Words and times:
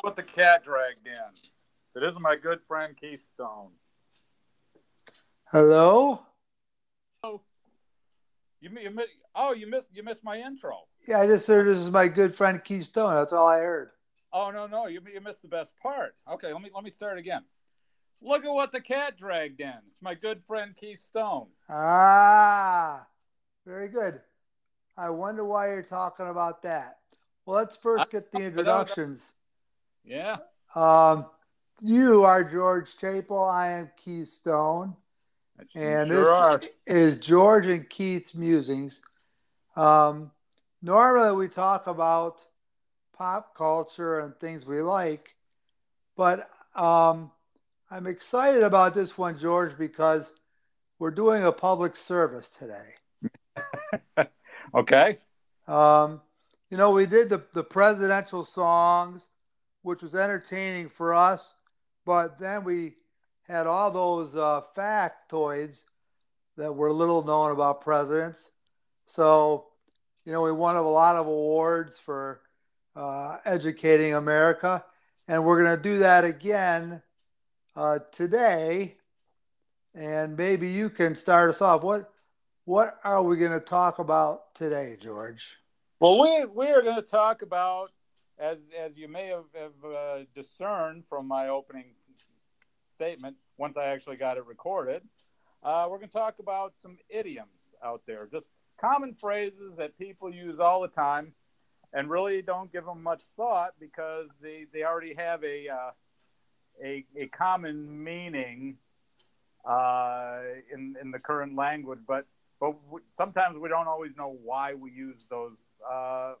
what 0.00 0.16
the 0.16 0.22
cat 0.22 0.64
dragged 0.64 1.06
in. 1.06 2.02
It 2.02 2.04
is 2.06 2.14
my 2.20 2.36
good 2.36 2.60
friend 2.66 2.96
Keith 2.98 3.20
Stone. 3.34 3.70
Hello. 5.44 6.22
Oh, 7.22 7.42
you, 8.60 8.70
you 8.70 8.90
oh 9.34 9.52
you 9.52 9.66
missed 9.66 9.88
you 9.92 10.02
missed 10.02 10.24
my 10.24 10.38
intro. 10.38 10.78
Yeah, 11.06 11.20
I 11.20 11.26
just 11.26 11.46
heard 11.46 11.66
this 11.66 11.82
is 11.82 11.90
my 11.90 12.08
good 12.08 12.34
friend 12.34 12.62
Keith 12.64 12.86
Stone. 12.86 13.14
That's 13.14 13.32
all 13.32 13.46
I 13.46 13.58
heard. 13.58 13.90
Oh 14.32 14.50
no 14.50 14.66
no 14.66 14.86
you 14.86 15.00
you 15.12 15.20
missed 15.20 15.42
the 15.42 15.48
best 15.48 15.72
part. 15.82 16.14
Okay, 16.30 16.52
let 16.52 16.62
me 16.62 16.70
let 16.74 16.84
me 16.84 16.90
start 16.90 17.18
again. 17.18 17.42
Look 18.22 18.44
at 18.44 18.52
what 18.54 18.72
the 18.72 18.80
cat 18.80 19.18
dragged 19.18 19.60
in. 19.60 19.74
It's 19.88 20.00
my 20.00 20.14
good 20.14 20.42
friend 20.46 20.74
Keith 20.76 21.00
Stone. 21.00 21.48
Ah, 21.68 23.04
very 23.66 23.88
good. 23.88 24.20
I 24.96 25.10
wonder 25.10 25.44
why 25.44 25.68
you're 25.68 25.82
talking 25.82 26.28
about 26.28 26.62
that. 26.62 26.98
Well, 27.44 27.56
let's 27.56 27.76
first 27.76 28.10
get 28.10 28.30
the 28.30 28.38
introductions. 28.38 29.20
Yeah. 30.04 30.38
Um, 30.74 31.26
you 31.80 32.24
are 32.24 32.44
George 32.44 32.96
Chapel. 32.96 33.42
I 33.42 33.72
am 33.72 33.90
Keith 33.96 34.28
Stone. 34.28 34.96
And 35.74 36.10
sure 36.10 36.20
this 36.20 36.28
are. 36.28 36.60
is 36.86 37.18
George 37.18 37.66
and 37.66 37.88
Keith's 37.88 38.34
musings. 38.34 39.00
Um, 39.76 40.30
normally 40.80 41.36
we 41.36 41.48
talk 41.48 41.86
about 41.86 42.36
pop 43.16 43.54
culture 43.56 44.20
and 44.20 44.36
things 44.38 44.66
we 44.66 44.82
like, 44.82 45.34
but 46.16 46.50
um, 46.74 47.30
I'm 47.90 48.06
excited 48.06 48.62
about 48.62 48.94
this 48.94 49.16
one, 49.16 49.38
George, 49.38 49.76
because 49.78 50.24
we're 50.98 51.10
doing 51.10 51.44
a 51.44 51.52
public 51.52 51.96
service 51.96 52.46
today. 52.58 54.28
okay. 54.74 55.18
Um, 55.68 56.20
you 56.70 56.76
know, 56.76 56.90
we 56.90 57.06
did 57.06 57.28
the, 57.28 57.42
the 57.54 57.62
presidential 57.62 58.44
songs, 58.44 59.22
which 59.82 60.02
was 60.02 60.14
entertaining 60.14 60.88
for 60.88 61.14
us, 61.14 61.54
but 62.04 62.38
then 62.38 62.64
we 62.64 62.94
had 63.48 63.66
all 63.66 63.90
those 63.90 64.34
uh, 64.36 64.62
factoids 64.76 65.76
that 66.56 66.74
were 66.74 66.92
little 66.92 67.24
known 67.24 67.50
about 67.50 67.80
presidents. 67.80 68.40
So, 69.06 69.66
you 70.24 70.32
know, 70.32 70.42
we 70.42 70.52
won 70.52 70.76
a 70.76 70.82
lot 70.82 71.16
of 71.16 71.26
awards 71.26 71.96
for 72.04 72.40
uh, 72.94 73.38
educating 73.44 74.14
America, 74.14 74.84
and 75.28 75.44
we're 75.44 75.62
going 75.62 75.76
to 75.76 75.82
do 75.82 75.98
that 76.00 76.24
again 76.24 77.02
uh, 77.76 77.98
today. 78.12 78.96
And 79.94 80.36
maybe 80.36 80.70
you 80.70 80.88
can 80.88 81.16
start 81.16 81.54
us 81.54 81.60
off. 81.60 81.82
What 81.82 82.10
what 82.64 82.98
are 83.04 83.22
we 83.22 83.36
going 83.36 83.52
to 83.52 83.60
talk 83.60 83.98
about 83.98 84.54
today, 84.54 84.96
George? 85.00 85.56
Well, 86.00 86.20
we 86.20 86.46
we 86.46 86.68
are 86.68 86.82
going 86.82 86.96
to 86.96 87.08
talk 87.08 87.42
about, 87.42 87.90
as 88.38 88.58
as 88.78 88.92
you 88.96 89.08
may 89.08 89.28
have, 89.28 89.44
have 89.54 89.84
uh, 89.84 90.18
discerned 90.34 91.04
from 91.08 91.26
my 91.28 91.48
opening 91.48 91.86
statement, 92.90 93.36
once 93.58 93.76
I 93.76 93.86
actually 93.86 94.16
got 94.16 94.36
it 94.36 94.46
recorded, 94.46 95.02
uh, 95.62 95.86
we're 95.90 95.98
going 95.98 96.08
to 96.08 96.12
talk 96.12 96.38
about 96.38 96.74
some 96.82 96.98
idioms 97.08 97.48
out 97.84 98.02
there, 98.06 98.28
just 98.30 98.46
common 98.80 99.16
phrases 99.20 99.72
that 99.78 99.96
people 99.98 100.32
use 100.32 100.58
all 100.60 100.82
the 100.82 100.88
time, 100.88 101.32
and 101.92 102.10
really 102.10 102.42
don't 102.42 102.72
give 102.72 102.84
them 102.84 103.02
much 103.02 103.22
thought 103.36 103.74
because 103.78 104.28
they 104.40 104.66
they 104.72 104.84
already 104.84 105.14
have 105.14 105.42
a 105.44 105.68
uh, 105.68 105.90
a, 106.82 107.04
a 107.16 107.26
common 107.28 108.02
meaning 108.02 108.76
uh, 109.64 110.40
in 110.72 110.96
in 111.00 111.10
the 111.10 111.18
current 111.18 111.54
language, 111.56 112.00
but 112.06 112.26
but 112.60 112.74
sometimes 113.16 113.58
we 113.58 113.68
don't 113.68 113.88
always 113.88 114.12
know 114.16 114.36
why 114.42 114.74
we 114.74 114.90
use 114.92 115.18
those 115.28 115.56
uh, 115.88 116.34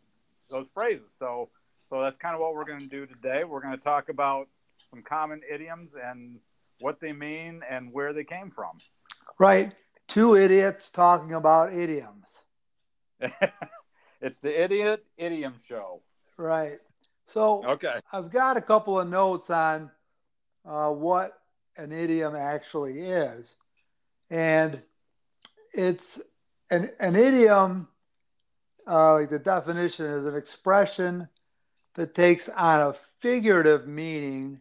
those 0.48 0.66
phrases. 0.74 1.08
So 1.18 1.48
so 1.92 2.00
that's 2.00 2.16
kind 2.16 2.34
of 2.34 2.40
what 2.40 2.54
we're 2.54 2.64
going 2.64 2.80
to 2.80 2.86
do 2.86 3.04
today. 3.04 3.44
We're 3.44 3.60
going 3.60 3.76
to 3.76 3.84
talk 3.84 4.08
about 4.08 4.48
some 4.88 5.02
common 5.02 5.42
idioms 5.52 5.90
and 6.02 6.38
what 6.80 7.00
they 7.02 7.12
mean 7.12 7.60
and 7.68 7.92
where 7.92 8.14
they 8.14 8.24
came 8.24 8.50
from. 8.50 8.78
Right, 9.38 9.72
two 10.08 10.34
idiots 10.34 10.88
talking 10.88 11.34
about 11.34 11.74
idioms. 11.74 12.24
it's 14.22 14.38
the 14.38 14.62
idiot 14.62 15.04
idiom 15.18 15.56
show. 15.68 16.00
Right. 16.38 16.78
So 17.34 17.62
okay, 17.66 18.00
I've 18.10 18.30
got 18.30 18.56
a 18.56 18.62
couple 18.62 18.98
of 18.98 19.06
notes 19.06 19.50
on 19.50 19.90
uh, 20.64 20.88
what 20.88 21.40
an 21.76 21.92
idiom 21.92 22.34
actually 22.34 23.00
is. 23.00 23.54
And 24.30 24.80
it's 25.74 26.22
an, 26.70 26.88
an 26.98 27.16
idiom, 27.16 27.86
uh, 28.88 29.12
like 29.16 29.28
the 29.28 29.38
definition 29.38 30.06
is 30.06 30.24
an 30.24 30.36
expression 30.36 31.28
that 31.94 32.14
takes 32.14 32.48
on 32.48 32.80
a 32.80 32.94
figurative 33.20 33.86
meaning 33.86 34.60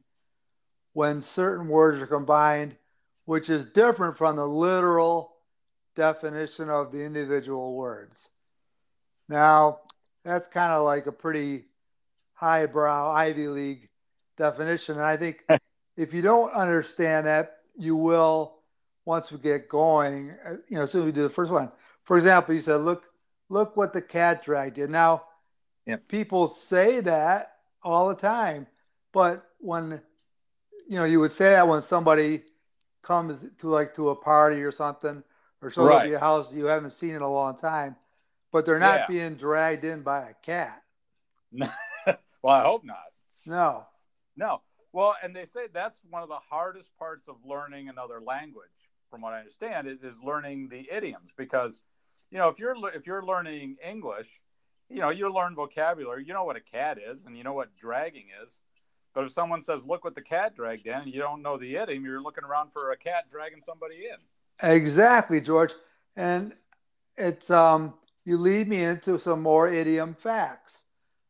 when 0.93 1.23
certain 1.23 1.67
words 1.67 2.01
are 2.01 2.07
combined, 2.07 2.75
which 3.25 3.49
is 3.49 3.65
different 3.73 4.17
from 4.17 4.35
the 4.35 4.45
literal 4.45 5.33
definition 5.95 6.69
of 6.69 6.91
the 6.91 6.99
individual 6.99 7.75
words. 7.75 8.15
Now, 9.29 9.79
that's 10.23 10.47
kind 10.47 10.71
of 10.71 10.83
like 10.83 11.07
a 11.07 11.11
pretty 11.11 11.65
highbrow 12.33 13.11
Ivy 13.11 13.47
League 13.47 13.89
definition. 14.37 14.95
And 14.95 15.05
I 15.05 15.17
think 15.17 15.43
if 15.97 16.13
you 16.13 16.21
don't 16.21 16.51
understand 16.53 17.27
that, 17.27 17.57
you 17.77 17.95
will 17.95 18.55
once 19.05 19.31
we 19.31 19.37
get 19.37 19.69
going. 19.69 20.35
Uh, 20.45 20.55
you 20.67 20.77
know, 20.77 20.83
as 20.83 20.91
soon 20.91 21.01
as 21.01 21.05
we 21.05 21.11
do 21.11 21.23
the 21.23 21.33
first 21.33 21.51
one. 21.51 21.71
For 22.03 22.17
example, 22.17 22.53
you 22.53 22.61
said, 22.61 22.77
"Look, 22.77 23.03
look 23.49 23.77
what 23.77 23.93
the 23.93 24.01
cat 24.01 24.43
dragged 24.43 24.77
in." 24.77 24.91
Now, 24.91 25.23
yep. 25.91 26.07
people 26.07 26.57
say 26.69 26.99
that 27.01 27.53
all 27.83 28.09
the 28.09 28.15
time, 28.15 28.67
but 29.11 29.45
when 29.59 30.01
you 30.87 30.97
know, 30.97 31.05
you 31.05 31.19
would 31.19 31.33
say 31.33 31.51
that 31.51 31.67
when 31.67 31.83
somebody 31.83 32.43
comes 33.01 33.45
to 33.59 33.67
like 33.67 33.93
to 33.95 34.09
a 34.09 34.15
party 34.15 34.61
or 34.61 34.71
something, 34.71 35.23
or 35.61 35.71
shows 35.71 35.87
right. 35.87 35.95
up 35.95 36.01
at 36.03 36.09
your 36.09 36.19
house 36.19 36.47
you 36.51 36.65
haven't 36.65 36.91
seen 36.99 37.11
in 37.11 37.21
a 37.21 37.31
long 37.31 37.57
time, 37.57 37.95
but 38.51 38.65
they're 38.65 38.79
not 38.79 39.01
Yeah. 39.01 39.07
being 39.07 39.35
dragged 39.35 39.85
in 39.85 40.01
by 40.01 40.29
a 40.29 40.33
cat. 40.45 40.81
well, 41.51 41.69
I 42.45 42.63
hope 42.63 42.83
not. 42.83 43.05
No. 43.45 43.85
No. 44.35 44.61
Well, 44.93 45.15
and 45.23 45.35
they 45.35 45.45
say 45.53 45.67
that's 45.73 45.97
one 46.09 46.23
of 46.23 46.29
the 46.29 46.39
hardest 46.49 46.89
parts 46.97 47.27
of 47.27 47.35
learning 47.45 47.89
another 47.89 48.19
language, 48.19 48.67
from 49.09 49.21
what 49.21 49.33
I 49.33 49.39
understand, 49.39 49.87
is, 49.87 49.99
is 50.03 50.15
learning 50.23 50.67
the 50.69 50.89
idioms. 50.91 51.31
Because, 51.37 51.81
you 52.29 52.37
know, 52.37 52.49
if 52.49 52.59
you're 52.59 52.75
if 52.93 53.05
you're 53.07 53.23
learning 53.23 53.77
English, 53.87 54.27
you 54.91 54.99
know, 54.99 55.09
you 55.09 55.31
learn 55.33 55.55
vocabulary. 55.55 56.25
You 56.25 56.33
know 56.33 56.43
what 56.43 56.55
a 56.55 56.61
cat 56.61 56.97
is, 56.97 57.25
and 57.25 57.37
you 57.37 57.43
know 57.43 57.53
what 57.53 57.73
dragging 57.75 58.27
is. 58.45 58.59
But 59.13 59.25
if 59.25 59.33
someone 59.33 59.61
says, 59.61 59.83
"Look 59.83 60.03
what 60.03 60.15
the 60.15 60.21
cat 60.21 60.55
dragged 60.55 60.87
in," 60.87 60.93
and 60.93 61.13
you 61.13 61.19
don't 61.19 61.41
know 61.41 61.57
the 61.57 61.75
idiom, 61.75 62.05
you're 62.05 62.21
looking 62.21 62.43
around 62.43 62.71
for 62.71 62.91
a 62.91 62.97
cat 62.97 63.25
dragging 63.31 63.61
somebody 63.65 64.07
in. 64.07 64.17
Exactly, 64.61 65.41
George. 65.41 65.71
And 66.15 66.53
it's 67.17 67.49
um 67.49 67.93
you 68.25 68.37
lead 68.37 68.67
me 68.67 68.83
into 68.83 69.19
some 69.19 69.41
more 69.41 69.67
idiom 69.67 70.15
facts. 70.15 70.73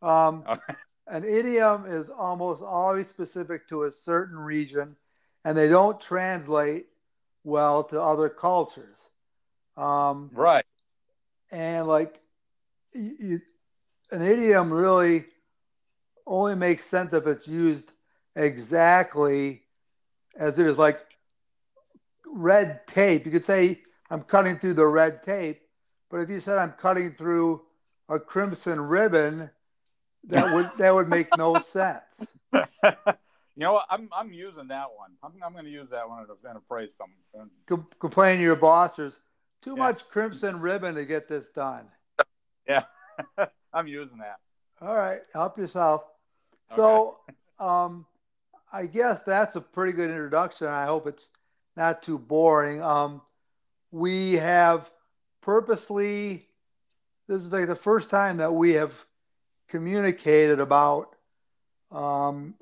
Um, 0.02 0.46
Okay. 0.48 0.74
an 1.08 1.24
idiom 1.24 1.86
is 1.86 2.10
almost 2.10 2.62
always 2.62 3.08
specific 3.08 3.68
to 3.70 3.84
a 3.84 3.92
certain 3.92 4.38
region, 4.38 4.96
and 5.46 5.58
they 5.58 5.68
don't 5.68 6.00
translate 6.00 6.88
well 7.44 7.84
to 7.86 8.02
other 8.02 8.30
cultures. 8.30 9.10
Um, 9.78 10.32
Right. 10.34 10.66
and 11.52 11.88
like 11.88 12.21
you, 12.94 13.40
an 14.12 14.22
idiom 14.22 14.72
really 14.72 15.26
only 16.26 16.56
makes 16.56 16.86
sense 16.86 17.14
if 17.14 17.28
it's 17.28 17.48
used 17.48 17.92
exactly 18.36 19.64
as 20.38 20.58
it 20.60 20.66
is 20.68 20.78
like 20.78 21.00
red 22.26 22.86
tape 22.88 23.26
you 23.26 23.32
could 23.32 23.46
say 23.46 23.82
i'm 24.10 24.22
cutting 24.24 24.58
through 24.58 24.74
the 24.74 24.86
red 24.86 25.22
tape 25.22 25.62
but 26.10 26.20
if 26.20 26.30
you 26.30 26.40
said 26.40 26.58
i'm 26.58 26.72
cutting 26.74 27.12
through 27.12 27.62
a 28.10 28.20
crimson 28.20 28.80
ribbon 28.80 29.50
that 30.28 30.50
would 30.50 30.70
that 30.78 30.94
would 30.94 31.08
make 31.10 31.36
no 31.36 31.60
sense 31.60 32.28
you 32.54 32.62
know 33.58 33.74
what? 33.74 33.86
I'm 33.90 34.10
I'm 34.14 34.32
using 34.34 34.68
that 34.68 34.88
one. 34.96 35.12
I'm 35.24 35.34
I'm 35.44 35.54
going 35.54 35.66
to 35.66 35.72
use 35.72 35.90
that 35.92 36.08
one 36.08 36.24
in 36.24 36.30
a, 36.30 36.52
in 36.52 36.58
a 36.58 36.62
phrase. 36.68 36.94
Some. 36.98 37.12
Com- 37.68 37.88
complain 38.00 38.38
to 38.38 38.44
your 38.44 38.56
boss 38.56 38.96
there's 38.96 39.20
too 39.62 39.76
Yeah. 39.76 39.84
much 39.84 40.08
crimson 40.10 40.60
ribbon 40.60 40.96
to 40.96 41.06
get 41.06 41.28
this 41.28 41.48
done 41.56 41.86
Yeah. 42.68 42.84
I'm 43.74 43.88
using 43.88 44.18
that. 44.20 44.40
All 44.82 44.96
right, 44.96 45.22
help 45.34 45.58
yourself. 45.58 46.04
So, 46.76 47.18
um, 47.60 48.06
I 48.72 48.86
guess 48.86 49.22
that's 49.24 49.56
a 49.56 49.62
pretty 49.62 49.94
good 49.94 50.10
introduction. 50.10 50.68
I 50.68 50.86
hope 50.86 51.06
it's 51.08 51.28
not 51.76 52.02
too 52.02 52.18
boring. 52.18 52.82
Um, 52.82 53.22
we 53.92 54.34
have 54.34 54.90
purposely, 55.42 56.48
this 57.28 57.44
is 57.44 57.52
like 57.52 57.68
the 57.68 57.76
first 57.76 58.10
time 58.10 58.38
that 58.38 58.54
we 58.54 58.74
have 58.74 58.94
communicated 59.70 60.60
about 60.60 61.16
um, 61.92 62.56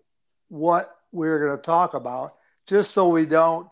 what 0.47 0.95
we're 1.11 1.45
going 1.45 1.57
to 1.57 1.63
talk 1.63 1.93
about, 1.93 2.35
just 2.67 2.91
so 2.91 3.07
we 3.07 3.25
don't 3.25 3.69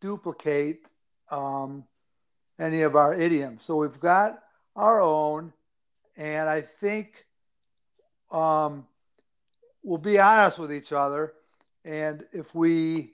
duplicate 0.00 0.88
um, 1.30 1.84
any 2.58 2.82
of 2.82 2.96
our 2.96 3.14
idioms. 3.14 3.62
So 3.64 3.76
we've 3.76 4.00
got 4.00 4.42
our 4.74 5.00
own, 5.00 5.52
and 6.16 6.48
I 6.48 6.62
think 6.80 7.26
um, 8.30 8.86
we'll 9.82 9.98
be 9.98 10.18
honest 10.18 10.58
with 10.58 10.72
each 10.72 10.92
other, 10.92 11.32
and 11.84 12.24
if 12.32 12.54
we 12.54 13.12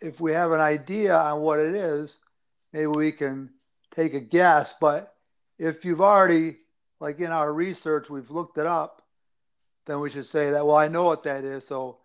if 0.00 0.20
we 0.20 0.32
have 0.32 0.52
an 0.52 0.60
idea 0.60 1.16
on 1.16 1.40
what 1.40 1.60
it 1.60 1.74
is, 1.74 2.12
maybe 2.72 2.86
we 2.88 3.12
can 3.12 3.50
take 3.94 4.14
a 4.14 4.20
guess. 4.20 4.74
But 4.80 5.14
if 5.58 5.84
you've 5.84 6.00
already, 6.00 6.56
like 7.00 7.20
in 7.20 7.30
our 7.30 7.52
research, 7.52 8.10
we've 8.10 8.30
looked 8.30 8.58
it 8.58 8.66
up, 8.66 9.02
then 9.86 10.00
we 10.00 10.10
should 10.10 10.26
say 10.26 10.50
that. 10.50 10.66
Well, 10.66 10.76
I 10.76 10.88
know 10.88 11.04
what 11.04 11.22
that 11.24 11.44
is, 11.44 11.66
so 11.68 11.98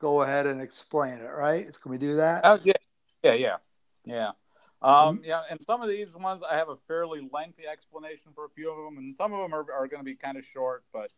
go 0.00 0.22
ahead 0.22 0.46
and 0.46 0.60
explain 0.60 1.14
it. 1.14 1.30
Right? 1.36 1.66
Can 1.82 1.90
we 1.90 1.98
do 1.98 2.16
that? 2.16 2.42
Oh, 2.44 2.58
yeah, 2.62 2.72
yeah, 3.24 3.34
yeah, 3.34 3.56
yeah. 4.04 4.30
Um, 4.82 5.18
mm-hmm. 5.18 5.24
yeah, 5.24 5.42
and 5.50 5.60
some 5.62 5.82
of 5.82 5.88
these 5.88 6.14
ones 6.14 6.42
I 6.48 6.56
have 6.56 6.70
a 6.70 6.76
fairly 6.88 7.28
lengthy 7.32 7.66
explanation 7.70 8.32
for 8.34 8.46
a 8.46 8.48
few 8.48 8.70
of 8.70 8.76
them, 8.76 8.96
and 8.96 9.14
some 9.14 9.32
of 9.32 9.40
them 9.40 9.52
are, 9.54 9.66
are 9.72 9.86
going 9.86 10.00
to 10.00 10.04
be 10.04 10.14
kind 10.14 10.38
of 10.38 10.44
short. 10.44 10.84
But 10.92 11.10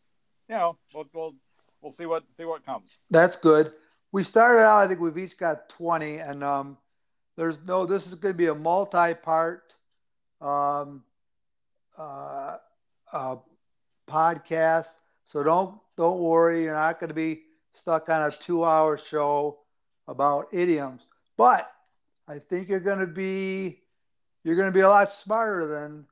you 0.49 0.57
know, 0.57 0.77
we'll, 0.93 1.07
we'll 1.13 1.35
we'll 1.81 1.93
see 1.93 2.07
what 2.07 2.25
see 2.37 2.45
what 2.45 2.67
comes. 2.67 2.91
That's 3.11 3.37
good. 3.37 3.73
We 4.11 4.25
started 4.25 4.63
out. 4.63 4.79
I 4.79 4.89
think 4.89 5.01
we've 5.01 5.17
each 5.17 5.39
got 5.39 5.69
twenty, 5.69 6.17
and 6.17 6.43
um, 6.43 6.77
there's 7.37 7.57
no. 7.67 7.87
This 7.87 8.07
is 8.07 8.15
going 8.15 8.35
to 8.35 8.39
be 8.39 8.49
a 8.49 8.55
multi-part 8.55 9.75
um, 10.41 11.05
uh, 11.97 12.57
uh, 13.13 13.37
podcast. 14.09 14.87
So 15.31 15.45
don't 15.45 15.79
don't 15.97 16.19
worry. 16.19 16.65
You're 16.65 16.75
not 16.75 16.99
going 16.99 17.09
to 17.09 17.15
be 17.15 17.43
stuck 17.81 18.09
on 18.09 18.23
a 18.23 18.35
two-hour 18.45 19.01
show 19.09 19.61
about 20.09 20.49
idioms. 20.53 21.07
But 21.37 21.71
I 22.33 22.39
think 22.39 22.71
you're 22.71 22.81
going 22.81 23.01
to 23.01 23.07
be 23.07 23.83
you're 24.43 24.57
going 24.57 24.69
to 24.69 24.73
be 24.73 24.81
a 24.81 24.89
lot 24.89 25.13
smarter 25.13 25.67
than 25.67 26.07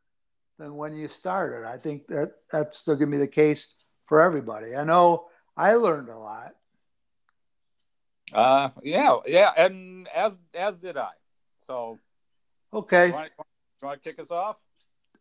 than 0.59 0.77
when 0.77 0.95
you 0.95 1.09
started. 1.09 1.67
I 1.67 1.79
think 1.79 2.07
that 2.09 2.33
that's 2.53 2.79
still 2.79 2.97
going 2.97 3.11
to 3.11 3.17
be 3.17 3.25
the 3.25 3.31
case 3.31 3.67
for 4.07 4.21
everybody. 4.21 4.77
I 4.77 4.85
know 4.85 5.29
I 5.57 5.75
learned 5.75 6.11
a 6.11 6.19
lot. 6.19 6.53
Uh, 8.35 8.69
yeah, 8.83 9.17
yeah, 9.27 9.51
and 9.57 10.09
as 10.09 10.37
as 10.55 10.77
did 10.77 10.99
I. 10.99 11.09
So, 11.67 11.99
okay, 12.75 13.07
you 13.07 13.13
want, 13.15 13.31
you 13.39 13.87
want 13.87 14.03
to 14.03 14.09
kick 14.11 14.21
us 14.21 14.31
off? 14.31 14.57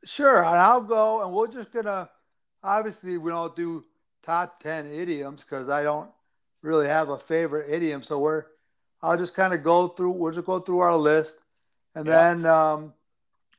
Sure, 0.04 0.40
and 0.40 0.58
I'll 0.58 0.82
go, 0.82 1.24
and 1.24 1.34
we're 1.34 1.48
just 1.48 1.72
gonna. 1.72 2.10
Obviously, 2.62 3.18
we 3.18 3.32
don't 3.32 3.56
do 3.56 3.86
top 4.26 4.62
ten 4.62 4.86
idioms 4.86 5.42
because 5.42 5.70
I 5.70 5.82
don't 5.82 6.10
really 6.62 6.88
have 6.88 7.08
a 7.08 7.20
favorite 7.20 7.74
idiom. 7.74 8.04
So 8.04 8.20
we're. 8.20 8.44
I'll 9.02 9.18
just 9.18 9.36
kind 9.36 9.54
of 9.54 9.64
go 9.64 9.90
through. 9.90 10.12
We'll 10.12 10.34
just 10.34 10.46
go 10.46 10.60
through 10.60 10.80
our 10.80 10.96
list, 10.96 11.34
and 11.96 12.06
yeah. 12.06 12.34
then 12.34 12.46
um, 12.46 12.94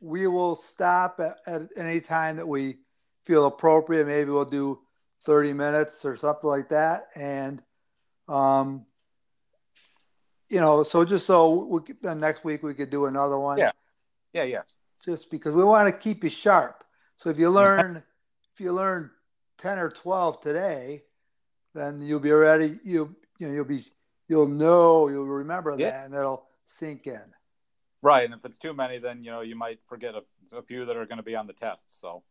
we 0.01 0.27
will 0.27 0.57
stop 0.71 1.21
at, 1.21 1.39
at 1.47 1.69
any 1.77 2.01
time 2.01 2.37
that 2.37 2.47
we 2.47 2.79
feel 3.25 3.47
appropriate. 3.47 4.07
Maybe 4.07 4.31
we'll 4.31 4.45
do 4.45 4.81
30 5.27 5.53
minutes 5.53 6.05
or 6.05 6.17
something 6.17 6.49
like 6.49 6.71
that. 6.71 7.09
And, 7.15 7.63
um, 8.29 8.87
you 10.49 10.61
know, 10.61 10.83
so 10.83 11.05
just 11.05 11.27
so 11.27 11.65
we, 11.65 11.81
then 12.03 12.21
next 12.21 12.45
week 12.45 12.63
we 12.63 12.75
could 12.75 12.91
do 12.91 13.07
another 13.07 13.39
one. 13.39 13.59
Yeah. 13.59 13.73
Yeah. 14.33 14.45
Yeah. 14.45 14.63
Just 15.05 15.31
because 15.31 15.55
we 15.55 15.65
want 15.65 15.89
to 15.89 15.93
keep 15.93 16.25
you 16.25 16.31
sharp. 16.31 16.85
So 17.19 17.31
if 17.31 17.39
you 17.39 17.51
learn, 17.51 18.03
if 18.55 18.61
you 18.61 18.73
learn 18.73 19.11
10 19.59 19.79
or 19.79 19.91
12 19.91 20.41
today, 20.41 21.03
then 21.75 22.01
you'll 22.01 22.21
be 22.21 22.33
ready. 22.33 22.79
You, 22.83 23.15
you 23.39 23.49
know, 23.49 23.55
you'll 23.55 23.65
be, 23.65 23.87
you'll 24.31 24.47
know, 24.47 25.09
you'll 25.09 25.27
remember 25.27 25.75
yeah. 25.77 25.91
that 25.91 26.05
and 26.07 26.15
it'll 26.15 26.47
sink 26.79 27.09
in. 27.09 27.21
Right. 28.01 28.25
And 28.25 28.33
if 28.33 28.45
it's 28.45 28.57
too 28.57 28.73
many, 28.73 28.99
then, 28.99 29.25
you 29.25 29.31
know, 29.33 29.41
you 29.41 29.57
might 29.57 29.81
forget 29.89 30.15
a, 30.15 30.23
a 30.57 30.63
few 30.63 30.87
that 30.87 30.97
are 30.97 31.05
going 31.05 31.19
to 31.19 31.25
be 31.25 31.35
on 31.35 31.49
the 31.49 31.53
test. 31.53 31.85
So, 31.91 32.23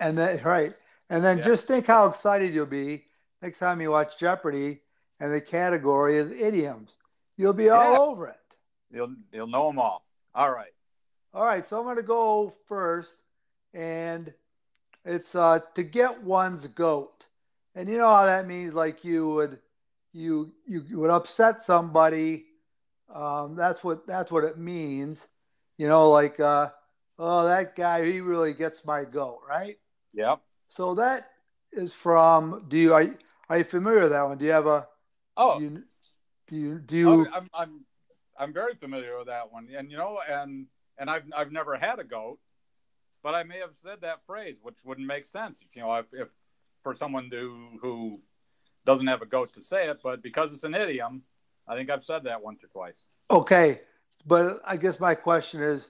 and 0.00 0.16
then, 0.16 0.42
right. 0.42 0.74
And 1.10 1.22
then 1.22 1.38
yeah. 1.38 1.44
just 1.44 1.66
think 1.66 1.86
how 1.86 2.06
excited 2.06 2.54
you'll 2.54 2.64
be 2.64 3.04
next 3.42 3.58
time 3.58 3.80
you 3.82 3.90
watch 3.90 4.18
Jeopardy 4.18 4.80
and 5.20 5.32
the 5.32 5.40
category 5.40 6.16
is 6.16 6.30
idioms. 6.30 6.92
You'll 7.36 7.52
be 7.52 7.64
yeah. 7.64 7.72
all 7.72 8.10
over 8.10 8.28
it. 8.28 8.36
You'll 8.90 9.14
you'll 9.30 9.46
know 9.46 9.68
them 9.68 9.78
all. 9.78 10.06
All 10.34 10.50
right. 10.50 10.72
All 11.34 11.44
right. 11.44 11.68
So 11.68 11.78
I'm 11.78 11.84
going 11.84 11.96
to 11.96 12.02
go 12.02 12.54
first, 12.68 13.10
and 13.74 14.32
it's 15.04 15.34
uh, 15.34 15.60
to 15.74 15.82
get 15.82 16.22
one's 16.22 16.66
goat. 16.68 17.26
And 17.74 17.88
you 17.88 17.98
know 17.98 18.08
how 18.08 18.24
that 18.24 18.46
means? 18.46 18.72
Like 18.72 19.04
you 19.04 19.28
would 19.28 19.58
you 20.14 20.52
you, 20.66 20.84
you 20.88 21.00
would 21.00 21.10
upset 21.10 21.64
somebody. 21.64 22.46
Um, 23.14 23.56
that's 23.56 23.84
what 23.84 24.06
that's 24.06 24.30
what 24.30 24.44
it 24.44 24.56
means. 24.56 25.18
You 25.76 25.88
know, 25.88 26.10
like 26.10 26.40
uh, 26.40 26.70
oh 27.18 27.46
that 27.46 27.76
guy 27.76 28.04
he 28.04 28.20
really 28.20 28.54
gets 28.54 28.84
my 28.84 29.04
goat, 29.04 29.40
right? 29.46 29.76
Yep. 30.14 30.40
So 30.68 30.94
that 30.94 31.30
is 31.72 31.92
from. 31.92 32.64
Do 32.68 32.78
you 32.78 32.94
are, 32.94 33.04
are 33.48 33.58
you 33.58 33.64
familiar 33.64 34.02
with 34.02 34.12
that 34.12 34.22
one? 34.22 34.38
Do 34.38 34.44
you 34.44 34.52
have 34.52 34.66
a? 34.66 34.86
Oh. 35.36 35.58
Do 35.58 35.64
you 35.64 35.82
do 36.46 36.56
you, 36.56 36.78
do 36.78 36.96
you 36.96 37.28
I'm, 37.32 37.48
I'm 37.52 37.84
I'm 38.38 38.52
very 38.52 38.74
familiar 38.74 39.18
with 39.18 39.26
that 39.26 39.52
one, 39.52 39.68
and 39.76 39.90
you 39.90 39.96
know, 39.96 40.18
and 40.28 40.66
and 40.98 41.10
I've 41.10 41.24
I've 41.36 41.52
never 41.52 41.76
had 41.76 41.98
a 41.98 42.04
goat, 42.04 42.38
but 43.22 43.34
I 43.34 43.42
may 43.42 43.58
have 43.58 43.74
said 43.82 44.02
that 44.02 44.20
phrase, 44.26 44.56
which 44.62 44.76
wouldn't 44.84 45.06
make 45.06 45.24
sense. 45.24 45.58
If, 45.60 45.74
you 45.74 45.82
know, 45.82 45.94
if, 45.96 46.06
if 46.12 46.28
for 46.82 46.94
someone 46.94 47.30
to 47.30 47.78
who 47.80 48.20
doesn't 48.86 49.06
have 49.06 49.22
a 49.22 49.26
goat 49.26 49.52
to 49.54 49.62
say 49.62 49.88
it, 49.88 50.00
but 50.02 50.22
because 50.22 50.52
it's 50.52 50.64
an 50.64 50.74
idiom, 50.74 51.22
I 51.66 51.74
think 51.74 51.90
I've 51.90 52.04
said 52.04 52.24
that 52.24 52.42
once 52.42 52.62
or 52.62 52.68
twice. 52.68 52.96
Okay, 53.30 53.80
but 54.26 54.60
I 54.66 54.76
guess 54.76 55.00
my 55.00 55.14
question 55.14 55.62
is, 55.62 55.82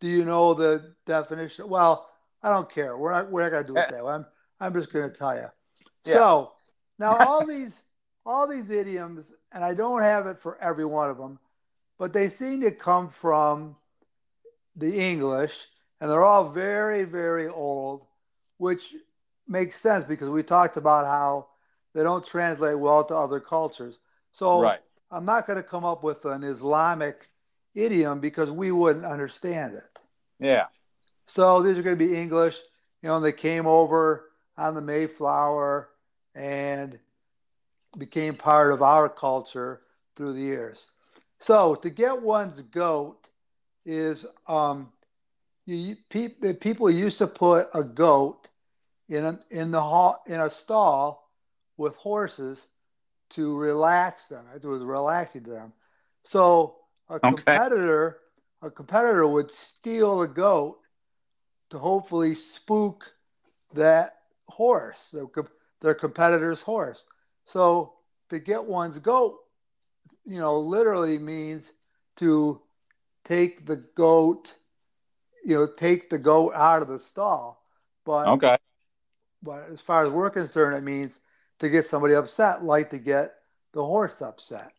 do 0.00 0.08
you 0.08 0.24
know 0.24 0.54
the 0.54 0.94
definition? 1.06 1.68
Well, 1.68 2.08
I 2.42 2.50
don't 2.50 2.70
care. 2.72 2.96
We're 2.96 3.12
not 3.12 3.30
we're 3.30 3.42
not 3.42 3.50
gonna 3.50 3.66
do 3.66 3.76
it 3.76 3.90
that 3.90 4.04
way. 4.04 4.12
I'm 4.12 4.26
I'm 4.60 4.72
just 4.72 4.92
gonna 4.92 5.10
tell 5.10 5.34
you. 5.34 5.46
Yeah. 6.04 6.14
So 6.14 6.52
now 6.98 7.16
all 7.16 7.46
these 7.46 7.74
all 8.24 8.46
these 8.46 8.70
idioms, 8.70 9.32
and 9.52 9.64
I 9.64 9.74
don't 9.74 10.02
have 10.02 10.26
it 10.26 10.38
for 10.40 10.58
every 10.62 10.84
one 10.84 11.10
of 11.10 11.18
them, 11.18 11.38
but 11.98 12.12
they 12.12 12.28
seem 12.28 12.60
to 12.62 12.70
come 12.70 13.10
from 13.10 13.76
the 14.76 14.94
English, 14.94 15.52
and 16.00 16.10
they're 16.10 16.24
all 16.24 16.50
very 16.50 17.04
very 17.04 17.48
old, 17.48 18.06
which 18.58 18.82
makes 19.48 19.80
sense 19.80 20.04
because 20.04 20.28
we 20.28 20.42
talked 20.42 20.76
about 20.76 21.06
how 21.06 21.47
they 21.98 22.04
don't 22.04 22.24
translate 22.24 22.78
well 22.78 23.02
to 23.02 23.16
other 23.16 23.40
cultures. 23.40 23.98
So 24.30 24.60
right. 24.60 24.78
I'm 25.10 25.24
not 25.24 25.48
going 25.48 25.56
to 25.56 25.64
come 25.64 25.84
up 25.84 26.04
with 26.04 26.24
an 26.26 26.44
Islamic 26.44 27.28
idiom 27.74 28.20
because 28.20 28.52
we 28.52 28.70
wouldn't 28.70 29.04
understand 29.04 29.74
it. 29.74 29.98
Yeah. 30.38 30.66
So 31.26 31.60
these 31.60 31.76
are 31.76 31.82
going 31.82 31.98
to 31.98 32.06
be 32.06 32.16
English. 32.16 32.54
You 33.02 33.08
know, 33.08 33.18
they 33.18 33.32
came 33.32 33.66
over 33.66 34.30
on 34.56 34.76
the 34.76 34.80
Mayflower 34.80 35.88
and 36.36 36.96
became 37.98 38.36
part 38.36 38.72
of 38.72 38.80
our 38.80 39.08
culture 39.08 39.80
through 40.14 40.34
the 40.34 40.40
years. 40.40 40.78
So 41.40 41.74
to 41.74 41.90
get 41.90 42.22
one's 42.22 42.60
goat 42.60 43.26
is 43.84 44.24
um, 44.46 44.92
you, 45.66 45.96
pe- 46.10 46.54
people 46.60 46.92
used 46.92 47.18
to 47.18 47.26
put 47.26 47.70
a 47.74 47.82
goat 47.82 48.46
in 49.08 49.24
a, 49.24 49.40
in 49.50 49.72
the 49.72 49.80
hall, 49.80 50.22
in 50.28 50.40
a 50.40 50.48
stall 50.48 51.27
with 51.78 51.94
horses 51.96 52.58
to 53.30 53.56
relax 53.56 54.28
them. 54.28 54.44
It 54.54 54.66
was 54.66 54.82
relaxing 54.82 55.44
to 55.44 55.50
them. 55.50 55.72
So 56.30 56.76
a 57.08 57.14
okay. 57.14 57.28
competitor 57.28 58.18
a 58.60 58.70
competitor 58.70 59.26
would 59.26 59.52
steal 59.52 60.22
a 60.22 60.28
goat 60.28 60.78
to 61.70 61.78
hopefully 61.78 62.34
spook 62.34 63.04
that 63.74 64.16
horse, 64.48 65.14
their 65.80 65.94
competitor's 65.94 66.60
horse. 66.60 67.04
So 67.52 67.94
to 68.30 68.38
get 68.38 68.64
one's 68.64 68.98
goat, 68.98 69.38
you 70.24 70.38
know, 70.40 70.58
literally 70.60 71.18
means 71.18 71.64
to 72.16 72.60
take 73.26 73.64
the 73.66 73.76
goat, 73.94 74.52
you 75.44 75.54
know, 75.54 75.68
take 75.78 76.10
the 76.10 76.18
goat 76.18 76.52
out 76.54 76.82
of 76.82 76.88
the 76.88 76.98
stall. 76.98 77.62
But 78.04 78.26
okay. 78.28 78.56
But 79.42 79.68
as 79.72 79.80
far 79.80 80.04
as 80.04 80.10
we're 80.10 80.30
concerned, 80.30 80.76
it 80.76 80.82
means 80.82 81.12
to 81.60 81.68
get 81.68 81.88
somebody 81.88 82.14
upset, 82.14 82.64
like 82.64 82.90
to 82.90 82.98
get 82.98 83.34
the 83.72 83.84
horse 83.84 84.22
upset. 84.22 84.72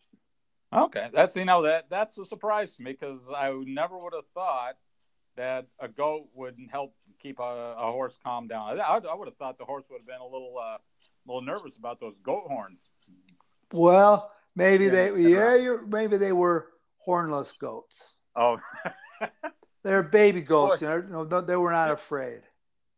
Okay, 0.72 1.10
that's 1.14 1.36
you 1.36 1.46
know 1.46 1.64
that 1.64 1.86
that's 1.90 2.18
a 2.18 2.26
surprise 2.26 2.76
to 2.76 2.84
me 2.84 2.92
because 2.92 3.20
I 3.36 3.52
never 3.66 3.98
would 3.98 4.14
have 4.14 4.28
thought 4.34 4.76
that 5.36 5.66
a 5.80 5.88
goat 5.88 6.28
would 6.36 6.58
help 6.72 6.94
keep 7.22 7.40
a, 7.40 7.76
a 7.78 7.92
horse 7.92 8.14
calm 8.24 8.48
down. 8.48 8.80
I, 8.80 8.98
I, 8.98 9.16
would 9.16 9.28
have 9.28 9.38
thought 9.38 9.58
the 9.58 9.66
horse 9.66 9.86
would 9.90 10.00
have 10.00 10.08
been 10.08 10.20
a 10.20 10.26
little, 10.26 10.56
uh, 10.62 10.78
little 11.26 11.42
nervous 11.42 11.78
about 11.78 12.00
those 12.00 12.16
goat 12.24 12.44
horns. 12.48 12.82
Well, 13.72 14.32
maybe 14.56 14.86
yeah. 14.86 14.92
they, 14.92 15.22
yeah, 15.22 15.56
you're, 15.56 15.86
maybe 15.88 16.18
they 16.18 16.34
were 16.34 16.68
hornless 17.08 17.58
goats. 17.58 17.96
Oh, 18.36 18.60
they're 19.84 20.04
baby 20.04 20.42
goats. 20.42 20.82
Boy, 20.82 20.96
you 20.96 21.04
know, 21.10 21.42
they 21.42 21.56
were 21.56 21.72
not 21.72 21.92
afraid. 21.92 22.42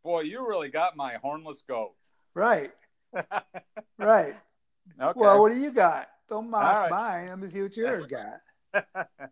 Boy, 0.04 0.22
you 0.22 0.48
really 0.48 0.70
got 0.70 0.98
my 0.98 1.18
hornless 1.24 1.62
goat. 1.68 1.94
Right. 2.34 2.72
Right. 3.98 4.36
Okay. 5.00 5.20
Well, 5.20 5.42
what 5.42 5.52
do 5.52 5.58
you 5.58 5.72
got? 5.72 6.08
Don't 6.28 6.50
mock 6.50 6.76
right. 6.76 6.92
mine. 6.92 7.30
Let 7.30 7.40
me 7.40 7.50
see 7.50 7.62
what 7.62 7.78
yours 7.78 8.06
got. 8.74 9.08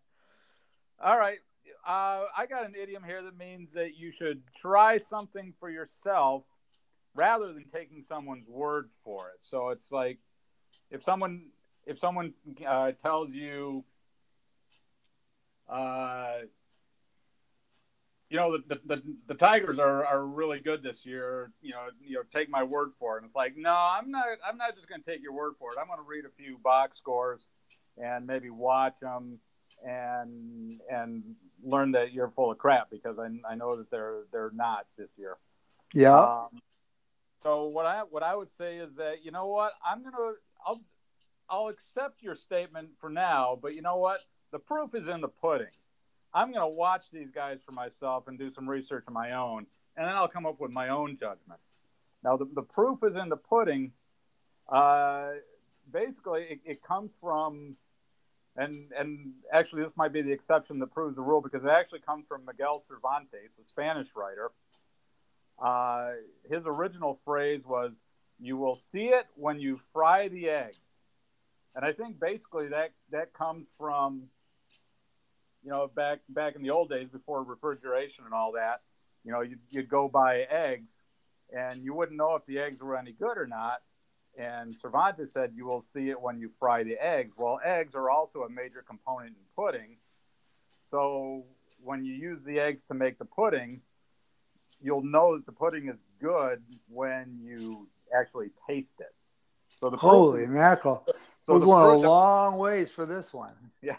All 1.04 1.18
right 1.18 1.40
uh, 1.88 2.26
I 2.38 2.46
got 2.48 2.66
an 2.66 2.76
idiom 2.76 3.04
here 3.04 3.24
that 3.24 3.38
means 3.38 3.72
that 3.74 3.98
you 3.98 4.12
should 4.12 4.42
try 4.56 4.98
something 4.98 5.54
for 5.60 5.70
yourself 5.70 6.44
rather 7.16 7.54
than 7.54 7.66
taking 7.74 8.04
someone's 8.04 8.48
word 8.48 8.90
for 9.04 9.30
it. 9.30 9.40
So 9.42 9.70
it's 9.70 9.92
like 9.92 10.20
if 10.92 11.04
someone 11.04 11.48
if 11.86 12.00
someone 12.00 12.34
uh, 12.68 12.92
tells 12.92 13.32
you, 13.32 13.84
uh, 15.68 16.40
you 18.30 18.38
know, 18.38 18.58
the, 18.58 18.80
the, 18.86 19.02
the 19.28 19.34
Tigers 19.34 19.80
are, 19.80 20.06
are 20.06 20.26
really 20.26 20.60
good 20.60 20.84
this 20.84 21.04
year. 21.04 21.52
You 21.62 21.72
know, 21.72 21.88
you 22.00 22.16
know, 22.16 22.22
take 22.34 22.50
my 22.50 22.64
word 22.64 22.92
for 23.00 23.16
it. 23.16 23.22
And 23.22 23.26
it's 23.26 23.36
like, 23.36 23.58
no, 23.58 23.72
I'm 23.72 24.12
not. 24.12 24.26
I'm 24.48 24.58
not 24.58 24.76
just 24.76 24.88
going 24.88 25.02
to 25.02 25.10
take 25.10 25.22
your 25.22 25.34
word 25.34 25.54
for 25.58 25.72
it. 25.72 25.78
I'm 25.82 25.88
going 25.88 26.00
to 26.00 26.06
read 26.08 26.26
a 26.26 26.30
few 26.38 26.58
box 26.58 26.98
scores 27.00 27.42
and 27.98 28.28
maybe 28.28 28.50
watch 28.50 28.94
them 29.02 29.40
and 29.86 30.80
and 30.92 31.24
learn 31.64 31.92
that 31.94 32.14
you're 32.14 32.32
full 32.36 32.52
of 32.52 32.58
crap 32.58 32.90
because 32.90 33.18
I, 33.18 33.30
I 33.50 33.56
know 33.56 33.78
that 33.78 33.90
they're 33.90 34.24
they're 34.32 34.52
not 34.54 34.86
this 34.98 35.10
year. 35.18 35.38
Yeah. 35.94 36.20
Um, 36.20 36.62
so 37.42 37.66
what 37.66 37.86
I 37.86 38.04
what 38.10 38.22
I 38.22 38.36
would 38.36 38.50
say 38.58 38.78
is 38.78 38.90
that 38.98 39.24
you 39.24 39.32
know 39.32 39.48
what 39.48 39.74
I'm 39.86 40.04
gonna 40.04 40.34
I'll 40.66 40.82
I'll 41.50 41.70
accept 41.70 42.22
your 42.22 42.36
statement 42.36 42.90
for 43.00 43.10
now, 43.10 43.58
but 43.60 43.74
you 43.74 43.82
know 43.82 43.98
what 43.98 44.20
the 44.52 44.60
proof 44.60 44.94
is 44.94 45.08
in 45.08 45.22
the 45.22 45.28
pudding. 45.28 45.68
I'm 46.34 46.54
gonna 46.54 46.68
watch 46.68 47.04
these 47.12 47.30
guys 47.34 47.58
for 47.66 47.72
myself 47.72 48.28
and 48.28 48.38
do 48.38 48.52
some 48.54 48.70
research 48.70 49.04
of 49.08 49.14
my 49.14 49.34
own, 49.34 49.66
and 49.98 50.08
then 50.08 50.16
I'll 50.16 50.28
come 50.28 50.46
up 50.46 50.60
with 50.60 50.72
my 50.72 50.90
own 50.90 51.18
judgment. 51.20 51.60
Now 52.24 52.38
the 52.38 52.46
the 52.54 52.62
proof 52.62 53.00
is 53.04 53.16
in 53.16 53.30
the 53.30 53.38
pudding. 53.38 53.92
Uh, 54.68 55.32
basically, 55.92 56.44
it, 56.44 56.60
it 56.66 56.84
comes 56.84 57.12
from 57.22 57.76
and 58.56 58.92
and 58.98 59.34
actually 59.52 59.84
this 59.84 59.94
might 59.96 60.14
be 60.14 60.22
the 60.22 60.32
exception 60.32 60.80
that 60.80 60.94
proves 60.94 61.16
the 61.16 61.22
rule 61.22 61.42
because 61.42 61.64
it 61.64 61.70
actually 61.70 62.02
comes 62.02 62.26
from 62.28 62.46
Miguel 62.46 62.84
Cervantes, 62.88 63.50
a 63.60 63.68
Spanish 63.70 64.08
writer. 64.16 64.52
Uh, 65.58 66.12
his 66.50 66.64
original 66.66 67.20
phrase 67.26 67.62
was, 67.66 67.92
"You 68.40 68.58
will 68.58 68.80
see 68.92 69.06
it 69.08 69.28
when 69.36 69.60
you 69.60 69.80
fry 69.94 70.28
the 70.28 70.50
eggs," 70.50 70.78
and 71.76 71.86
I 71.86 71.94
think 71.94 72.20
basically 72.20 72.68
that 72.70 72.92
that 73.12 73.34
comes 73.34 73.68
from, 73.78 74.30
you 75.64 75.70
know, 75.70 75.90
back 75.94 76.20
back 76.30 76.56
in 76.56 76.64
the 76.64 76.70
old 76.70 76.90
days 76.90 77.08
before 77.12 77.44
refrigeration 77.44 78.24
and 78.26 78.34
all 78.34 78.54
that. 78.54 78.82
You 79.24 79.32
know, 79.32 79.42
you'd, 79.42 79.60
you'd 79.70 79.90
go 79.90 80.08
buy 80.08 80.46
eggs, 80.50 80.90
and 81.52 81.84
you 81.84 81.94
wouldn't 81.94 82.18
know 82.18 82.36
if 82.36 82.46
the 82.46 82.60
eggs 82.60 82.82
were 82.82 82.98
any 82.98 83.12
good 83.12 83.38
or 83.38 83.48
not 83.48 83.82
and 84.38 84.76
Cervantes 84.82 85.34
said 85.34 85.52
you 85.56 85.66
will 85.66 85.84
see 85.94 86.10
it 86.10 86.20
when 86.20 86.40
you 86.40 86.50
fry 86.60 86.84
the 86.84 86.98
eggs. 86.98 87.34
Well, 87.38 87.60
eggs 87.64 87.94
are 87.96 88.10
also 88.10 88.44
a 88.44 88.50
major 88.50 88.84
component 88.88 89.32
in 89.32 89.44
pudding. 89.56 89.98
So 90.92 91.46
when 91.84 92.06
you 92.06 92.14
use 92.14 92.40
the 92.46 92.60
eggs 92.60 92.82
to 92.88 92.94
make 92.94 93.20
the 93.20 93.26
pudding, 93.26 93.82
you'll 94.82 95.04
know 95.04 95.36
that 95.36 95.46
the 95.46 95.52
pudding 95.52 95.90
is 95.90 95.98
good 96.22 96.64
when 96.88 97.40
you 97.42 97.88
actually 98.18 98.52
taste 98.68 98.88
it. 99.00 99.14
So 99.80 99.90
the 99.90 99.98
holy 99.98 100.46
mackerel! 100.46 101.06
So 101.46 101.54
we're 101.54 101.60
going 101.60 102.04
a 102.04 102.08
long 102.08 102.58
ways 102.58 102.90
for 102.92 103.06
this 103.06 103.32
one. 103.32 103.54
Yeah. 103.82 103.96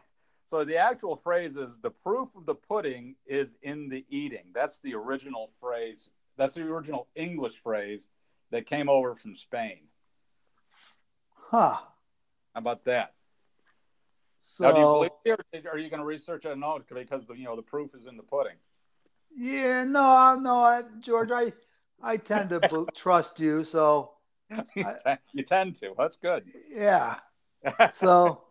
So 0.50 0.64
the 0.64 0.76
actual 0.76 1.16
phrase 1.16 1.57
is 1.57 1.71
the 1.80 1.90
proof 1.90 2.28
of 2.37 2.45
the 2.45 2.57
pudding 2.57 3.14
is 3.25 3.49
in 3.62 3.88
the 3.88 4.04
eating. 4.11 4.47
That's 4.52 4.80
the 4.83 4.95
original 4.95 5.50
phrase. 5.61 6.11
That's 6.37 6.57
the 6.57 6.62
original 6.62 7.07
English 7.14 7.54
phrase 7.62 8.09
that 8.50 8.66
came 8.66 8.88
over 8.88 9.14
from 9.14 9.37
Spain. 9.37 9.78
Huh. 11.35 11.78
How 12.52 12.59
about 12.59 12.85
that? 12.87 13.14
So, 14.38 14.64
now, 14.64 14.73
do 14.73 14.80
you 14.80 14.87
believe 14.87 15.38
it, 15.52 15.66
or 15.66 15.73
are 15.73 15.78
you 15.78 15.90
going 15.90 16.00
to 16.00 16.07
research 16.07 16.45
it? 16.47 16.59
No, 16.59 16.80
because 16.88 17.26
the, 17.26 17.35
you 17.35 17.45
know 17.45 17.54
the 17.54 17.62
proof 17.62 17.95
is 17.95 18.07
in 18.07 18.16
the 18.16 18.23
pudding. 18.23 18.57
Yeah, 19.37 19.85
no, 19.85 20.38
no, 20.40 20.57
I, 20.57 20.83
George, 21.00 21.30
I, 21.30 21.52
I 22.02 22.16
tend 22.16 22.50
to 22.50 22.87
trust 22.97 23.38
you, 23.38 23.62
so 23.62 24.12
you, 24.75 24.85
I, 25.07 25.19
you 25.33 25.45
tend 25.45 25.76
to. 25.76 25.95
That's 25.97 26.16
good. 26.16 26.45
Yeah. 26.69 27.16
so, 27.92 28.45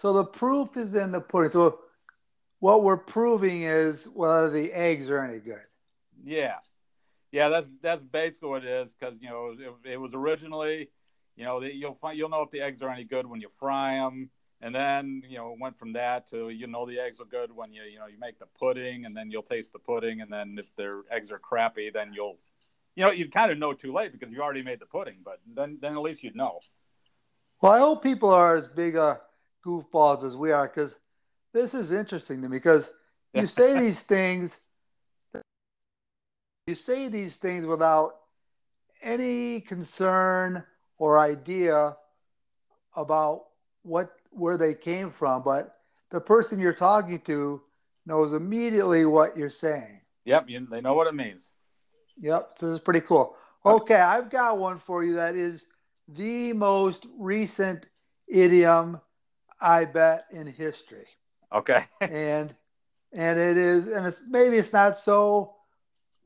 so 0.00 0.12
the 0.12 0.24
proof 0.24 0.76
is 0.76 0.94
in 0.94 1.12
the 1.12 1.20
pudding. 1.20 1.50
So, 1.50 1.80
what 2.58 2.82
we're 2.82 2.96
proving 2.96 3.62
is 3.62 4.06
whether 4.14 4.50
the 4.50 4.72
eggs 4.72 5.08
are 5.08 5.24
any 5.24 5.40
good. 5.40 5.62
Yeah, 6.22 6.56
yeah, 7.32 7.48
that's 7.48 7.68
that's 7.82 8.02
basically 8.02 8.48
what 8.48 8.64
it 8.64 8.70
is. 8.70 8.94
Because 8.94 9.14
you 9.20 9.28
know, 9.28 9.56
it, 9.84 9.92
it 9.92 9.96
was 10.00 10.12
originally 10.14 10.90
you 11.40 11.46
know, 11.46 11.62
you'll 11.62 11.94
find 11.94 12.18
you'll 12.18 12.28
know 12.28 12.42
if 12.42 12.50
the 12.50 12.60
eggs 12.60 12.82
are 12.82 12.90
any 12.90 13.04
good 13.04 13.26
when 13.26 13.40
you 13.40 13.48
fry 13.58 13.94
them, 13.94 14.28
and 14.60 14.74
then 14.74 15.22
you 15.26 15.38
know 15.38 15.52
it 15.52 15.58
went 15.58 15.78
from 15.78 15.94
that 15.94 16.28
to 16.28 16.50
you 16.50 16.66
know 16.66 16.84
the 16.84 16.98
eggs 16.98 17.18
are 17.18 17.24
good 17.24 17.50
when 17.50 17.72
you 17.72 17.82
you 17.84 17.98
know 17.98 18.06
you 18.06 18.18
make 18.18 18.38
the 18.38 18.46
pudding, 18.58 19.06
and 19.06 19.16
then 19.16 19.30
you'll 19.30 19.42
taste 19.42 19.72
the 19.72 19.78
pudding, 19.78 20.20
and 20.20 20.30
then 20.30 20.56
if 20.58 20.66
their 20.76 21.00
eggs 21.10 21.30
are 21.30 21.38
crappy, 21.38 21.88
then 21.88 22.12
you'll 22.12 22.36
you 22.94 23.04
know 23.04 23.10
you'd 23.10 23.32
kind 23.32 23.50
of 23.50 23.56
know 23.56 23.72
too 23.72 23.90
late 23.90 24.12
because 24.12 24.30
you 24.30 24.42
already 24.42 24.60
made 24.60 24.80
the 24.80 24.86
pudding, 24.86 25.16
but 25.24 25.40
then 25.54 25.78
then 25.80 25.92
at 25.92 26.02
least 26.02 26.22
you'd 26.22 26.36
know. 26.36 26.60
Well, 27.62 27.72
I 27.72 27.78
hope 27.78 28.02
people 28.02 28.28
are 28.28 28.56
as 28.56 28.66
big 28.68 28.96
a 28.96 29.20
goofballs 29.64 30.24
as 30.24 30.36
we 30.36 30.52
are 30.52 30.68
because 30.68 30.94
this 31.52 31.74
is 31.74 31.92
interesting 31.92 32.42
to 32.42 32.48
me 32.48 32.56
because 32.56 32.90
you 33.34 33.46
say 33.46 33.78
these 33.78 34.00
things 34.14 34.56
you 36.66 36.74
say 36.74 37.08
these 37.08 37.36
things 37.36 37.66
without 37.66 38.14
any 39.02 39.60
concern 39.60 40.62
or 40.98 41.18
idea 41.18 41.96
about 42.94 43.46
what 43.82 44.12
where 44.30 44.56
they 44.56 44.74
came 44.74 45.10
from, 45.10 45.42
but 45.42 45.76
the 46.10 46.20
person 46.20 46.60
you're 46.60 46.72
talking 46.72 47.20
to 47.22 47.60
knows 48.06 48.32
immediately 48.32 49.04
what 49.04 49.36
you're 49.36 49.50
saying. 49.50 50.00
Yep, 50.24 50.44
you, 50.48 50.66
they 50.70 50.80
know 50.80 50.94
what 50.94 51.08
it 51.08 51.14
means. 51.14 51.48
Yep, 52.20 52.52
so 52.58 52.66
this 52.66 52.76
is 52.76 52.84
pretty 52.84 53.00
cool. 53.00 53.34
Okay, 53.64 53.96
I've 53.96 54.30
got 54.30 54.58
one 54.58 54.78
for 54.78 55.02
you 55.02 55.14
that 55.14 55.34
is 55.34 55.66
the 56.08 56.52
most 56.52 57.06
recent 57.18 57.86
idiom 58.28 59.00
I 59.60 59.84
bet 59.84 60.26
in 60.32 60.46
history. 60.46 61.06
Okay. 61.52 61.84
and 62.00 62.54
and 63.12 63.38
it 63.38 63.56
is 63.56 63.86
and 63.88 64.06
it's 64.06 64.18
maybe 64.28 64.56
it's 64.58 64.72
not 64.72 65.00
so 65.00 65.54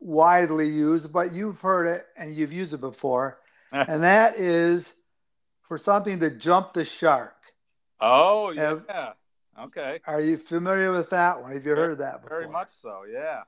widely 0.00 0.68
used, 0.68 1.12
but 1.12 1.32
you've 1.32 1.60
heard 1.60 1.86
it 1.86 2.06
and 2.16 2.34
you've 2.34 2.52
used 2.52 2.72
it 2.72 2.80
before. 2.80 3.38
and 3.72 4.02
that 4.04 4.38
is 4.38 4.86
for 5.66 5.78
something 5.78 6.20
to 6.20 6.30
jump 6.30 6.74
the 6.74 6.84
shark. 6.84 7.34
Oh 8.00 8.50
yeah. 8.50 8.76
Have, 8.88 9.14
okay. 9.64 10.00
Are 10.06 10.20
you 10.20 10.38
familiar 10.38 10.92
with 10.92 11.10
that 11.10 11.40
one? 11.40 11.52
Have 11.52 11.64
you 11.64 11.74
heard 11.74 11.98
that 11.98 12.22
before? 12.22 12.40
Very 12.40 12.50
much 12.50 12.68
so. 12.82 13.02
Yeah. 13.10 13.42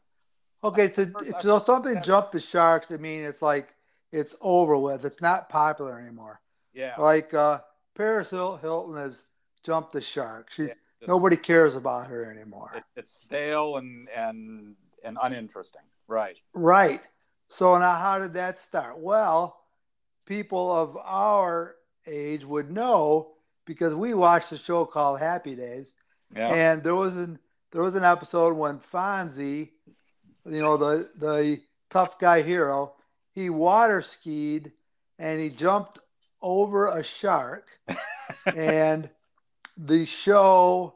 Okay, 0.64 0.93
so 0.95 1.07
so 1.40 1.62
something 1.64 2.02
jump 2.02 2.33
the 2.33 2.40
sharks. 2.40 2.88
I 2.90 2.97
mean, 2.97 3.23
it's 3.23 3.43
like 3.43 3.69
it's 4.11 4.35
over 4.40 4.76
with. 4.76 5.05
It's 5.05 5.21
not 5.21 5.49
popular 5.49 6.00
anymore. 6.00 6.40
Yeah. 6.73 6.95
Like 6.99 7.35
uh, 7.35 7.61
Paris 7.95 8.31
Hilton 8.31 8.97
has 8.97 9.14
jumped 9.67 9.93
the 9.93 10.01
shark. 10.01 10.47
She, 10.57 10.65
yeah, 10.65 10.75
nobody 11.07 11.37
cares 11.37 11.75
about 11.75 12.07
her 12.07 12.31
anymore. 12.31 12.71
It, 12.77 12.85
it's 12.97 13.11
stale 13.23 13.77
and 13.77 14.09
and 14.17 14.77
and 15.05 15.19
uninteresting. 15.21 15.83
Right. 16.09 16.37
Right. 16.55 17.01
So 17.59 17.77
now, 17.79 17.97
how 17.97 18.19
did 18.19 18.35
that 18.35 18.59
start? 18.69 18.99
Well, 18.99 19.59
people 20.25 20.73
of 20.73 20.97
our 20.97 21.77
age 22.07 22.45
would 22.45 22.71
know 22.71 23.33
because 23.65 23.95
we 23.95 24.15
watched 24.15 24.53
a 24.53 24.59
show 24.59 24.85
called 24.85 25.19
Happy 25.19 25.55
Days, 25.55 25.93
yeah. 26.35 26.49
and 26.49 26.83
there 26.83 26.95
was 26.95 27.17
an 27.17 27.39
there 27.73 27.83
was 27.83 27.95
an 27.95 28.05
episode 28.05 28.57
when 28.57 28.81
Fonzie, 28.93 29.71
you 30.45 30.63
know 30.63 30.77
the 30.77 31.11
the 31.19 31.61
tough 31.91 32.19
guy 32.19 32.43
hero, 32.43 32.95
he 33.33 33.51
water 33.51 34.03
skied 34.03 34.73
and 35.19 35.41
he 35.41 35.51
jumped 35.51 35.99
over 36.43 36.89
a 36.89 37.05
shark, 37.21 37.67
and 38.47 39.09
the 39.76 40.06
show 40.06 40.95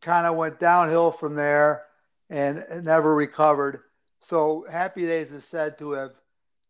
kind 0.00 0.26
of 0.26 0.36
went 0.36 0.60
downhill 0.60 1.12
from 1.12 1.34
there 1.34 1.84
and 2.30 2.64
never 2.82 3.14
recovered. 3.14 3.80
So 4.20 4.66
Happy 4.70 5.06
Days 5.06 5.30
is 5.32 5.44
said 5.44 5.78
to 5.78 5.92
have 5.92 6.12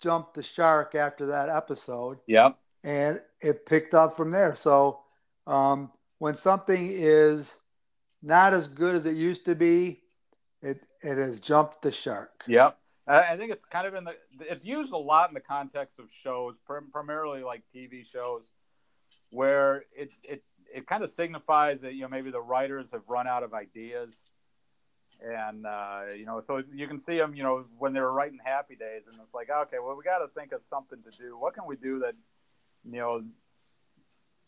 jumped 0.03 0.35
the 0.35 0.43
shark 0.43 0.95
after 0.95 1.27
that 1.27 1.49
episode. 1.49 2.19
Yep. 2.27 2.59
And 2.85 3.21
it 3.41 3.67
picked 3.67 3.95
up 3.95 4.17
from 4.17 4.31
there. 4.31 4.57
So 4.63 5.01
um, 5.47 5.91
when 6.19 6.37
something 6.37 6.93
is 6.93 7.47
not 8.23 8.55
as 8.55 8.69
good 8.69 8.95
as 8.95 9.07
it 9.07 9.17
used 9.17 9.45
to 9.47 9.55
be, 9.55 10.03
it 10.63 10.83
it 11.03 11.19
has 11.19 11.39
jumped 11.41 11.83
the 11.83 11.93
shark. 11.93 12.43
Yep. 12.47 12.79
I 13.09 13.37
think 13.37 13.53
it's 13.53 13.65
kind 13.65 13.87
of 13.87 13.95
in 13.95 14.05
the 14.05 14.15
it's 14.41 14.65
used 14.65 14.93
a 14.93 14.97
lot 14.97 15.31
in 15.31 15.35
the 15.35 15.41
context 15.41 15.95
of 16.01 16.07
shows, 16.25 16.57
primarily 16.67 17.45
like 17.45 17.63
TV 17.75 18.05
shows, 18.13 18.43
where 19.31 19.85
it 19.97 20.11
it 20.25 20.43
it 20.77 20.87
kind 20.87 21.03
of 21.03 21.11
signifies 21.11 21.81
that 21.81 21.95
you 21.95 22.03
know 22.03 22.09
maybe 22.09 22.31
the 22.31 22.41
writers 22.41 22.87
have 22.93 23.03
run 23.09 23.27
out 23.27 23.43
of 23.43 23.55
ideas 23.55 24.11
and 25.21 25.67
uh, 25.67 26.01
you 26.17 26.27
know, 26.27 26.43
so 26.47 26.63
you 26.75 26.87
can 26.87 27.03
see 27.05 27.17
them, 27.17 27.35
you 27.35 27.43
know, 27.43 27.65
when 27.79 27.93
they 27.95 28.01
were 28.01 28.13
writing 28.13 28.39
Happy 28.45 28.77
Days, 28.77 29.03
and 29.11 29.19
it's 29.23 29.33
like, 29.35 29.49
okay, 29.51 29.79
well, 29.83 29.97
we 29.97 30.05
got 30.05 30.19
to 30.19 30.29
think 30.29 30.53
of 30.53 30.61
something 30.69 30.99
to 31.03 31.11
do. 31.17 31.39
What 31.39 31.55
can 31.55 31.65
we 31.67 31.77
do 31.77 32.01
that, 32.01 32.15
you 32.85 32.99
know, 32.99 33.25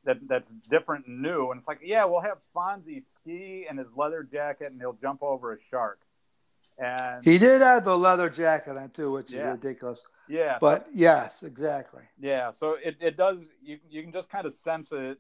that 0.05 0.19
that's 0.29 0.49
different 0.71 1.07
and 1.07 1.23
new? 1.23 1.51
And 1.51 1.59
it's 1.59 1.67
like, 1.67 1.81
yeah, 1.83 2.05
we'll 2.05 2.21
have 2.21 2.39
Fonzie 2.55 3.03
ski 3.21 3.67
in 3.69 3.79
his 3.79 3.87
leather 3.97 4.23
jacket, 4.23 4.71
and 4.71 4.79
he'll 4.79 4.99
jump 5.01 5.23
over 5.23 5.55
a 5.55 5.57
shark. 5.71 6.01
And 6.79 7.25
he 7.25 7.39
did 7.39 7.63
have 7.63 7.85
the 7.85 7.97
leather 7.97 8.29
jacket 8.31 8.77
on 8.77 8.91
too, 8.91 9.11
which 9.11 9.31
Yeah. 9.31 9.55
is 9.55 9.61
ridiculous. 9.63 10.03
yeah, 10.29 10.59
But 10.61 10.87
yes, 10.93 11.43
exactly. 11.43 12.03
Yeah, 12.21 12.53
so 12.53 12.77
it, 12.85 12.97
it 13.01 13.17
does 13.17 13.39
you 13.63 13.79
you 13.89 14.03
can 14.03 14.13
just 14.13 14.29
kind 14.29 14.47
of 14.47 14.53
sense 14.53 14.93
it 14.93 15.19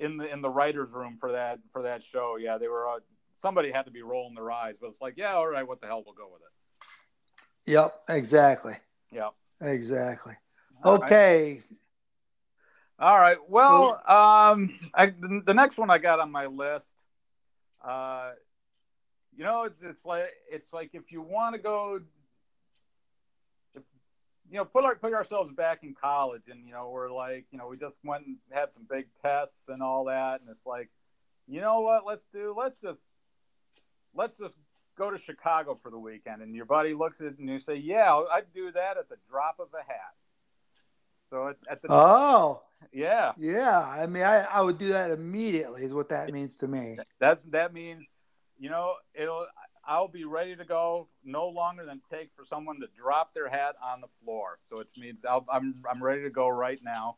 in 0.00 0.16
the 0.16 0.30
in 0.32 0.40
the 0.42 0.50
writers' 0.50 0.90
room 0.90 1.16
for 1.20 1.32
that 1.32 1.60
for 1.72 1.82
that 1.82 2.02
show. 2.02 2.36
Yeah, 2.40 2.58
they 2.58 2.68
were 2.68 2.88
uh, 2.88 3.00
somebody 3.40 3.70
had 3.70 3.84
to 3.84 3.90
be 3.90 4.02
rolling 4.02 4.34
their 4.34 4.50
eyes, 4.50 4.74
but 4.80 4.88
it's 4.88 5.00
like, 5.00 5.14
yeah, 5.16 5.34
all 5.34 5.46
right, 5.46 5.66
what 5.66 5.80
the 5.80 5.86
hell, 5.86 6.02
we'll 6.04 6.14
go 6.14 6.28
with 6.32 6.42
it. 6.42 7.72
Yep, 7.72 7.94
exactly. 8.08 8.76
Yep, 9.12 9.34
Exactly. 9.60 10.34
All 10.82 10.98
right. 10.98 11.12
Okay. 11.12 11.62
All 12.98 13.18
right. 13.18 13.38
Well, 13.48 13.94
um, 14.06 14.78
I, 14.94 15.06
the, 15.06 15.42
the 15.46 15.54
next 15.54 15.78
one 15.78 15.90
I 15.90 15.98
got 15.98 16.20
on 16.20 16.30
my 16.30 16.46
list, 16.46 16.86
uh, 17.82 18.32
you 19.36 19.44
know, 19.44 19.64
it's 19.64 19.80
it's 19.82 20.04
like 20.04 20.28
it's 20.50 20.72
like 20.72 20.90
if 20.92 21.10
you 21.10 21.22
want 21.22 21.54
to 21.54 21.60
go, 21.60 22.00
you 24.50 24.56
know, 24.56 24.64
put 24.64 24.84
our 24.84 24.96
put 24.96 25.14
ourselves 25.14 25.52
back 25.52 25.82
in 25.82 25.94
college, 25.94 26.42
and 26.50 26.66
you 26.66 26.72
know, 26.72 26.90
we're 26.90 27.10
like, 27.10 27.46
you 27.52 27.58
know, 27.58 27.68
we 27.68 27.76
just 27.76 27.96
went 28.04 28.26
and 28.26 28.36
had 28.50 28.72
some 28.74 28.86
big 28.90 29.06
tests 29.22 29.68
and 29.68 29.82
all 29.82 30.04
that, 30.06 30.40
and 30.40 30.50
it's 30.50 30.66
like, 30.66 30.90
you 31.46 31.60
know 31.60 31.80
what? 31.80 32.04
Let's 32.04 32.26
do. 32.32 32.54
Let's 32.58 32.76
just 32.82 33.00
let's 34.14 34.36
just 34.36 34.56
go 34.98 35.10
to 35.10 35.18
Chicago 35.18 35.78
for 35.82 35.90
the 35.90 35.98
weekend, 35.98 36.42
and 36.42 36.54
your 36.54 36.64
buddy 36.64 36.94
looks 36.94 37.20
at 37.20 37.28
it 37.28 37.38
and 37.38 37.48
you 37.48 37.60
say, 37.60 37.76
yeah, 37.76 38.12
I'd 38.32 38.52
do 38.52 38.72
that 38.72 38.96
at 38.98 39.08
the 39.08 39.16
drop 39.30 39.56
of 39.60 39.68
a 39.72 39.78
hat. 39.78 40.14
So 41.30 41.48
at, 41.48 41.56
at 41.70 41.80
the 41.80 41.88
Oh, 41.92 42.62
yeah. 42.92 43.32
yeah. 43.38 43.78
I 43.78 44.06
mean, 44.06 44.24
I, 44.24 44.40
I 44.40 44.60
would 44.60 44.78
do 44.78 44.88
that 44.88 45.12
immediately. 45.12 45.84
Is 45.84 45.92
what 45.92 46.08
that 46.08 46.32
means 46.32 46.56
to 46.56 46.66
me. 46.66 46.98
That's 47.20 47.42
that 47.50 47.72
means, 47.72 48.04
you 48.58 48.68
know, 48.68 48.94
it'll. 49.14 49.46
I'll 49.84 50.08
be 50.08 50.24
ready 50.24 50.56
to 50.56 50.64
go 50.64 51.08
no 51.24 51.48
longer 51.48 51.84
than 51.84 52.00
take 52.12 52.30
for 52.36 52.44
someone 52.44 52.80
to 52.80 52.86
drop 52.96 53.34
their 53.34 53.48
hat 53.48 53.76
on 53.82 54.00
the 54.00 54.08
floor. 54.22 54.58
So 54.68 54.80
it 54.80 54.88
means 54.96 55.18
I'll, 55.28 55.46
I'm 55.50 55.76
I'm 55.90 56.02
ready 56.02 56.22
to 56.22 56.30
go 56.30 56.48
right 56.48 56.78
now. 56.82 57.16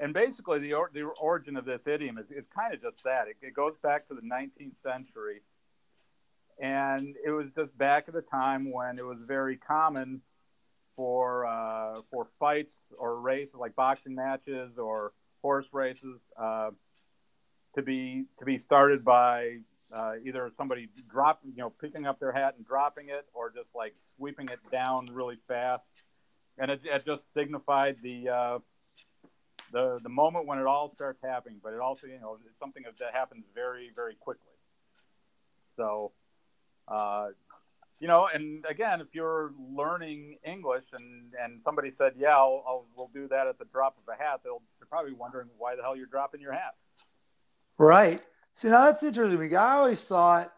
And 0.00 0.12
basically, 0.12 0.58
the 0.58 0.74
or, 0.74 0.90
the 0.92 1.02
origin 1.02 1.56
of 1.56 1.64
this 1.64 1.86
idiom 1.86 2.18
is, 2.18 2.26
is 2.30 2.44
kind 2.54 2.74
of 2.74 2.82
just 2.82 2.96
that. 3.04 3.28
It, 3.28 3.36
it 3.40 3.54
goes 3.54 3.74
back 3.82 4.08
to 4.08 4.14
the 4.14 4.22
19th 4.22 4.74
century, 4.82 5.42
and 6.60 7.14
it 7.24 7.30
was 7.30 7.46
just 7.54 7.76
back 7.78 8.04
at 8.08 8.14
the 8.14 8.22
time 8.22 8.72
when 8.72 8.98
it 8.98 9.04
was 9.04 9.18
very 9.26 9.56
common 9.56 10.22
for 10.96 11.46
uh, 11.46 12.00
for 12.10 12.26
fights 12.38 12.72
or 12.98 13.20
races 13.20 13.54
like 13.58 13.76
boxing 13.76 14.14
matches 14.14 14.76
or 14.76 15.12
horse 15.40 15.66
races 15.72 16.20
uh, 16.40 16.70
to 17.74 17.82
be 17.82 18.24
to 18.38 18.44
be 18.44 18.58
started 18.58 19.04
by 19.04 19.58
uh, 19.94 20.14
either 20.24 20.50
somebody 20.56 20.88
dropping, 21.10 21.50
you 21.50 21.58
know, 21.58 21.70
picking 21.70 22.06
up 22.06 22.18
their 22.18 22.32
hat 22.32 22.54
and 22.56 22.66
dropping 22.66 23.08
it, 23.08 23.26
or 23.34 23.50
just 23.50 23.68
like 23.74 23.94
sweeping 24.16 24.48
it 24.48 24.58
down 24.70 25.06
really 25.12 25.36
fast, 25.48 25.90
and 26.58 26.70
it, 26.70 26.80
it 26.84 27.04
just 27.04 27.22
signified 27.34 27.96
the 28.02 28.28
uh, 28.28 28.58
the 29.72 29.98
the 30.02 30.08
moment 30.08 30.46
when 30.46 30.58
it 30.58 30.66
all 30.66 30.92
starts 30.94 31.18
happening. 31.22 31.60
But 31.62 31.74
it 31.74 31.80
also, 31.80 32.06
you 32.06 32.18
know, 32.20 32.38
it's 32.46 32.58
something 32.58 32.84
that 32.84 33.12
happens 33.12 33.44
very 33.54 33.90
very 33.94 34.14
quickly. 34.14 34.46
So, 35.76 36.12
uh, 36.88 37.28
you 38.00 38.08
know, 38.08 38.28
and 38.32 38.64
again, 38.68 39.00
if 39.00 39.08
you're 39.12 39.52
learning 39.74 40.38
English 40.44 40.84
and 40.92 41.32
and 41.42 41.60
somebody 41.64 41.92
said, 41.98 42.12
"Yeah, 42.16 42.36
I'll, 42.36 42.62
I'll 42.66 42.86
we'll 42.96 43.10
do 43.12 43.28
that 43.28 43.46
at 43.46 43.58
the 43.58 43.66
drop 43.66 43.96
of 43.98 44.12
a 44.12 44.16
hat," 44.16 44.40
they'll 44.42 44.62
they're 44.78 44.88
probably 44.88 45.12
wondering 45.12 45.48
why 45.58 45.76
the 45.76 45.82
hell 45.82 45.96
you're 45.96 46.06
dropping 46.06 46.40
your 46.40 46.52
hat. 46.52 46.74
Right. 47.78 48.22
See, 48.56 48.68
now 48.68 48.90
that's 48.90 49.02
interesting. 49.02 49.56
I 49.56 49.72
always 49.72 50.00
thought 50.00 50.52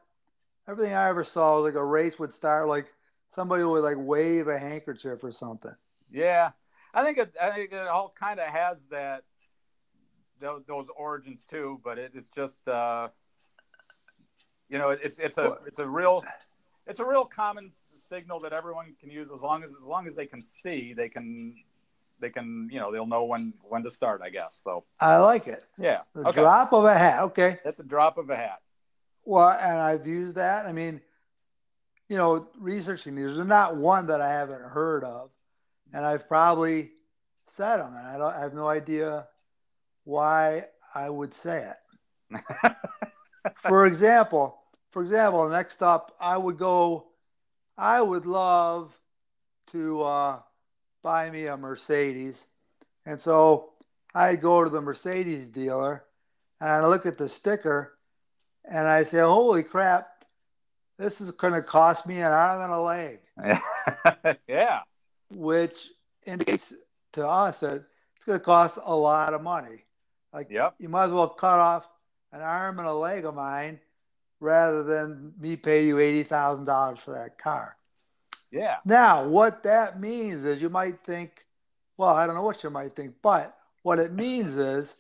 everything 0.69 0.95
I 0.95 1.09
ever 1.09 1.25
saw 1.25 1.57
was 1.57 1.73
like 1.73 1.81
a 1.81 1.85
race 1.85 2.19
would 2.19 2.35
start 2.35 2.69
like 2.69 2.87
somebody 3.35 3.63
would 3.65 3.83
like 3.83 3.97
wave 3.99 4.49
a 4.49 4.59
handkerchief 4.59 5.23
or 5.23 5.33
something. 5.33 5.75
Yeah, 6.11 6.51
I 6.93 7.03
think 7.05 7.19
it. 7.19 7.35
I 7.41 7.51
think 7.51 7.73
it 7.73 7.87
all 7.87 8.15
kind 8.19 8.41
of 8.41 8.47
has 8.49 8.79
that 8.91 9.25
those, 10.41 10.63
those 10.67 10.87
origins 10.97 11.41
too, 11.49 11.81
but 11.83 11.99
it, 11.99 12.13
it's 12.15 12.31
just 12.31 12.67
uh, 12.69 13.09
you 14.69 14.79
know, 14.79 14.91
it's 14.91 15.19
it's 15.19 15.39
a 15.39 15.57
it's 15.67 15.79
a 15.79 15.87
real 15.87 16.25
it's 16.87 17.01
a 17.01 17.05
real 17.05 17.25
common 17.25 17.73
signal 18.09 18.41
that 18.41 18.53
everyone 18.53 18.95
can 19.01 19.11
use 19.11 19.31
as 19.35 19.41
long 19.41 19.65
as 19.65 19.71
as 19.71 19.87
long 19.87 20.07
as 20.07 20.15
they 20.15 20.27
can 20.27 20.43
see, 20.43 20.93
they 20.93 21.09
can 21.09 21.55
they 22.21 22.31
can 22.31 22.69
you 22.71 22.79
know 22.81 22.93
they'll 22.93 23.07
know 23.07 23.25
when 23.25 23.53
when 23.63 23.83
to 23.85 23.91
start, 23.91 24.21
I 24.23 24.31
guess. 24.31 24.59
So 24.63 24.85
I 25.01 25.19
like 25.19 25.47
it. 25.47 25.65
yeah, 25.79 26.01
The 26.15 26.29
okay, 26.29 26.41
drop 26.41 26.73
of 26.73 26.85
a 26.85 26.97
hat. 26.97 27.23
Okay. 27.25 27.59
at 27.65 27.77
the 27.77 27.83
drop 27.85 28.19
of 28.19 28.31
a 28.31 28.37
hat. 28.37 28.61
Well, 29.25 29.49
and 29.51 29.79
I've 29.79 30.07
used 30.07 30.37
that. 30.37 30.67
I 30.67 30.73
mean, 30.73 31.01
you 32.09 32.17
know, 32.17 32.49
researching 32.59 33.15
these, 33.15 33.25
there's 33.37 33.47
not 33.47 33.77
one 33.77 34.07
that 34.09 34.21
I 34.21 34.29
haven't 34.31 34.63
heard 34.63 35.03
of, 35.05 35.31
and 35.93 36.05
I've 36.05 36.29
probably 36.29 36.91
said 37.57 37.79
them, 37.79 37.95
and 37.97 38.07
I 38.07 38.19
don't. 38.19 38.35
I 38.35 38.41
have 38.41 38.55
no 38.55 38.69
idea 38.69 39.27
why 40.05 40.67
I 40.95 41.09
would 41.09 41.35
say 41.37 41.71
it. 42.33 42.73
for 43.69 43.87
example, 43.87 44.59
for 44.91 45.03
example, 45.03 45.49
next 45.49 45.83
up, 45.83 46.15
I 46.21 46.37
would 46.37 46.59
go. 46.59 47.07
I 47.77 48.01
would 48.01 48.27
love 48.27 48.93
to 49.73 50.03
uh, 50.03 50.39
buy 51.05 51.31
me 51.31 51.47
a 51.47 51.57
Mercedes, 51.57 52.43
and 53.07 53.21
so 53.21 53.75
I 54.15 54.35
go 54.35 54.65
to 54.65 54.71
the 54.71 54.81
Mercedes 54.81 55.47
dealer, 55.49 56.03
and 56.61 56.71
I 56.71 56.85
look 56.87 57.07
at 57.07 57.19
the 57.19 57.29
sticker, 57.29 57.93
and 58.65 58.89
I 58.89 59.05
say, 59.05 59.19
"Holy 59.19 59.63
crap! 59.63 60.09
This 60.99 61.21
is 61.21 61.31
going 61.33 61.53
to 61.53 61.63
cost 61.63 62.07
me 62.07 62.17
an 62.17 62.33
arm 62.33 62.63
and 62.63 62.73
a 62.73 62.81
leg," 62.81 64.39
yeah, 64.49 64.81
which 65.31 65.77
indicates 66.27 66.73
to 67.13 67.29
us 67.29 67.61
that 67.61 67.85
it's 68.17 68.25
going 68.25 68.39
to 68.39 68.45
cost 68.45 68.79
a 68.83 68.97
lot 68.97 69.35
of 69.35 69.43
money. 69.43 69.85
Like 70.33 70.51
yep, 70.51 70.75
you 70.79 70.89
might 70.89 71.05
as 71.05 71.13
well 71.13 71.29
cut 71.29 71.61
off 71.61 71.85
an 72.33 72.41
arm 72.41 72.79
and 72.79 72.89
a 72.89 72.95
leg 72.95 73.27
of 73.27 73.35
mine 73.35 73.79
rather 74.41 74.83
than 74.83 75.35
me 75.39 75.55
pay 75.55 75.87
you 75.87 75.99
eighty 75.99 76.25
thousand 76.25 76.65
dollars 76.65 76.99
for 77.05 77.13
that 77.13 77.39
car. 77.39 77.77
Yeah, 78.55 78.79
Now, 78.85 79.27
what 79.29 79.65
that 79.65 80.01
means 80.01 80.45
is 80.45 80.61
you 80.61 80.71
might 80.71 81.05
think, 81.05 81.47
well, 81.97 82.15
I 82.15 82.27
don't 82.27 82.37
know 82.37 82.43
what 82.43 82.63
you 82.63 82.71
might 82.71 82.97
think, 82.97 83.15
but 83.23 83.57
what 83.83 83.99
it 83.99 84.13
means 84.13 84.57
is 84.57 84.95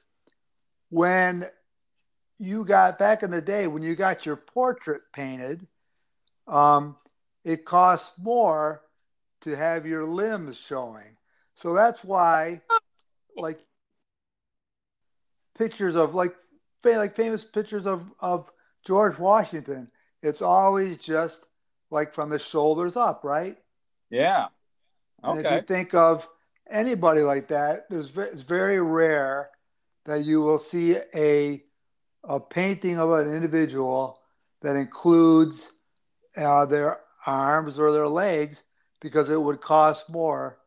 when 0.90 1.46
you 2.38 2.64
got 2.64 2.98
back 2.98 3.22
in 3.22 3.30
the 3.30 3.40
day 3.40 3.66
when 3.66 3.82
you 3.82 3.94
got 3.96 4.26
your 4.26 4.36
portrait 4.36 5.02
painted, 5.14 5.66
um, 6.48 6.96
it 7.44 7.64
costs 7.64 8.10
more 8.18 8.82
to 9.42 9.56
have 9.56 9.86
your 9.86 10.06
limbs 10.06 10.56
showing. 10.68 11.16
So 11.56 11.74
that's 11.74 12.02
why, 12.04 12.62
like, 13.36 13.60
pictures 15.58 15.96
of 15.96 16.14
like, 16.14 16.34
like 16.84 17.16
famous 17.16 17.44
pictures 17.44 17.86
of 17.86 18.02
of 18.20 18.50
George 18.86 19.18
Washington, 19.18 19.90
it's 20.22 20.42
always 20.42 20.98
just 20.98 21.38
like 21.90 22.14
from 22.14 22.30
the 22.30 22.38
shoulders 22.38 22.96
up, 22.96 23.22
right? 23.24 23.56
yeah. 24.10 24.48
And 25.22 25.38
if 25.38 25.50
you 25.52 25.66
think 25.66 25.94
of 25.94 26.26
anybody 26.70 27.22
like 27.22 27.48
that, 27.48 27.86
there's 27.88 28.10
it's 28.16 28.42
very 28.42 28.80
rare 28.80 29.50
that 30.06 30.24
you 30.24 30.40
will 30.40 30.58
see 30.58 30.96
a 31.14 31.62
a 32.24 32.40
painting 32.40 32.98
of 32.98 33.10
an 33.12 33.32
individual 33.34 34.20
that 34.62 34.76
includes 34.76 35.60
uh, 36.36 36.66
their 36.66 37.00
arms 37.26 37.78
or 37.78 37.92
their 37.92 38.08
legs 38.08 38.62
because 39.00 39.28
it 39.28 39.40
would 39.40 39.60
cost 39.60 40.08
more 40.08 40.58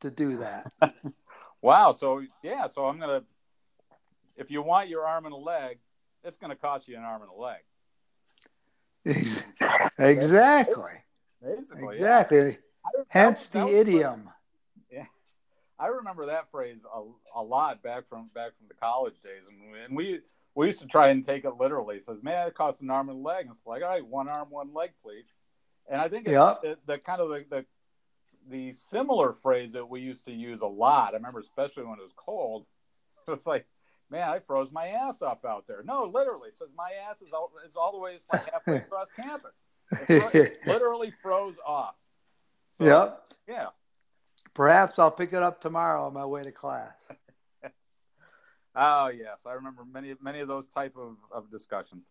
to 0.00 0.10
do 0.10 0.38
that. 0.38 0.72
wow. 1.62 1.92
So 1.92 2.22
yeah, 2.42 2.68
so 2.68 2.86
I'm 2.86 2.98
gonna 2.98 3.22
if 4.36 4.50
you 4.50 4.62
want 4.62 4.88
your 4.88 5.06
arm 5.06 5.26
and 5.26 5.34
a 5.34 5.38
leg, 5.38 5.78
it's 6.24 6.36
gonna 6.36 6.56
cost 6.56 6.88
you 6.88 6.96
an 6.96 7.02
arm 7.02 7.22
and 7.22 7.30
a 7.30 7.40
leg. 7.40 7.60
Ex- 9.04 9.42
exactly. 9.98 10.92
Basically. 11.42 11.96
Exactly. 11.96 12.58
That 12.94 13.06
Hence 13.08 13.46
the 13.46 13.60
that 13.60 13.68
idiom. 13.68 14.28
I 15.78 15.86
remember 15.86 16.26
that 16.26 16.48
phrase 16.52 16.78
a, 16.94 17.02
a 17.34 17.42
lot 17.42 17.82
back 17.82 18.08
from 18.08 18.30
back 18.34 18.52
from 18.56 18.68
the 18.68 18.74
college 18.74 19.14
days, 19.24 19.42
and 19.48 19.72
we, 19.72 19.80
and 19.82 19.96
we 19.96 20.20
we 20.54 20.66
used 20.66 20.78
to 20.80 20.86
try 20.86 21.08
and 21.08 21.26
take 21.26 21.44
it 21.44 21.56
literally. 21.58 21.96
It 21.96 22.04
says, 22.04 22.22
"Man, 22.22 22.46
it 22.46 22.54
costs 22.54 22.80
an 22.82 22.90
arm 22.90 23.08
and 23.08 23.18
a 23.18 23.28
leg." 23.28 23.46
And 23.46 23.56
it's 23.56 23.66
like, 23.66 23.82
"All 23.82 23.88
right, 23.88 24.06
one 24.06 24.28
arm, 24.28 24.48
one 24.50 24.72
leg, 24.72 24.90
please." 25.02 25.24
And 25.90 26.00
I 26.00 26.08
think 26.08 26.26
it's 26.28 26.32
Yep. 26.32 26.62
the, 26.62 26.78
the 26.86 26.98
kind 26.98 27.20
of 27.20 27.30
the, 27.30 27.44
the 27.50 27.64
the 28.48 28.74
similar 28.90 29.32
phrase 29.32 29.72
that 29.72 29.88
we 29.88 30.00
used 30.00 30.24
to 30.26 30.32
use 30.32 30.60
a 30.60 30.66
lot. 30.66 31.14
I 31.14 31.16
remember, 31.16 31.40
especially 31.40 31.84
when 31.84 31.98
it 31.98 32.02
was 32.02 32.12
cold. 32.16 32.66
It 33.28 33.30
was 33.30 33.46
like, 33.46 33.66
"Man, 34.12 34.28
I 34.28 34.38
froze 34.38 34.70
my 34.70 34.88
ass 34.88 35.22
off 35.22 35.44
out 35.44 35.64
there." 35.66 35.82
No, 35.84 36.04
literally, 36.04 36.50
it 36.50 36.56
says 36.56 36.68
my 36.76 36.90
ass 37.08 37.20
is 37.22 37.32
all 37.32 37.50
is 37.66 37.74
all 37.74 37.92
the 37.92 37.98
way 37.98 38.18
like 38.32 38.48
halfway 38.52 38.76
across 38.86 39.08
campus. 39.16 39.52
It 40.08 40.60
literally 40.66 41.12
froze 41.22 41.56
off. 41.66 41.94
So, 42.78 42.84
Yep. 42.84 43.22
Yeah. 43.48 43.66
Perhaps 44.54 44.98
I'll 44.98 45.10
pick 45.10 45.32
it 45.32 45.42
up 45.42 45.60
tomorrow 45.60 46.06
on 46.06 46.12
my 46.12 46.26
way 46.26 46.42
to 46.42 46.52
class. 46.52 46.94
Oh 48.74 49.08
yes, 49.08 49.38
I 49.44 49.52
remember 49.52 49.84
many 49.84 50.14
many 50.22 50.40
of 50.40 50.48
those 50.48 50.66
type 50.68 50.96
of, 50.96 51.16
of 51.30 51.50
discussions. 51.50 52.04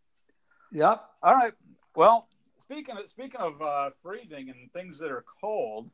Yep. 0.71 1.03
All 1.23 1.33
right. 1.33 1.53
Well, 1.95 2.27
speaking 2.61 2.97
of 2.97 3.09
speaking 3.09 3.41
of 3.41 3.59
uh, 3.61 3.89
freezing 4.03 4.49
and 4.49 4.71
things 4.71 4.99
that 4.99 5.09
are 5.09 5.25
cold, 5.41 5.89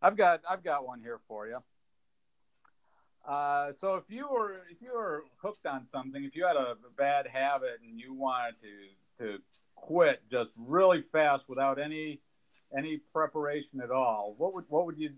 I've 0.00 0.16
got 0.16 0.42
I've 0.48 0.62
got 0.62 0.86
one 0.86 1.00
here 1.00 1.18
for 1.26 1.48
you. 1.48 1.58
Uh, 3.28 3.72
so 3.78 3.96
if 3.96 4.04
you 4.08 4.26
were 4.26 4.54
if 4.70 4.80
you 4.80 4.90
were 4.94 5.24
hooked 5.42 5.66
on 5.66 5.86
something, 5.86 6.24
if 6.24 6.34
you 6.34 6.46
had 6.46 6.56
a 6.56 6.76
bad 6.96 7.26
habit 7.26 7.80
and 7.86 8.00
you 8.00 8.14
wanted 8.14 8.54
to 8.62 9.24
to 9.24 9.38
quit 9.76 10.22
just 10.30 10.50
really 10.56 11.04
fast 11.12 11.44
without 11.46 11.78
any 11.78 12.20
any 12.76 13.00
preparation 13.12 13.82
at 13.82 13.90
all, 13.90 14.34
what 14.38 14.54
would 14.54 14.64
what 14.68 14.86
would 14.86 14.96
you 14.96 15.10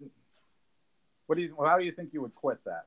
what 1.27 1.37
do 1.37 1.43
you 1.43 1.57
how 1.65 1.79
do 1.79 1.85
you 1.85 1.93
think 1.93 2.13
you 2.13 2.21
would 2.21 2.35
quit 2.35 2.59
that? 2.65 2.87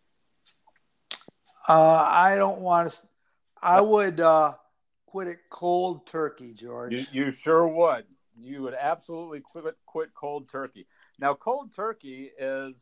Uh, 1.69 2.05
I 2.05 2.35
don't 2.35 2.59
want 2.59 2.91
to. 2.91 2.97
I 3.61 3.79
would 3.79 4.19
uh, 4.19 4.55
quit 5.05 5.29
it 5.29 5.37
cold 5.49 6.05
turkey, 6.05 6.53
George. 6.53 6.91
You, 6.91 7.05
you 7.13 7.31
sure 7.31 7.65
would. 7.65 8.03
You 8.37 8.63
would 8.63 8.73
absolutely 8.73 9.39
quit 9.39 9.63
quit 9.85 10.13
cold 10.13 10.49
turkey. 10.49 10.85
Now, 11.17 11.33
cold 11.33 11.73
turkey 11.73 12.29
is 12.37 12.75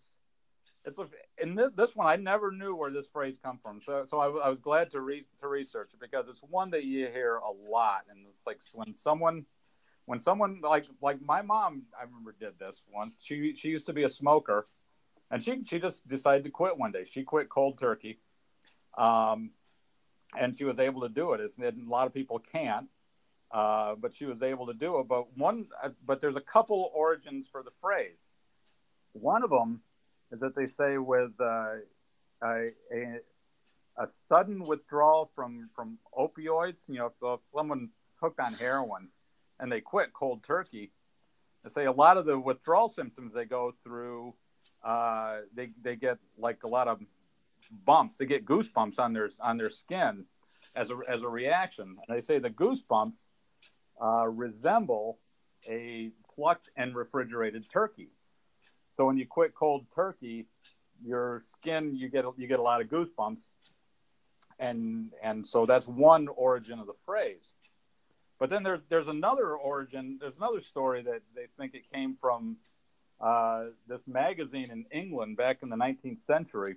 it's 0.85 0.97
a, 0.97 1.07
in 1.41 1.55
this, 1.55 1.95
one 1.95 2.07
I 2.07 2.15
never 2.15 2.51
knew 2.51 2.75
where 2.75 2.91
this 2.91 3.05
phrase 3.11 3.37
come 3.43 3.59
from. 3.61 3.81
So 3.85 4.05
so 4.09 4.19
I, 4.19 4.25
I 4.45 4.49
was 4.49 4.59
glad 4.59 4.91
to 4.91 5.01
read 5.01 5.25
to 5.41 5.47
research 5.47 5.91
it 5.93 5.99
because 5.99 6.27
it's 6.27 6.39
one 6.41 6.71
that 6.71 6.83
you 6.83 7.07
hear 7.07 7.35
a 7.37 7.51
lot, 7.51 8.05
and 8.09 8.25
it's 8.27 8.45
like 8.45 8.59
when 8.73 8.95
someone 8.95 9.45
when 10.05 10.19
someone 10.19 10.61
like 10.61 10.85
like 11.01 11.21
my 11.21 11.41
mom 11.41 11.83
I 11.99 12.03
remember 12.03 12.35
did 12.39 12.57
this 12.59 12.81
once. 12.93 13.17
She 13.21 13.55
she 13.55 13.67
used 13.69 13.85
to 13.87 13.93
be 13.93 14.03
a 14.03 14.09
smoker, 14.09 14.67
and 15.29 15.43
she 15.43 15.63
she 15.63 15.79
just 15.79 16.07
decided 16.07 16.43
to 16.45 16.49
quit 16.49 16.77
one 16.77 16.91
day. 16.91 17.05
She 17.05 17.23
quit 17.23 17.49
cold 17.49 17.77
turkey, 17.77 18.19
um, 18.97 19.51
and 20.39 20.57
she 20.57 20.63
was 20.63 20.79
able 20.79 21.01
to 21.01 21.09
do 21.09 21.33
it. 21.33 21.41
It's, 21.41 21.57
a 21.59 21.73
lot 21.87 22.07
of 22.07 22.13
people 22.13 22.39
can't. 22.39 22.87
Uh, 23.51 23.95
but 23.95 24.15
she 24.15 24.23
was 24.23 24.41
able 24.41 24.67
to 24.67 24.73
do 24.73 24.97
it. 24.99 25.09
But 25.09 25.37
one, 25.37 25.65
but 26.05 26.21
there's 26.21 26.37
a 26.37 26.41
couple 26.41 26.89
origins 26.95 27.47
for 27.51 27.61
the 27.61 27.71
phrase. 27.81 28.15
One 29.11 29.43
of 29.43 29.49
them 29.49 29.81
that 30.39 30.55
they 30.55 30.67
say 30.67 30.97
with 30.97 31.31
uh, 31.39 31.75
a, 32.43 32.69
a, 32.93 33.19
a 33.97 34.07
sudden 34.29 34.65
withdrawal 34.65 35.31
from 35.35 35.69
from 35.75 35.97
opioids. 36.17 36.77
You 36.87 36.99
know, 36.99 37.05
if, 37.07 37.13
if 37.21 37.39
someone 37.55 37.89
hooked 38.21 38.39
on 38.39 38.53
heroin 38.53 39.09
and 39.59 39.71
they 39.71 39.81
quit 39.81 40.13
cold 40.13 40.43
turkey, 40.43 40.91
they 41.63 41.69
say 41.69 41.85
a 41.85 41.91
lot 41.91 42.17
of 42.17 42.25
the 42.25 42.39
withdrawal 42.39 42.89
symptoms 42.89 43.33
they 43.33 43.45
go 43.45 43.73
through, 43.83 44.33
uh, 44.83 45.39
they 45.53 45.71
they 45.81 45.95
get 45.95 46.17
like 46.37 46.63
a 46.63 46.67
lot 46.67 46.87
of 46.87 46.99
bumps. 47.85 48.17
They 48.17 48.25
get 48.25 48.45
goosebumps 48.45 48.99
on 48.99 49.13
their 49.13 49.29
on 49.39 49.57
their 49.57 49.69
skin 49.69 50.25
as 50.75 50.89
a 50.89 50.99
as 51.07 51.21
a 51.21 51.27
reaction. 51.27 51.97
And 52.07 52.17
they 52.17 52.21
say 52.21 52.39
the 52.39 52.49
goosebumps 52.49 53.13
uh, 54.01 54.27
resemble 54.27 55.19
a 55.67 56.11
plucked 56.35 56.69
and 56.75 56.95
refrigerated 56.95 57.65
turkey. 57.71 58.09
So 59.01 59.07
when 59.07 59.17
you 59.17 59.25
quit 59.25 59.55
cold 59.55 59.87
turkey, 59.95 60.45
your 61.03 61.43
skin 61.53 61.95
you 61.95 62.07
get 62.07 62.23
you 62.37 62.45
get 62.45 62.59
a 62.59 62.61
lot 62.61 62.81
of 62.81 62.87
goosebumps, 62.87 63.41
and 64.59 65.09
and 65.23 65.47
so 65.47 65.65
that's 65.65 65.87
one 65.87 66.27
origin 66.27 66.77
of 66.77 66.85
the 66.85 66.93
phrase. 67.03 67.51
But 68.37 68.51
then 68.51 68.61
there's 68.61 68.81
there's 68.89 69.07
another 69.07 69.55
origin. 69.55 70.19
There's 70.21 70.37
another 70.37 70.61
story 70.61 71.01
that 71.01 71.23
they 71.35 71.47
think 71.57 71.73
it 71.73 71.91
came 71.91 72.15
from 72.21 72.57
uh, 73.19 73.69
this 73.87 74.01
magazine 74.05 74.69
in 74.69 74.85
England 74.91 75.35
back 75.35 75.63
in 75.63 75.69
the 75.69 75.77
19th 75.77 76.23
century. 76.27 76.75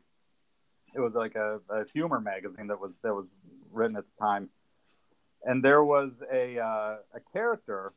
It 0.94 1.00
was 1.00 1.12
like 1.12 1.34
a, 1.34 1.60
a 1.68 1.84
humor 1.92 2.20
magazine 2.20 2.68
that 2.68 2.80
was 2.80 2.92
that 3.02 3.12
was 3.12 3.26
written 3.70 3.98
at 3.98 4.04
the 4.04 4.24
time, 4.24 4.48
and 5.42 5.62
there 5.62 5.84
was 5.84 6.10
a 6.32 6.58
uh, 6.58 6.96
a 7.12 7.20
character 7.34 7.92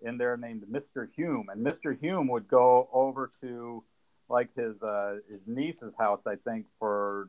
in 0.00 0.18
there 0.18 0.36
named 0.36 0.64
Mr. 0.70 1.08
Hume, 1.14 1.48
and 1.50 1.64
Mr. 1.64 1.98
Hume 1.98 2.28
would 2.28 2.48
go 2.48 2.88
over 2.92 3.30
to 3.40 3.82
like 4.28 4.54
his 4.54 4.80
uh, 4.82 5.16
his 5.30 5.40
niece's 5.46 5.94
house, 5.98 6.20
I 6.26 6.36
think, 6.36 6.66
for 6.78 7.28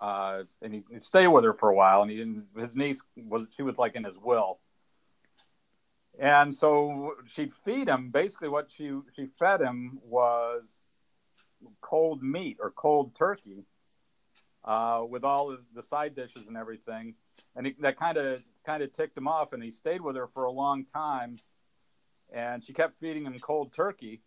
uh, 0.00 0.42
and 0.62 0.74
he'd 0.74 1.04
stay 1.04 1.26
with 1.28 1.44
her 1.44 1.54
for 1.54 1.68
a 1.68 1.74
while. 1.74 2.02
And 2.02 2.10
he, 2.10 2.16
didn't, 2.16 2.46
his 2.58 2.74
niece 2.74 3.00
was 3.16 3.46
she 3.56 3.62
was 3.62 3.78
like 3.78 3.94
in 3.94 4.04
his 4.04 4.18
will, 4.18 4.58
and 6.18 6.54
so 6.54 7.14
she'd 7.26 7.52
feed 7.64 7.88
him. 7.88 8.10
Basically, 8.10 8.48
what 8.48 8.68
she 8.76 8.92
she 9.14 9.28
fed 9.38 9.60
him 9.60 9.98
was 10.04 10.62
cold 11.80 12.22
meat 12.22 12.58
or 12.60 12.70
cold 12.70 13.16
turkey 13.16 13.64
uh, 14.64 15.02
with 15.08 15.24
all 15.24 15.56
the 15.74 15.82
side 15.82 16.14
dishes 16.14 16.46
and 16.48 16.56
everything, 16.56 17.14
and 17.56 17.66
he, 17.66 17.74
that 17.80 17.98
kind 17.98 18.18
of 18.18 18.40
kind 18.66 18.82
of 18.82 18.92
ticked 18.92 19.16
him 19.16 19.28
off. 19.28 19.52
And 19.52 19.62
he 19.62 19.70
stayed 19.70 20.00
with 20.00 20.16
her 20.16 20.28
for 20.34 20.44
a 20.44 20.52
long 20.52 20.84
time 20.92 21.38
and 22.34 22.64
she 22.64 22.72
kept 22.72 22.98
feeding 22.98 23.24
him 23.24 23.38
cold 23.38 23.72
turkey. 23.74 24.20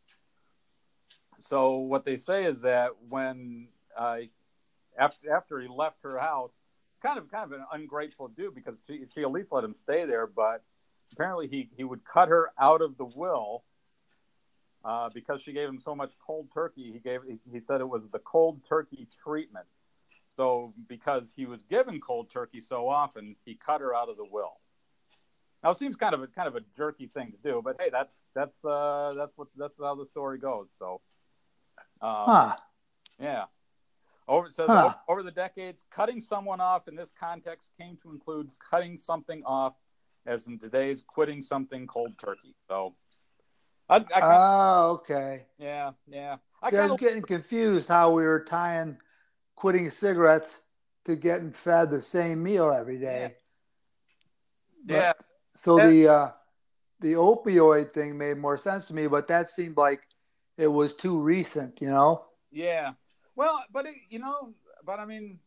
So 1.41 1.77
what 1.77 2.05
they 2.05 2.17
say 2.17 2.45
is 2.45 2.61
that 2.61 2.91
when 3.09 3.67
uh, 3.95 4.17
after 4.97 5.31
after 5.31 5.59
he 5.59 5.67
left 5.67 5.97
her 6.03 6.17
house, 6.17 6.51
kind 7.03 7.19
of 7.19 7.29
kind 7.29 7.51
of 7.51 7.51
an 7.51 7.65
ungrateful 7.71 8.29
dude 8.29 8.55
because 8.55 8.75
she 8.87 9.03
she 9.13 9.21
at 9.21 9.31
least 9.31 9.49
let 9.51 9.63
him 9.63 9.75
stay 9.83 10.05
there, 10.05 10.25
but 10.25 10.63
apparently 11.11 11.47
he 11.47 11.69
he 11.75 11.83
would 11.83 12.01
cut 12.05 12.29
her 12.29 12.49
out 12.59 12.81
of 12.81 12.97
the 12.97 13.05
will 13.05 13.63
uh, 14.83 15.09
because 15.13 15.41
she 15.43 15.51
gave 15.51 15.67
him 15.67 15.81
so 15.83 15.93
much 15.93 16.11
cold 16.25 16.47
turkey. 16.53 16.91
He 16.91 16.99
gave 16.99 17.21
he, 17.27 17.37
he 17.51 17.59
said 17.67 17.81
it 17.81 17.89
was 17.89 18.03
the 18.11 18.19
cold 18.19 18.61
turkey 18.67 19.07
treatment. 19.23 19.65
So 20.37 20.73
because 20.87 21.33
he 21.35 21.45
was 21.45 21.61
given 21.63 21.99
cold 21.99 22.29
turkey 22.31 22.61
so 22.61 22.87
often, 22.87 23.35
he 23.43 23.55
cut 23.55 23.81
her 23.81 23.93
out 23.93 24.09
of 24.09 24.17
the 24.17 24.25
will. 24.29 24.59
Now 25.63 25.71
it 25.71 25.77
seems 25.77 25.95
kind 25.95 26.13
of 26.13 26.21
a 26.21 26.27
kind 26.27 26.47
of 26.47 26.55
a 26.55 26.61
jerky 26.75 27.07
thing 27.07 27.31
to 27.31 27.37
do, 27.49 27.61
but 27.63 27.77
hey, 27.79 27.89
that's 27.91 28.13
that's 28.35 28.63
uh, 28.63 29.13
that's 29.17 29.31
what 29.35 29.47
that's 29.57 29.73
how 29.79 29.95
the 29.95 30.05
story 30.05 30.37
goes. 30.37 30.67
So, 30.79 31.01
um, 32.01 32.25
huh. 32.25 32.55
yeah. 33.19 33.45
Over 34.27 34.49
so 34.51 34.67
huh. 34.67 34.93
over 35.07 35.23
the 35.23 35.31
decades, 35.31 35.85
cutting 35.89 36.19
someone 36.21 36.59
off 36.61 36.87
in 36.87 36.95
this 36.95 37.09
context 37.19 37.69
came 37.79 37.97
to 38.03 38.11
include 38.11 38.49
cutting 38.69 38.97
something 38.97 39.41
off, 39.45 39.73
as 40.25 40.47
in 40.47 40.59
today's 40.59 41.01
quitting 41.01 41.41
something 41.41 41.87
cold 41.87 42.13
turkey. 42.19 42.53
So, 42.67 42.93
I, 43.89 43.95
I 43.95 43.99
kinda, 44.01 44.37
oh, 44.39 44.99
okay. 45.01 45.45
Yeah, 45.57 45.91
yeah. 46.07 46.37
I, 46.61 46.75
I 46.75 46.87
was 46.87 46.99
getting 46.99 47.21
confused 47.23 47.87
how 47.87 48.11
we 48.11 48.23
were 48.23 48.43
tying 48.43 48.97
quitting 49.55 49.89
cigarettes 49.91 50.61
to 51.05 51.15
getting 51.15 51.53
fed 51.53 51.89
the 51.89 52.01
same 52.01 52.43
meal 52.43 52.71
every 52.71 52.99
day. 52.99 53.33
Yeah. 54.85 55.15
But, 55.15 55.26
So 55.57 55.77
the 55.77 56.07
uh, 56.07 56.31
the 56.99 57.13
opioid 57.13 57.93
thing 57.93 58.17
made 58.17 58.37
more 58.37 58.57
sense 58.57 58.85
to 58.87 58.93
me, 58.93 59.07
but 59.07 59.27
that 59.27 59.49
seemed 59.49 59.75
like 59.75 60.01
it 60.57 60.67
was 60.67 60.95
too 60.95 61.19
recent, 61.19 61.81
you 61.81 61.89
know. 61.89 62.25
Yeah. 62.51 62.93
Well, 63.35 63.63
but 63.71 63.85
it, 63.87 63.95
you 64.09 64.19
know, 64.19 64.53
but 64.85 64.99
I 64.99 65.05
mean, 65.05 65.39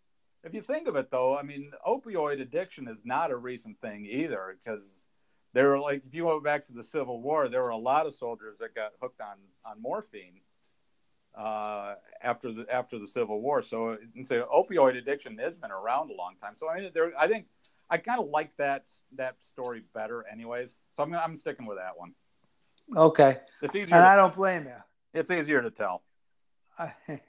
if 0.42 0.52
you 0.52 0.62
think 0.62 0.88
of 0.88 0.96
it 0.96 1.10
though, 1.10 1.36
I 1.36 1.42
mean, 1.42 1.72
opioid 1.86 2.40
addiction 2.40 2.88
is 2.88 2.98
not 3.04 3.30
a 3.30 3.36
recent 3.36 3.80
thing 3.80 4.04
either 4.06 4.58
because 4.62 5.06
there 5.52 5.68
were 5.68 5.78
like 5.78 6.02
if 6.06 6.14
you 6.14 6.24
go 6.24 6.40
back 6.40 6.66
to 6.66 6.72
the 6.72 6.84
Civil 6.84 7.22
War, 7.22 7.48
there 7.48 7.62
were 7.62 7.70
a 7.70 7.76
lot 7.76 8.06
of 8.06 8.14
soldiers 8.14 8.56
that 8.58 8.74
got 8.74 8.92
hooked 9.00 9.20
on 9.20 9.36
on 9.64 9.80
morphine 9.80 10.40
uh, 11.38 11.94
after 12.20 12.52
the 12.52 12.66
after 12.68 12.98
the 12.98 13.06
Civil 13.06 13.40
War. 13.40 13.62
So, 13.62 13.96
so 14.24 14.48
opioid 14.52 14.96
addiction 14.96 15.38
has 15.38 15.54
been 15.54 15.70
around 15.70 16.10
a 16.10 16.14
long 16.14 16.34
time. 16.40 16.54
So 16.56 16.68
I 16.68 16.80
mean, 16.80 16.90
there 16.92 17.12
I 17.18 17.28
think 17.28 17.46
I 17.90 17.98
kind 17.98 18.20
of 18.20 18.28
like 18.28 18.56
that 18.56 18.84
that 19.16 19.36
story 19.42 19.82
better, 19.94 20.24
anyways. 20.30 20.76
So 20.96 21.02
I'm 21.02 21.14
I'm 21.14 21.36
sticking 21.36 21.66
with 21.66 21.78
that 21.78 21.96
one. 21.96 22.14
Okay. 22.96 23.38
It's 23.62 23.74
easier. 23.74 23.94
And 23.94 24.04
I 24.04 24.16
don't 24.16 24.34
blame 24.34 24.64
you. 24.64 24.76
It's 25.12 25.30
easier 25.30 25.62
to 25.62 25.70
tell. 25.70 26.02
I, 26.78 26.92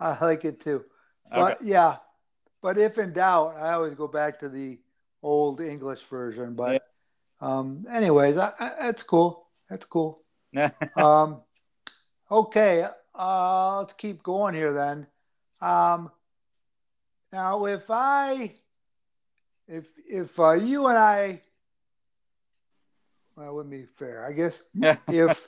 I 0.00 0.24
like 0.24 0.44
it 0.44 0.60
too. 0.60 0.84
But 1.30 1.60
okay. 1.60 1.70
yeah, 1.70 1.96
but 2.62 2.78
if 2.78 2.98
in 2.98 3.12
doubt, 3.12 3.56
I 3.56 3.72
always 3.72 3.94
go 3.94 4.06
back 4.06 4.40
to 4.40 4.48
the 4.48 4.78
old 5.22 5.60
English 5.60 6.00
version. 6.10 6.54
But 6.54 6.72
yeah. 6.72 7.48
um, 7.48 7.86
anyways, 7.90 8.36
I, 8.36 8.52
I, 8.58 8.72
that's 8.80 9.02
cool. 9.02 9.46
That's 9.70 9.86
cool. 9.86 10.22
um, 10.96 11.40
okay, 12.30 12.86
uh, 13.14 13.78
let's 13.78 13.94
keep 13.94 14.22
going 14.22 14.54
here 14.54 14.72
then. 14.72 15.06
Um, 15.60 16.10
now, 17.32 17.64
if 17.66 17.84
I 17.88 18.54
if 19.68 19.84
if 20.08 20.38
uh, 20.38 20.52
you 20.52 20.86
and 20.86 20.98
I, 20.98 21.40
well, 23.36 23.46
that 23.46 23.52
wouldn't 23.52 23.72
be 23.72 23.86
fair. 23.98 24.26
I 24.26 24.32
guess 24.32 24.58
if 25.08 25.38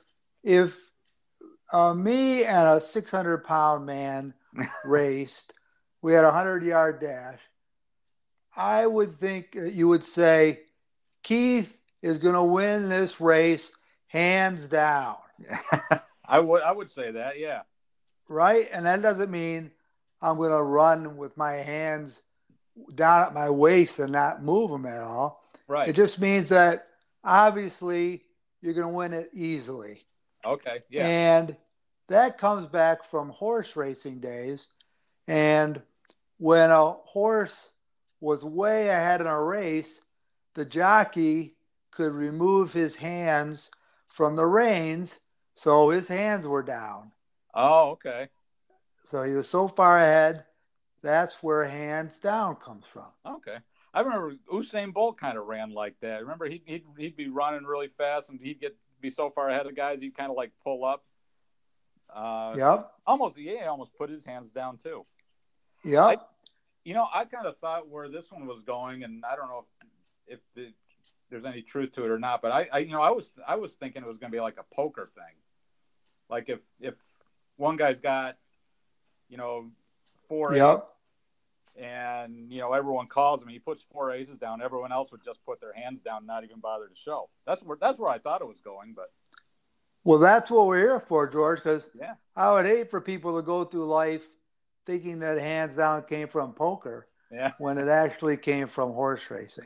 if 0.43 0.75
uh, 1.73 1.95
me 1.95 2.45
and 2.45 2.69
a 2.69 2.81
600 2.93 3.45
pound 3.45 3.87
man 3.87 4.35
raced, 4.85 5.53
we 6.03 6.13
had 6.13 6.25
a 6.25 6.29
100 6.29 6.63
yard 6.63 7.01
dash. 7.01 7.41
I 8.57 8.87
would 8.87 9.19
think 9.19 9.55
you 9.55 9.89
would 9.89 10.05
say 10.05 10.61
Keith 11.23 11.73
is 12.03 12.19
going 12.19 12.35
to 12.35 12.43
win 12.43 12.89
this 12.89 13.21
race 13.21 13.69
hands 14.07 14.69
down. 14.69 15.17
I 16.27 16.39
would 16.39 16.63
I 16.63 16.71
would 16.71 16.91
say 16.91 17.11
that, 17.13 17.39
yeah. 17.39 17.63
Right? 18.29 18.69
And 18.73 18.87
that 18.87 19.03
doesn't 19.03 19.31
mean 19.31 19.71
I'm 20.23 20.37
going 20.37 20.51
to 20.51 20.63
run 20.63 21.17
with 21.17 21.37
my 21.37 21.55
hands 21.55 22.15
down 22.95 23.27
at 23.27 23.35
my 23.35 23.51
waist 23.51 23.99
and 23.99 24.13
not 24.13 24.43
move 24.43 24.71
them 24.71 24.87
at 24.87 25.01
all. 25.01 25.43
Right. 25.69 25.89
It 25.89 25.97
just 25.97 26.19
means 26.19 26.49
that 26.51 26.89
obviously 27.23 28.23
you're 28.61 28.75
going 28.75 28.87
to 28.87 28.93
win 28.93 29.13
it 29.13 29.31
easily. 29.35 30.05
Okay. 30.45 30.83
Yeah. 30.91 31.07
And 31.07 31.57
that 32.09 32.39
comes 32.39 32.67
back 32.69 33.11
from 33.11 33.31
horse 33.31 33.77
racing 33.77 34.21
days. 34.21 34.67
And 35.27 35.81
when 36.39 36.71
a 36.71 36.93
horse 36.93 37.55
was 38.21 38.45
way 38.45 38.89
ahead 38.89 39.21
in 39.21 39.27
a 39.27 39.41
race, 39.41 39.89
the 40.55 40.65
jockey 40.65 41.55
could 41.91 42.13
remove 42.13 42.73
his 42.73 42.95
hands 42.95 43.71
from 44.09 44.37
the 44.37 44.47
reins, 44.47 45.15
so 45.57 45.91
his 45.91 46.07
hands 46.09 46.47
were 46.47 46.63
down. 46.63 47.11
Oh, 47.55 47.91
okay. 47.91 48.29
So 49.11 49.23
he 49.23 49.33
was 49.33 49.49
so 49.49 49.69
far 49.69 49.99
ahead, 49.99 50.45
that's 51.05 51.35
where 51.43 51.65
hands 51.65 52.19
down 52.19 52.57
comes 52.57 52.85
from. 52.91 53.07
Okay. 53.27 53.59
I 53.93 54.01
remember 54.01 54.35
Usain 54.51 54.93
Bolt 54.93 55.19
kind 55.21 55.37
of 55.37 55.47
ran 55.47 55.71
like 55.71 55.95
that. 56.01 56.23
Remember, 56.23 56.47
he'd, 56.47 56.63
he'd, 56.65 56.85
he'd 56.97 57.15
be 57.15 57.29
running 57.29 57.65
really 57.65 57.91
fast 57.99 58.31
and 58.31 58.41
he'd 58.41 58.59
get 58.59 58.75
be 59.03 59.11
so 59.11 59.29
far 59.29 59.51
ahead 59.51 59.61
of 59.61 59.67
the 59.67 59.75
guys, 59.75 60.01
he'd 60.01 60.17
kind 60.17 60.31
of 60.31 60.37
like 60.37 60.51
pull 60.65 60.83
up. 60.83 61.05
Uh, 62.13 62.55
yep. 62.57 62.91
Almost, 63.07 63.37
yeah, 63.37 63.67
almost 63.67 63.95
put 63.99 64.09
his 64.09 64.25
hands 64.25 64.51
down 64.51 64.79
too. 64.79 65.05
Yep. 65.85 66.03
I, 66.03 66.17
you 66.85 66.95
know, 66.95 67.07
I 67.13 67.27
kind 67.27 67.47
of 67.47 67.59
thought 67.59 67.87
where 67.87 68.09
this 68.09 68.25
one 68.31 68.47
was 68.47 68.63
going, 68.67 69.05
and 69.05 69.25
I 69.31 69.37
don't 69.37 69.49
know 69.49 69.67
if, 70.27 70.39
if 70.39 70.41
the, 70.55 70.73
there's 71.31 71.45
any 71.45 71.61
truth 71.61 71.93
to 71.97 72.05
it 72.05 72.11
or 72.11 72.19
not, 72.19 72.41
but 72.41 72.51
I, 72.51 72.69
I, 72.73 72.79
you 72.79 72.93
know, 72.93 73.03
I 73.03 73.11
was 73.11 73.31
I 73.47 73.57
was 73.57 73.75
thinking 73.75 74.03
it 74.03 74.09
was 74.09 74.17
going 74.17 74.31
to 74.33 74.37
be 74.37 74.41
like 74.41 74.57
a 74.59 74.75
poker 74.75 75.11
thing, 75.15 75.35
like 76.31 76.49
if 76.49 76.61
if 76.81 76.95
one 77.57 77.77
guy's 77.77 78.01
got, 78.01 78.37
you 79.29 79.37
know, 79.37 79.71
four 80.29 80.55
yep 80.55 80.89
and 81.77 82.51
you 82.51 82.61
know 82.61 82.73
everyone 82.73 83.07
calls 83.07 83.43
him. 83.43 83.49
He 83.49 83.59
puts 83.59 83.83
four 83.93 84.13
aces 84.13 84.39
down. 84.39 84.63
Everyone 84.63 84.93
else 84.93 85.11
would 85.11 85.25
just 85.25 85.45
put 85.45 85.61
their 85.61 85.73
hands 85.73 86.01
down, 86.05 86.27
not 86.27 86.45
even 86.45 86.61
bother 86.61 86.87
to 86.87 86.95
show. 87.05 87.29
That's 87.47 87.63
where 87.63 87.77
that's 87.81 87.99
where 87.99 88.11
I 88.11 88.19
thought 88.19 88.43
it 88.43 88.49
was 88.49 88.61
going. 88.63 88.95
But 88.95 89.11
well, 90.05 90.19
that's 90.19 90.51
what 90.51 90.67
we're 90.67 90.79
here 90.79 91.05
for, 91.09 91.29
George. 91.29 91.59
Because 91.59 91.89
yeah. 91.99 92.15
I 92.37 92.53
would 92.53 92.67
hate 92.67 92.91
for 92.91 93.01
people 93.01 93.37
to 93.37 93.43
go 93.43 93.65
through 93.65 93.87
life 93.87 94.23
thinking 94.87 95.21
that 95.21 95.39
hands 95.39 95.77
down 95.77 96.05
came 96.05 96.29
from 96.29 96.53
poker. 96.53 97.09
Yeah. 97.33 97.53
When 97.59 97.79
it 97.79 97.89
actually 97.89 98.37
came 98.37 98.69
from 98.69 98.93
horse 98.93 99.23
racing. 99.29 99.65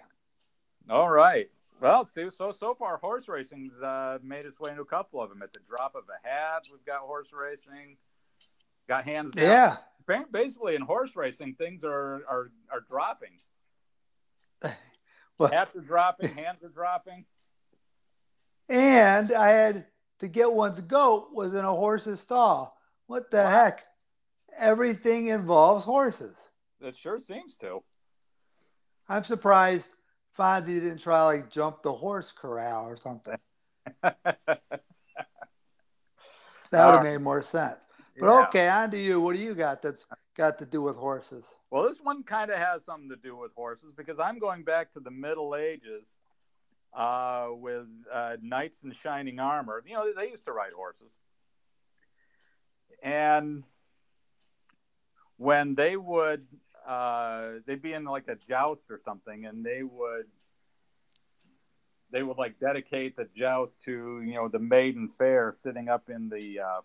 All 0.89 1.11
right. 1.11 1.51
Well, 1.81 2.07
see, 2.07 2.31
so 2.31 2.53
so 2.53 2.75
far 2.75 2.97
horse 2.97 3.29
racing's 3.29 3.75
uh, 3.83 4.19
made 4.23 4.47
its 4.47 4.59
way 4.59 4.71
into 4.71 4.83
a 4.83 4.87
couple 4.87 5.21
of 5.21 5.29
them. 5.29 5.43
At 5.43 5.53
the 5.53 5.61
drop 5.69 5.95
of 5.95 6.05
a 6.09 6.27
hat, 6.27 6.63
we've 6.73 6.85
got 6.85 7.01
horse 7.01 7.29
racing. 7.33 7.97
Got 8.89 9.05
hands 9.05 9.35
down. 9.35 9.45
Yeah 9.45 9.77
basically 10.31 10.75
in 10.75 10.83
horse 10.83 11.15
racing, 11.17 11.55
things 11.55 11.85
are 11.85 12.23
are 12.29 12.51
are 12.73 12.81
dropping. 12.89 13.39
well, 15.39 15.51
Hats 15.51 15.75
are 15.77 15.81
dropping, 15.81 16.35
hands 16.35 16.63
are 16.63 16.69
dropping. 16.69 17.25
And 18.69 19.33
I 19.33 19.49
had 19.51 19.87
to 20.21 20.29
get 20.29 20.53
one's 20.53 20.81
goat 20.81 21.29
was 21.33 21.55
in 21.55 21.65
a 21.65 21.71
horse's 21.71 22.21
stall. 22.21 22.77
What 23.07 23.31
the 23.31 23.39
wow. 23.39 23.51
heck? 23.51 23.85
Everything 24.59 25.29
involves 25.29 25.85
horses. 25.85 26.37
It 26.81 26.97
sure 26.97 27.21
seems 27.21 27.57
to. 27.59 27.83
I'm 29.09 29.25
surprised 29.25 29.87
Fonzie 30.39 30.81
didn't 30.81 30.99
try 30.99 31.23
like 31.25 31.51
jump 31.51 31.83
the 31.83 31.93
horse 31.93 32.33
corral 32.37 32.87
or 32.87 32.97
something. 32.97 33.39
that 34.03 34.17
would 36.73 36.95
have 36.95 37.03
made 37.05 37.21
more 37.21 37.43
sense. 37.43 37.81
But 38.19 38.27
yeah. 38.27 38.47
okay, 38.49 38.69
on 38.69 38.91
to 38.91 38.99
you. 38.99 39.21
What 39.21 39.37
do 39.37 39.43
you 39.43 39.55
got 39.55 39.83
that's 39.83 40.05
got 40.37 40.59
to 40.59 40.67
do 40.67 40.83
with 40.83 40.97
horses? 40.97 41.45
Well, 41.71 41.89
this 41.89 41.99
one 42.03 42.23
kind 42.23 42.51
of 42.51 42.59
has 42.59 42.83
something 42.85 43.09
to 43.11 43.17
do 43.17 43.37
with 43.37 43.53
horses 43.55 43.93
because 43.97 44.19
I'm 44.19 44.39
going 44.39 44.65
back 44.65 44.93
to 44.95 45.01
the 45.01 45.11
Middle 45.11 45.55
Ages 45.55 46.05
uh, 46.97 47.49
with 47.51 47.87
uh, 48.13 48.37
knights 48.43 48.77
in 48.83 48.93
shining 48.93 49.39
armor. 49.39 49.83
You 49.87 49.95
know, 49.95 50.13
they 50.17 50.31
used 50.31 50.45
to 50.47 50.53
ride 50.53 50.73
horses. 50.75 51.13
And 53.03 53.63
when 55.37 55.75
they 55.75 55.97
would, 55.97 56.47
uh, 56.87 57.51
they'd 57.67 57.83
be 57.83 57.93
in 57.93 58.05
like 58.05 58.29
a 58.29 58.37
joust 58.49 58.83
or 58.91 59.01
something, 59.05 59.45
and 59.47 59.65
they 59.65 59.83
would 59.83 60.27
they 62.11 62.23
would 62.23 62.39
like 62.39 62.59
dedicate 62.59 63.17
the 63.17 63.29
joust 63.37 63.73
to 63.85 64.23
you 64.25 64.35
know 64.35 64.49
the 64.49 64.59
maiden 64.59 65.11
fair 65.19 65.55
sitting 65.63 65.89
up 65.89 66.09
in 66.09 66.29
the 66.29 66.61
uh, 66.61 66.81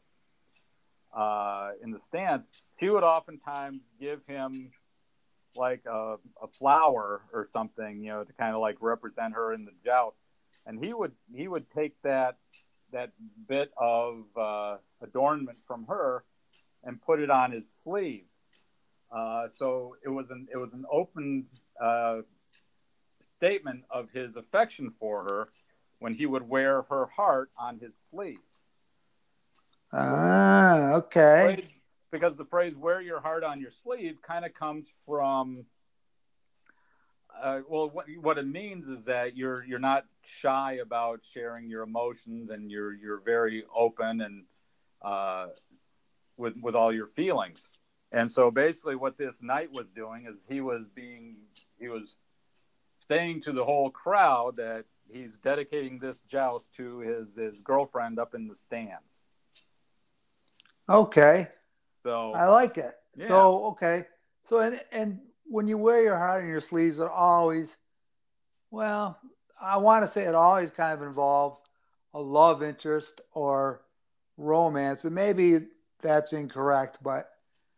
uh, 1.16 1.72
in 1.82 1.92
the 1.92 2.00
stands, 2.10 2.46
she 2.80 2.90
would 2.90 3.04
oftentimes 3.04 3.82
give 4.00 4.22
him 4.28 4.72
like 5.56 5.82
a, 5.86 6.16
a 6.42 6.48
flower 6.58 7.22
or 7.32 7.48
something, 7.54 8.04
you 8.04 8.12
know, 8.12 8.24
to 8.24 8.34
kind 8.34 8.56
of 8.56 8.62
like 8.62 8.78
represent 8.80 9.34
her 9.36 9.54
in 9.54 9.66
the 9.66 9.72
joust. 9.86 10.18
And 10.66 10.84
he 10.84 10.94
would 10.94 11.12
he 11.36 11.48
would 11.48 11.66
take 11.72 11.94
that 12.04 12.38
that 12.92 13.12
bit 13.48 13.72
of 13.78 14.24
uh, 14.38 14.78
adornment 15.02 15.58
from 15.68 15.86
her 15.88 16.24
and 16.84 17.02
put 17.02 17.20
it 17.20 17.30
on 17.30 17.52
his 17.52 17.64
sleeve. 17.84 18.26
Uh, 19.12 19.48
so 19.60 19.96
it 20.04 20.10
was 20.10 20.26
an 20.30 20.48
it 20.52 20.58
was 20.58 20.72
an 20.74 20.86
open 20.92 21.46
uh, 21.82 22.22
statement 23.38 23.84
of 23.90 24.10
his 24.12 24.36
affection 24.36 24.90
for 25.00 25.24
her 25.24 25.50
when 26.00 26.14
he 26.14 26.26
would 26.26 26.48
wear 26.48 26.84
her 26.84 27.06
heart 27.08 27.52
on 27.58 27.80
his 27.80 27.92
sleeve. 28.12 28.40
Ah, 29.94 30.94
okay. 30.94 31.56
Phrase, 31.56 31.70
because 32.12 32.36
the 32.38 32.46
phrase 32.46 32.76
"wear 32.76 33.00
your 33.00 33.20
heart 33.20 33.44
on 33.44 33.62
your 33.62 33.72
sleeve" 33.84 34.18
kind 34.22 34.44
of 34.44 34.54
comes 34.54 34.88
from. 35.06 35.66
Uh, 37.42 37.62
well, 37.68 37.90
what, 37.90 38.06
what 38.22 38.38
it 38.38 38.48
means 38.48 38.88
is 38.88 39.06
that 39.06 39.36
you're 39.36 39.64
you're 39.64 39.80
not 39.80 40.06
shy 40.24 40.74
about 40.82 41.22
sharing 41.34 41.70
your 41.70 41.84
emotions, 41.84 42.50
and 42.50 42.72
you're 42.72 42.94
you're 42.94 43.20
very 43.20 43.66
open 43.76 44.22
and 44.22 44.46
uh, 45.04 45.48
with 46.38 46.56
with 46.62 46.76
all 46.76 46.92
your 46.92 47.08
feelings. 47.08 47.68
And 48.12 48.32
so, 48.32 48.52
basically, 48.52 48.96
what 48.96 49.18
this 49.18 49.42
knight 49.42 49.72
was 49.72 49.90
doing 49.90 50.28
is 50.28 50.38
he 50.48 50.62
was 50.62 50.88
being 50.96 51.38
he 51.80 51.88
was 51.88 52.16
saying 53.08 53.42
to 53.42 53.52
the 53.52 53.66
whole 53.66 53.90
crowd 53.90 54.58
that 54.58 54.86
he's 55.12 55.36
dedicating 55.38 56.00
this 56.00 56.20
joust 56.28 56.74
to 56.76 57.00
his 57.00 57.36
his 57.36 57.60
girlfriend 57.60 58.18
up 58.18 58.34
in 58.34 58.48
the 58.48 58.56
stands. 58.56 59.23
Okay. 60.90 61.48
So 62.04 62.34
I 62.34 62.48
like 62.48 62.78
it. 62.78 62.94
Yeah. 63.16 63.28
So 63.28 63.66
okay. 63.68 64.06
So 64.50 64.60
and 64.60 64.82
and 64.92 65.20
when 65.46 65.68
you 65.68 65.78
wear 65.78 66.02
your 66.02 66.18
heart 66.18 66.44
on 66.44 66.50
your 66.50 66.62
sleeves, 66.62 67.00
it 67.00 67.10
always, 67.10 67.74
well, 68.72 69.20
I 69.62 69.78
want 69.78 70.06
to 70.06 70.12
say 70.12 70.24
it 70.24 70.36
always 70.36 70.72
kind 70.72 70.94
of 70.94 71.06
involves 71.08 71.60
a 72.14 72.20
love 72.20 72.64
interest 72.64 73.22
or 73.34 73.82
romance, 74.38 75.04
and 75.04 75.16
maybe 75.16 75.68
that's 76.02 76.34
incorrect, 76.34 76.98
but 77.02 77.30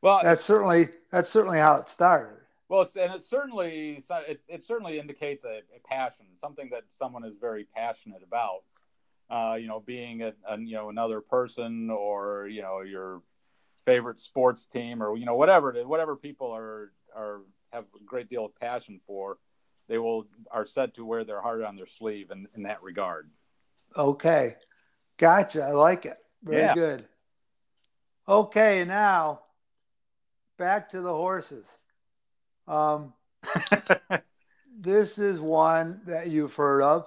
well, 0.01 0.19
that's 0.23 0.43
certainly 0.43 0.87
that's 1.11 1.29
certainly 1.29 1.59
how 1.59 1.75
it 1.77 1.89
started. 1.89 2.37
Well, 2.67 2.81
it's, 2.81 2.95
and 2.95 3.13
it 3.13 3.21
certainly 3.21 4.03
it, 4.27 4.41
it 4.47 4.65
certainly 4.65 4.99
indicates 4.99 5.43
a, 5.43 5.61
a, 5.75 5.87
passion, 5.87 6.25
something 6.39 6.69
that 6.71 6.83
someone 6.97 7.23
is 7.23 7.35
very 7.39 7.67
passionate 7.75 8.23
about 8.23 8.63
uh, 9.29 9.57
you 9.59 9.67
know, 9.67 9.79
being 9.79 10.21
a, 10.21 10.33
a, 10.47 10.59
you 10.59 10.73
know 10.73 10.89
another 10.89 11.21
person 11.21 11.89
or 11.89 12.47
you 12.47 12.61
know 12.61 12.81
your 12.81 13.21
favorite 13.85 14.19
sports 14.19 14.65
team 14.65 15.01
or 15.01 15.15
you 15.17 15.25
know 15.25 15.35
whatever 15.35 15.73
whatever 15.85 16.15
people 16.15 16.51
are 16.51 16.91
are 17.15 17.41
have 17.71 17.85
a 17.99 18.03
great 18.03 18.29
deal 18.29 18.45
of 18.45 18.55
passion 18.59 18.99
for, 19.05 19.37
they 19.87 19.97
will 19.97 20.25
are 20.51 20.65
said 20.65 20.93
to 20.95 21.05
wear 21.05 21.23
their 21.23 21.41
heart 21.41 21.63
on 21.63 21.75
their 21.75 21.87
sleeve 21.87 22.31
in, 22.31 22.47
in 22.55 22.63
that 22.63 22.81
regard. 22.83 23.29
Okay, 23.97 24.55
gotcha. 25.17 25.63
I 25.63 25.71
like 25.71 26.05
it. 26.05 26.17
Very 26.43 26.61
yeah. 26.61 26.73
good. 26.73 27.05
Okay, 28.27 28.85
now 28.85 29.41
back 30.57 30.91
to 30.91 31.01
the 31.01 31.09
horses. 31.09 31.65
Um, 32.67 33.13
this 34.79 35.17
is 35.17 35.39
one 35.39 36.01
that 36.07 36.27
you've 36.27 36.53
heard 36.53 36.81
of 36.81 37.05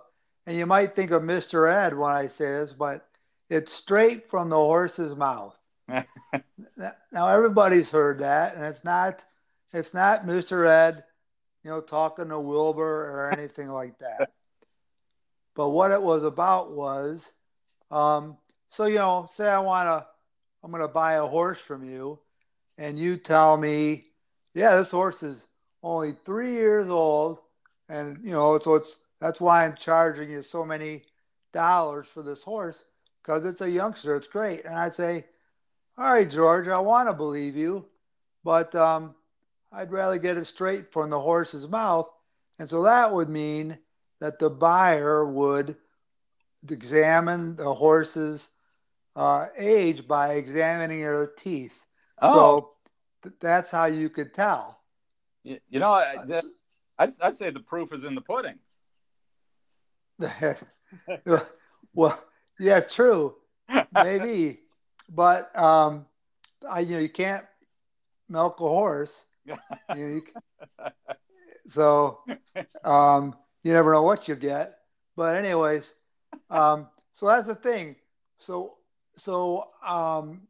and 0.48 0.56
you 0.56 0.64
might 0.64 0.96
think 0.96 1.10
of 1.10 1.20
Mr. 1.20 1.70
Ed 1.70 1.94
when 1.94 2.10
I 2.10 2.28
say 2.28 2.46
this, 2.46 2.72
but 2.72 3.06
it's 3.50 3.70
straight 3.70 4.30
from 4.30 4.48
the 4.48 4.56
horse's 4.56 5.14
mouth. 5.14 5.54
now 5.88 7.28
everybody's 7.28 7.90
heard 7.90 8.20
that, 8.20 8.56
and 8.56 8.64
it's 8.64 8.82
not 8.82 9.22
it's 9.74 9.92
not 9.92 10.24
Mr. 10.24 10.66
Ed, 10.66 11.04
you 11.62 11.70
know, 11.70 11.82
talking 11.82 12.30
to 12.30 12.40
Wilbur 12.40 12.82
or 12.82 13.30
anything 13.38 13.68
like 13.68 13.98
that. 13.98 14.30
But 15.54 15.68
what 15.68 15.90
it 15.90 16.00
was 16.00 16.24
about 16.24 16.72
was, 16.72 17.20
um, 17.90 18.38
so 18.70 18.86
you 18.86 18.96
know, 18.96 19.28
say 19.36 19.46
I 19.46 19.58
want 19.58 19.86
to, 19.86 20.06
I'm 20.64 20.70
going 20.70 20.80
to 20.80 20.88
buy 20.88 21.14
a 21.14 21.26
horse 21.26 21.58
from 21.66 21.84
you, 21.84 22.20
and 22.78 22.98
you 22.98 23.18
tell 23.18 23.58
me, 23.58 24.06
yeah, 24.54 24.76
this 24.76 24.88
horse 24.88 25.22
is 25.22 25.36
only 25.82 26.16
three 26.24 26.54
years 26.54 26.88
old, 26.88 27.36
and 27.90 28.24
you 28.24 28.30
know, 28.30 28.58
so 28.60 28.76
it's 28.76 28.96
that's 29.20 29.40
why 29.40 29.64
I'm 29.64 29.76
charging 29.76 30.30
you 30.30 30.42
so 30.42 30.64
many 30.64 31.04
dollars 31.52 32.06
for 32.12 32.22
this 32.22 32.42
horse 32.42 32.76
because 33.22 33.44
it's 33.44 33.60
a 33.60 33.70
youngster. 33.70 34.16
It's 34.16 34.26
great. 34.28 34.64
And 34.64 34.74
I'd 34.74 34.94
say, 34.94 35.24
all 35.96 36.12
right, 36.12 36.30
George, 36.30 36.68
I 36.68 36.78
want 36.78 37.08
to 37.08 37.12
believe 37.12 37.56
you, 37.56 37.86
but 38.44 38.74
um, 38.74 39.14
I'd 39.72 39.90
rather 39.92 40.18
get 40.18 40.36
it 40.36 40.46
straight 40.46 40.92
from 40.92 41.10
the 41.10 41.20
horse's 41.20 41.68
mouth. 41.68 42.08
And 42.58 42.68
so 42.68 42.82
that 42.84 43.12
would 43.12 43.28
mean 43.28 43.78
that 44.20 44.38
the 44.38 44.50
buyer 44.50 45.24
would 45.24 45.76
examine 46.68 47.56
the 47.56 47.74
horse's 47.74 48.42
uh, 49.16 49.46
age 49.56 50.06
by 50.06 50.34
examining 50.34 51.00
their 51.00 51.26
teeth. 51.26 51.72
Oh, 52.20 52.34
So 52.34 52.70
th- 53.22 53.34
that's 53.40 53.70
how 53.70 53.86
you 53.86 54.08
could 54.10 54.34
tell. 54.34 54.78
you, 55.44 55.58
you 55.68 55.80
know, 55.80 55.92
I, 55.92 56.16
that, 56.26 56.44
I'd, 56.98 57.10
I'd 57.20 57.36
say 57.36 57.50
the 57.50 57.60
proof 57.60 57.92
is 57.92 58.04
in 58.04 58.14
the 58.14 58.20
pudding. 58.20 58.58
well, 61.94 62.22
yeah, 62.58 62.80
true, 62.80 63.34
maybe, 63.92 64.60
but 65.08 65.56
um, 65.58 66.06
I, 66.68 66.80
you 66.80 66.94
know, 66.96 67.00
you 67.02 67.10
can't 67.10 67.44
milk 68.28 68.56
a 68.60 68.64
horse. 68.64 69.12
You 69.90 70.04
know, 70.04 70.14
you 70.14 70.20
c- 70.26 70.32
so 71.68 72.20
um, 72.84 73.34
you 73.62 73.72
never 73.72 73.92
know 73.92 74.02
what 74.02 74.28
you 74.28 74.36
get. 74.36 74.78
But 75.16 75.36
anyways, 75.36 75.90
um, 76.50 76.88
so 77.14 77.26
that's 77.26 77.46
the 77.46 77.54
thing. 77.54 77.96
So 78.38 78.74
so 79.18 79.68
um, 79.86 80.42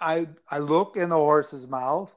I 0.00 0.28
I 0.48 0.58
look 0.58 0.96
in 0.96 1.10
the 1.10 1.16
horse's 1.16 1.66
mouth. 1.68 2.10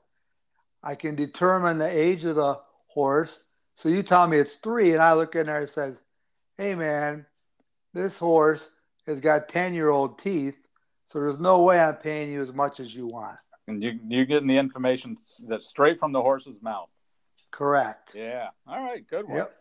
I 0.83 0.95
can 0.95 1.15
determine 1.15 1.77
the 1.77 1.89
age 1.89 2.23
of 2.25 2.35
the 2.35 2.59
horse. 2.87 3.37
So 3.75 3.89
you 3.89 4.03
tell 4.03 4.27
me 4.27 4.37
it's 4.37 4.55
three, 4.55 4.93
and 4.93 5.01
I 5.01 5.13
look 5.13 5.35
in 5.35 5.47
there 5.47 5.61
and 5.61 5.69
says, 5.69 5.97
"Hey 6.57 6.75
man, 6.75 7.25
this 7.93 8.17
horse 8.17 8.67
has 9.07 9.19
got 9.19 9.49
ten 9.49 9.73
year 9.73 9.89
old 9.89 10.19
teeth, 10.19 10.57
so 11.07 11.19
there's 11.19 11.39
no 11.39 11.61
way 11.61 11.79
I'm 11.79 11.95
paying 11.95 12.31
you 12.31 12.41
as 12.41 12.53
much 12.53 12.79
as 12.79 12.93
you 12.93 13.07
want." 13.07 13.37
and 13.67 13.81
you, 13.81 13.99
you're 14.07 14.25
getting 14.25 14.47
the 14.47 14.57
information 14.57 15.17
that's 15.47 15.67
straight 15.67 15.99
from 15.99 16.11
the 16.11 16.21
horse's 16.21 16.61
mouth. 16.61 16.89
Correct. 17.51 18.11
Yeah. 18.13 18.49
All 18.67 18.83
right. 18.83 19.07
Good 19.07 19.27
one. 19.27 19.37
Yep. 19.37 19.55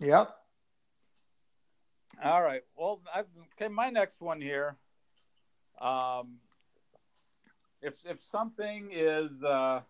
Yep. 0.00 0.36
All 2.24 2.42
right. 2.42 2.62
Well, 2.76 3.00
I, 3.12 3.24
okay. 3.60 3.68
My 3.68 3.90
next 3.90 4.20
one 4.20 4.40
here. 4.40 4.76
Um, 5.80 6.36
if 7.82 7.94
if 8.04 8.18
something 8.30 8.90
is 8.92 9.30
uh, 9.42 9.80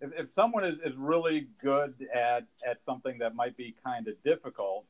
if 0.00 0.10
if 0.16 0.34
someone 0.34 0.64
is, 0.64 0.76
is 0.84 0.96
really 0.96 1.48
good 1.62 1.94
at 2.14 2.44
at 2.68 2.78
something 2.84 3.18
that 3.18 3.34
might 3.34 3.56
be 3.56 3.74
kind 3.84 4.08
of 4.08 4.14
difficult, 4.22 4.84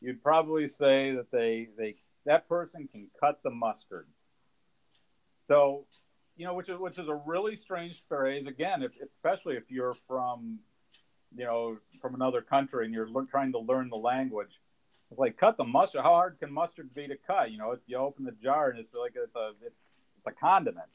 you'd 0.00 0.22
probably 0.22 0.68
say 0.68 1.12
that 1.12 1.30
they 1.30 1.68
they 1.76 1.96
that 2.24 2.48
person 2.48 2.88
can 2.90 3.08
cut 3.20 3.40
the 3.42 3.50
mustard. 3.50 4.06
So, 5.48 5.86
you 6.36 6.46
know, 6.46 6.54
which 6.54 6.68
is 6.68 6.78
which 6.78 6.98
is 6.98 7.08
a 7.08 7.20
really 7.26 7.56
strange 7.56 8.02
phrase. 8.08 8.46
Again, 8.46 8.82
if, 8.82 8.92
especially 9.02 9.56
if 9.56 9.64
you're 9.70 9.96
from 10.06 10.60
you 11.36 11.44
know, 11.44 11.78
from 12.00 12.14
another 12.14 12.42
country 12.42 12.84
and 12.84 12.94
you're 12.94 13.08
lear- 13.08 13.26
trying 13.30 13.52
to 13.52 13.58
learn 13.58 13.88
the 13.88 13.96
language. 13.96 14.50
It's 15.10 15.18
like 15.18 15.36
cut 15.36 15.56
the 15.56 15.64
mustard. 15.64 16.02
How 16.02 16.10
hard 16.10 16.38
can 16.40 16.52
mustard 16.52 16.94
be 16.94 17.06
to 17.06 17.16
cut? 17.26 17.50
You 17.50 17.58
know, 17.58 17.72
if 17.72 17.80
you 17.86 17.98
open 17.98 18.24
the 18.24 18.34
jar 18.42 18.70
and 18.70 18.78
it's 18.78 18.94
like 18.94 19.12
it's 19.14 19.34
a 19.36 19.50
it's, 19.64 19.76
it's 20.16 20.26
a 20.26 20.32
condiment. 20.32 20.88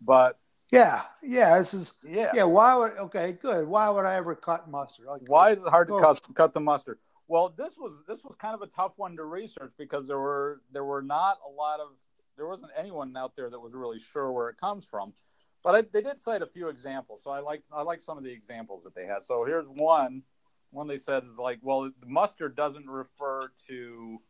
But 0.00 0.38
Yeah. 0.74 1.02
Yeah. 1.22 1.58
This 1.60 1.74
is 1.74 1.92
yeah, 2.04 2.32
yeah. 2.34 2.44
Why 2.44 2.74
would 2.76 2.92
okay? 2.92 3.32
Good. 3.40 3.66
Why 3.66 3.88
would 3.88 4.04
I 4.04 4.14
ever 4.16 4.34
cut 4.34 4.68
mustard? 4.68 5.06
Like, 5.06 5.22
why 5.26 5.52
is 5.52 5.60
it 5.60 5.68
hard 5.68 5.88
to 5.88 6.00
cut 6.00 6.20
cut 6.34 6.54
the 6.54 6.60
mustard? 6.60 6.98
Well, 7.28 7.54
this 7.56 7.76
was 7.78 8.02
this 8.06 8.22
was 8.22 8.36
kind 8.36 8.54
of 8.54 8.62
a 8.62 8.66
tough 8.66 8.92
one 8.96 9.16
to 9.16 9.24
research 9.24 9.72
because 9.78 10.06
there 10.06 10.18
were 10.18 10.60
there 10.72 10.84
were 10.84 11.02
not 11.02 11.38
a 11.46 11.50
lot 11.50 11.80
of 11.80 11.88
there 12.36 12.46
wasn't 12.46 12.72
anyone 12.76 13.16
out 13.16 13.36
there 13.36 13.48
that 13.48 13.58
was 13.58 13.72
really 13.72 14.00
sure 14.12 14.30
where 14.32 14.48
it 14.48 14.58
comes 14.58 14.84
from. 14.90 15.12
But 15.62 15.74
I, 15.74 15.82
they 15.92 16.02
did 16.02 16.22
cite 16.22 16.42
a 16.42 16.46
few 16.46 16.68
examples, 16.68 17.22
so 17.24 17.30
I 17.30 17.40
like 17.40 17.62
I 17.72 17.82
like 17.82 18.02
some 18.02 18.18
of 18.18 18.24
the 18.24 18.32
examples 18.32 18.84
that 18.84 18.94
they 18.94 19.06
had. 19.06 19.24
So 19.24 19.44
here's 19.44 19.66
one. 19.66 20.22
One 20.70 20.88
they 20.88 20.98
said 20.98 21.22
is 21.22 21.38
like, 21.38 21.60
well, 21.62 21.84
the 21.84 22.06
mustard 22.06 22.56
doesn't 22.56 22.88
refer 22.88 23.48
to, 23.68 24.20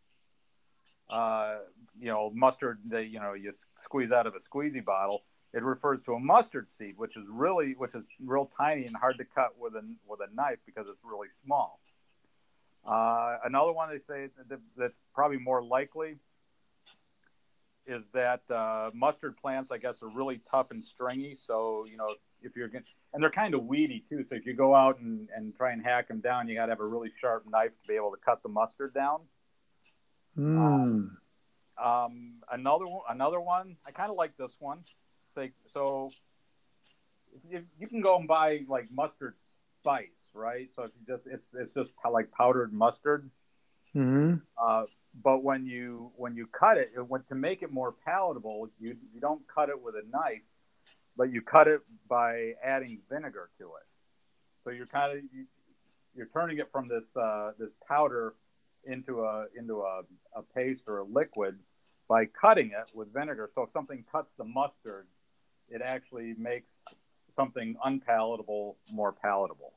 uh, 1.09 1.57
you 1.99 2.09
know, 2.09 2.31
mustard 2.35 2.81
that 2.89 3.07
you 3.07 3.19
know 3.19 3.33
you 3.33 3.51
squeeze 3.83 4.13
out 4.13 4.27
of 4.27 4.35
a 4.35 4.39
squeezy 4.39 4.85
bottle. 4.85 5.25
It 5.55 5.63
refers 5.63 6.01
to 6.07 6.15
a 6.15 6.21
mustard 6.21 6.67
seed, 6.77 6.95
which 6.97 7.17
is 7.17 7.25
really 7.31 7.75
which 7.79 7.95
is 7.95 8.07
real 8.21 8.51
tiny 8.59 8.87
and 8.87 8.97
hard 8.97 9.19
to 9.19 9.25
cut 9.25 9.59
with 9.59 9.75
a 9.75 9.83
with 10.07 10.21
a 10.21 10.35
knife 10.35 10.59
because 10.67 10.87
it's 10.89 11.01
really 11.05 11.29
small. 11.45 11.81
Uh, 12.85 13.39
another 13.45 13.73
one 13.73 13.89
they 13.89 13.99
say 13.99 14.29
that, 14.49 14.59
that's 14.77 14.95
probably 15.15 15.39
more 15.39 15.63
likely 15.63 16.17
is 17.87 18.05
that 18.13 18.43
uh, 18.51 18.91
mustard 18.95 19.37
plants, 19.37 19.71
I 19.71 19.79
guess, 19.79 20.03
are 20.03 20.09
really 20.09 20.41
tough 20.51 20.71
and 20.71 20.85
stringy. 20.85 21.37
So 21.37 21.87
you 21.89 21.97
know, 21.97 22.15
if 22.43 22.57
you're 22.57 22.69
going 22.69 22.85
and 23.13 23.23
they're 23.23 23.31
kind 23.31 23.55
of 23.55 23.65
weedy 23.65 24.05
too. 24.09 24.25
So 24.29 24.35
if 24.35 24.45
you 24.45 24.55
go 24.55 24.75
out 24.75 24.99
and, 24.99 25.29
and 25.35 25.55
try 25.57 25.73
and 25.73 25.83
hack 25.83 26.09
them 26.09 26.21
down, 26.21 26.49
you 26.49 26.57
got 26.57 26.67
to 26.67 26.73
have 26.73 26.81
a 26.81 26.87
really 26.87 27.13
sharp 27.21 27.45
knife 27.49 27.71
to 27.71 27.89
be 27.89 27.95
able 27.95 28.11
to 28.11 28.17
cut 28.23 28.43
the 28.43 28.49
mustard 28.49 28.93
down. 28.93 29.21
Mm. 30.37 31.11
Um, 31.83 32.35
another 32.51 32.87
one, 32.87 33.03
another 33.09 33.41
one. 33.41 33.77
I 33.87 33.93
kind 33.93 34.11
of 34.11 34.17
like 34.17 34.37
this 34.37 34.57
one. 34.59 34.81
Say 35.35 35.53
so. 35.67 36.11
You, 37.49 37.65
you 37.79 37.89
can 37.89 38.01
go 38.01 38.17
and 38.17 38.29
buy 38.29 38.61
like 38.69 38.89
mustard 38.93 39.35
spice, 39.81 40.07
right? 40.33 40.69
So 40.75 40.85
if 40.85 40.91
you 40.99 41.15
just 41.15 41.27
it's 41.27 41.45
it's 41.55 41.75
just 41.75 41.91
like 42.11 42.31
powdered 42.33 42.73
mustard. 42.73 43.31
Hmm. 43.93 44.35
Uh, 44.61 44.85
but 45.23 45.43
when 45.43 45.67
you 45.67 46.11
when 46.17 46.37
you 46.37 46.47
cut 46.47 46.79
it, 46.79 46.91
it 46.97 47.09
when, 47.09 47.23
to 47.29 47.35
make 47.35 47.63
it 47.63 47.73
more 47.73 47.95
palatable, 48.05 48.69
you 48.81 48.97
you 49.13 49.21
don't 49.21 49.43
cut 49.53 49.69
it 49.69 49.81
with 49.81 49.95
a 49.95 50.03
knife, 50.11 50.43
but 51.17 51.33
you 51.33 51.43
cut 51.43 51.69
it 51.69 51.81
by 52.09 52.53
adding 52.65 52.99
vinegar 53.11 53.51
to 53.59 53.65
it. 53.65 53.87
So 54.65 54.71
you're 54.71 54.87
kind 54.87 55.19
of 55.19 55.25
you, 55.33 55.47
you're 56.17 56.29
turning 56.33 56.59
it 56.59 56.69
from 56.73 56.89
this 56.89 57.05
uh, 57.21 57.53
this 57.59 57.71
powder 57.87 58.35
into 58.85 59.23
a 59.23 59.47
into 59.59 59.83
a, 59.83 60.03
a 60.37 60.43
paste 60.55 60.83
or 60.87 60.99
a 60.99 61.05
liquid 61.05 61.59
by 62.09 62.27
cutting 62.27 62.67
it 62.67 62.95
with 62.95 63.13
vinegar. 63.13 63.51
So 63.55 63.63
if 63.63 63.71
something 63.73 64.05
cuts 64.11 64.29
the 64.37 64.45
mustard, 64.45 65.07
it 65.69 65.83
actually 65.83 66.35
makes 66.39 66.69
something 67.37 67.77
unpalatable 67.85 68.77
more 68.91 69.13
palatable. 69.13 69.73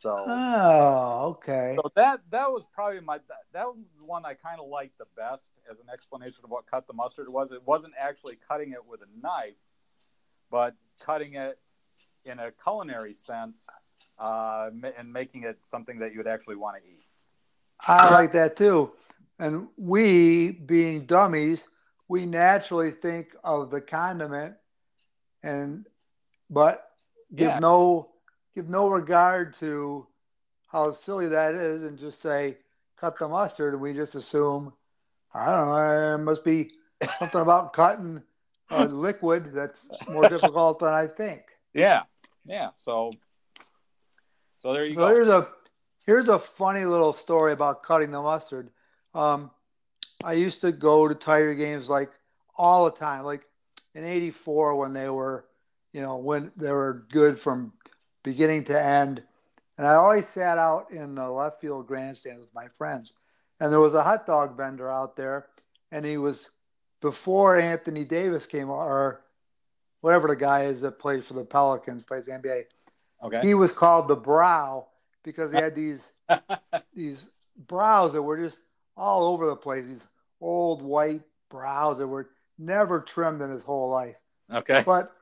So 0.00 0.24
Oh, 0.28 1.36
okay. 1.38 1.76
so 1.76 1.90
that 1.96 2.20
that 2.30 2.50
was 2.50 2.62
probably 2.72 3.00
my 3.00 3.18
that, 3.52 3.64
was 3.66 3.76
the 3.98 4.04
one 4.04 4.24
I 4.24 4.34
kind 4.34 4.60
of 4.60 4.68
liked 4.68 4.98
the 4.98 5.06
best 5.16 5.50
as 5.70 5.78
an 5.80 5.86
explanation 5.92 6.40
of 6.44 6.50
what 6.50 6.66
cut 6.70 6.86
the 6.86 6.92
mustard 6.92 7.28
was. 7.28 7.50
It 7.52 7.66
wasn't 7.66 7.94
actually 7.98 8.38
cutting 8.48 8.72
it 8.72 8.84
with 8.86 9.00
a 9.02 9.20
knife, 9.20 9.54
but 10.50 10.74
cutting 11.04 11.34
it 11.34 11.58
in 12.24 12.38
a 12.38 12.50
culinary 12.62 13.14
sense 13.14 13.64
uh, 14.18 14.70
and 14.98 15.12
making 15.12 15.44
it 15.44 15.58
something 15.70 15.98
that 15.98 16.12
you 16.12 16.18
would 16.18 16.26
actually 16.26 16.56
want 16.56 16.76
to 16.82 16.88
eat. 16.88 17.04
I 17.86 18.10
like 18.10 18.32
that 18.32 18.56
too. 18.56 18.92
And 19.38 19.68
we, 19.76 20.52
being 20.66 21.06
dummies, 21.06 21.62
we 22.08 22.26
naturally 22.26 22.90
think 22.90 23.28
of 23.44 23.70
the 23.70 23.80
condiment, 23.80 24.54
and 25.42 25.86
but 26.50 26.90
give 27.34 27.54
Yeah. 27.54 27.58
no 27.58 28.10
give 28.54 28.68
no 28.68 28.88
regard 28.88 29.54
to 29.60 30.06
how 30.68 30.92
silly 30.92 31.28
that 31.28 31.54
is, 31.54 31.82
and 31.82 31.98
just 31.98 32.22
say 32.22 32.58
cut 32.96 33.18
the 33.18 33.28
mustard. 33.28 33.74
And 33.74 33.82
we 33.82 33.94
just 33.94 34.14
assume 34.14 34.72
I 35.34 35.46
don't 35.46 35.68
know. 35.68 35.76
There 35.76 36.18
must 36.18 36.44
be 36.44 36.72
something 37.18 37.40
about 37.40 37.72
cutting 37.74 38.22
a 38.70 38.86
liquid 38.86 39.52
that's 39.52 39.88
more 40.08 40.26
difficult 40.26 40.80
than 40.80 40.88
I 40.90 41.06
think. 41.06 41.42
Yeah, 41.74 42.04
yeah. 42.44 42.70
So 42.78 43.18
so 44.60 44.72
there 44.72 44.86
you 44.86 44.94
So 44.94 45.00
go. 45.00 45.08
here's 45.08 45.28
a 45.28 45.48
here's 46.02 46.28
a 46.28 46.38
funny 46.38 46.84
little 46.84 47.12
story 47.12 47.52
about 47.52 47.82
cutting 47.82 48.10
the 48.10 48.22
mustard. 48.22 48.70
Um, 49.14 49.50
I 50.22 50.34
used 50.34 50.60
to 50.62 50.72
go 50.72 51.08
to 51.08 51.14
Tiger 51.14 51.54
games 51.54 51.88
like 51.88 52.10
all 52.56 52.84
the 52.86 52.92
time, 52.92 53.24
like 53.24 53.47
in 53.94 54.04
'84 54.04 54.76
when 54.76 54.92
they 54.92 55.08
were, 55.08 55.46
you 55.92 56.00
know, 56.00 56.16
when 56.16 56.52
they 56.56 56.70
were 56.70 57.06
good 57.10 57.40
from 57.40 57.72
beginning 58.22 58.64
to 58.66 58.80
end. 58.80 59.22
And 59.76 59.86
I 59.86 59.94
always 59.94 60.26
sat 60.26 60.58
out 60.58 60.90
in 60.90 61.14
the 61.14 61.30
left 61.30 61.60
field 61.60 61.86
grandstand 61.86 62.40
with 62.40 62.52
my 62.54 62.66
friends. 62.76 63.14
And 63.60 63.72
there 63.72 63.80
was 63.80 63.94
a 63.94 64.02
hot 64.02 64.26
dog 64.26 64.56
vendor 64.56 64.90
out 64.90 65.16
there, 65.16 65.46
and 65.92 66.04
he 66.04 66.16
was 66.16 66.50
before 67.00 67.58
Anthony 67.58 68.04
Davis 68.04 68.46
came, 68.46 68.70
or 68.70 69.20
whatever 70.00 70.28
the 70.28 70.36
guy 70.36 70.64
is 70.64 70.80
that 70.80 70.98
plays 70.98 71.26
for 71.26 71.34
the 71.34 71.44
Pelicans, 71.44 72.02
plays 72.04 72.26
the 72.26 72.32
NBA 72.32 72.64
Okay. 73.22 73.40
he 73.42 73.54
was 73.54 73.72
called 73.72 74.08
the 74.08 74.16
brow 74.16 74.86
because 75.24 75.50
he 75.50 75.58
had 75.58 75.74
these 75.74 76.00
these 76.94 77.22
brows 77.66 78.12
that 78.12 78.22
were 78.22 78.38
just 78.38 78.58
all 78.96 79.24
over 79.32 79.46
the 79.46 79.56
place 79.56 79.84
these 79.86 80.06
old 80.40 80.82
white 80.82 81.22
brows 81.50 81.98
that 81.98 82.06
were 82.06 82.28
never 82.58 83.00
trimmed 83.00 83.42
in 83.42 83.50
his 83.50 83.62
whole 83.62 83.90
life 83.90 84.16
okay. 84.52 84.82
but 84.84 85.12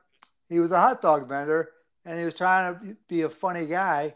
he 0.49 0.59
was 0.59 0.71
a 0.71 0.79
hot 0.79 1.01
dog 1.01 1.27
vendor 1.27 1.69
and 2.05 2.17
he 2.17 2.25
was 2.25 2.33
trying 2.33 2.73
to 2.73 2.97
be 3.07 3.21
a 3.21 3.29
funny 3.29 3.65
guy 3.65 4.13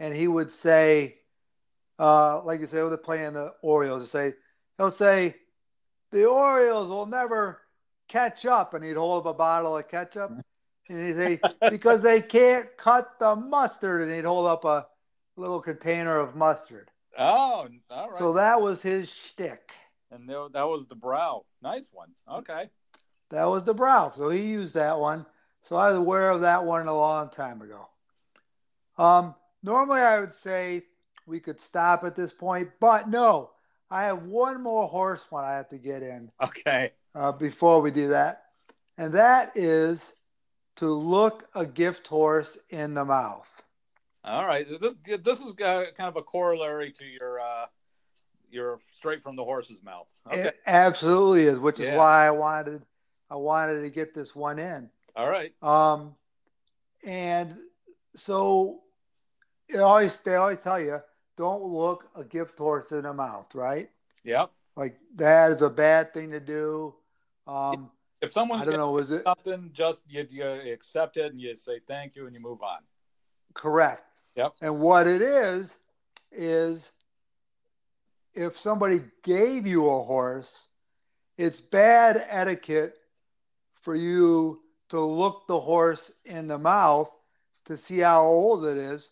and 0.00 0.14
he 0.14 0.26
would 0.26 0.52
say 0.52 1.16
uh, 1.98 2.42
like 2.42 2.60
you 2.60 2.66
say 2.66 2.72
they're 2.72 2.96
playing 2.96 3.34
the 3.34 3.52
orioles 3.62 4.10
say 4.10 4.34
he'll 4.78 4.90
say 4.90 5.34
the 6.10 6.24
orioles 6.24 6.88
will 6.88 7.06
never 7.06 7.60
catch 8.08 8.44
up 8.44 8.74
and 8.74 8.84
he'd 8.84 8.96
hold 8.96 9.26
up 9.26 9.34
a 9.34 9.36
bottle 9.36 9.76
of 9.76 9.88
ketchup 9.88 10.32
and 10.88 11.06
he'd 11.06 11.14
say 11.14 11.40
because 11.70 12.02
they 12.02 12.20
can't 12.20 12.66
cut 12.76 13.10
the 13.18 13.34
mustard 13.36 14.02
and 14.02 14.12
he'd 14.12 14.24
hold 14.24 14.46
up 14.46 14.64
a 14.64 14.86
little 15.36 15.60
container 15.60 16.18
of 16.18 16.34
mustard 16.34 16.90
Oh, 17.18 17.68
all 17.90 18.08
right. 18.08 18.18
So 18.18 18.32
that 18.34 18.60
was 18.60 18.82
his 18.82 19.08
shtick. 19.08 19.70
And 20.14 20.28
there- 20.28 20.48
that 20.48 20.62
was 20.68 20.86
the 20.86 20.94
brow. 20.94 21.44
Nice 21.60 21.90
one. 21.92 22.14
Okay. 22.28 22.70
That 23.30 23.44
was 23.46 23.64
the 23.64 23.74
brow. 23.74 24.12
So 24.16 24.28
he 24.28 24.42
used 24.42 24.74
that 24.74 24.98
one. 24.98 25.26
So 25.62 25.76
I 25.76 25.88
was 25.88 25.96
aware 25.96 26.30
of 26.30 26.42
that 26.42 26.64
one 26.64 26.86
a 26.88 26.94
long 26.94 27.30
time 27.30 27.62
ago. 27.62 27.88
Um, 28.96 29.34
normally 29.62 30.00
I 30.00 30.20
would 30.20 30.34
say 30.34 30.84
we 31.26 31.40
could 31.40 31.60
stop 31.60 32.04
at 32.04 32.14
this 32.14 32.32
point, 32.32 32.70
but 32.80 33.08
no, 33.08 33.50
I 33.90 34.04
have 34.04 34.24
one 34.24 34.62
more 34.62 34.86
horse 34.86 35.22
one 35.30 35.44
I 35.44 35.52
have 35.52 35.68
to 35.70 35.78
get 35.78 36.02
in 36.02 36.30
Okay. 36.40 36.92
uh, 37.14 37.32
before 37.32 37.80
we 37.80 37.90
do 37.90 38.08
that, 38.08 38.44
and 38.98 39.12
that 39.14 39.56
is 39.56 40.00
to 40.76 40.86
look 40.86 41.48
a 41.54 41.64
gift 41.64 42.06
horse 42.06 42.56
in 42.70 42.94
the 42.94 43.04
mouth. 43.04 43.48
All 44.24 44.46
right. 44.46 44.66
This 44.68 44.94
this 45.22 45.40
is 45.40 45.52
uh, 45.60 45.86
kind 45.96 46.08
of 46.08 46.16
a 46.16 46.22
corollary 46.22 46.92
to 46.92 47.04
your 47.04 47.40
uh, 47.40 47.66
your 48.54 48.78
straight 48.96 49.22
from 49.22 49.36
the 49.36 49.44
horse's 49.44 49.82
mouth. 49.82 50.06
Okay. 50.26 50.42
It 50.48 50.56
absolutely 50.66 51.44
is, 51.44 51.58
which 51.58 51.80
is 51.80 51.86
Yeah. 51.90 51.96
why 51.96 52.26
I 52.26 52.30
wanted 52.30 52.82
I 53.30 53.36
wanted 53.36 53.82
to 53.82 53.90
get 53.90 54.14
this 54.14 54.34
one 54.34 54.58
in. 54.58 54.88
All 55.16 55.28
right. 55.28 55.52
Um, 55.62 56.14
and 57.04 57.58
so 58.16 58.80
it 59.68 59.78
always 59.78 60.16
they 60.24 60.36
always 60.36 60.58
tell 60.62 60.80
you 60.80 61.00
don't 61.36 61.64
look 61.64 62.08
a 62.14 62.22
gift 62.24 62.56
horse 62.58 62.92
in 62.92 63.02
the 63.02 63.12
mouth, 63.12 63.52
right? 63.54 63.90
Yep. 64.22 64.50
Like 64.76 64.98
that 65.16 65.50
is 65.52 65.62
a 65.62 65.70
bad 65.70 66.14
thing 66.14 66.30
to 66.30 66.40
do. 66.40 66.94
Um, 67.46 67.90
If 68.20 68.32
someone's 68.32 68.62
I 68.62 68.64
don't 68.66 68.76
know, 68.78 68.92
was 68.92 69.10
it 69.10 69.24
something, 69.24 69.70
just 69.72 70.02
you, 70.08 70.26
you 70.30 70.44
accept 70.72 71.16
it 71.16 71.32
and 71.32 71.40
you 71.40 71.56
say 71.56 71.80
thank 71.86 72.14
you 72.16 72.26
and 72.26 72.34
you 72.34 72.40
move 72.40 72.62
on. 72.62 72.78
correct? 73.54 74.04
Yep. 74.36 74.54
And 74.62 74.80
what 74.80 75.06
it 75.06 75.22
is 75.22 75.70
is 76.32 76.90
if 78.34 78.58
somebody 78.58 79.02
gave 79.22 79.66
you 79.66 79.88
a 79.88 80.02
horse, 80.02 80.52
it's 81.38 81.60
bad 81.60 82.24
etiquette 82.28 82.96
for 83.82 83.94
you 83.94 84.60
to 84.90 85.00
look 85.00 85.46
the 85.46 85.60
horse 85.60 86.10
in 86.24 86.48
the 86.48 86.58
mouth 86.58 87.10
to 87.66 87.76
see 87.76 88.00
how 88.00 88.22
old 88.22 88.64
it 88.64 88.76
is 88.76 89.08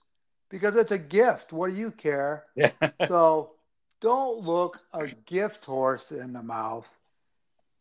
because 0.50 0.76
it's 0.76 0.92
a 0.92 0.98
gift. 0.98 1.52
What 1.52 1.70
do 1.70 1.76
you 1.76 1.90
care? 1.90 2.44
Yeah. 2.54 2.72
so 3.08 3.52
don't 4.00 4.40
look 4.40 4.80
a 4.92 5.08
gift 5.26 5.64
horse 5.64 6.10
in 6.10 6.32
the 6.32 6.42
mouth. 6.42 6.86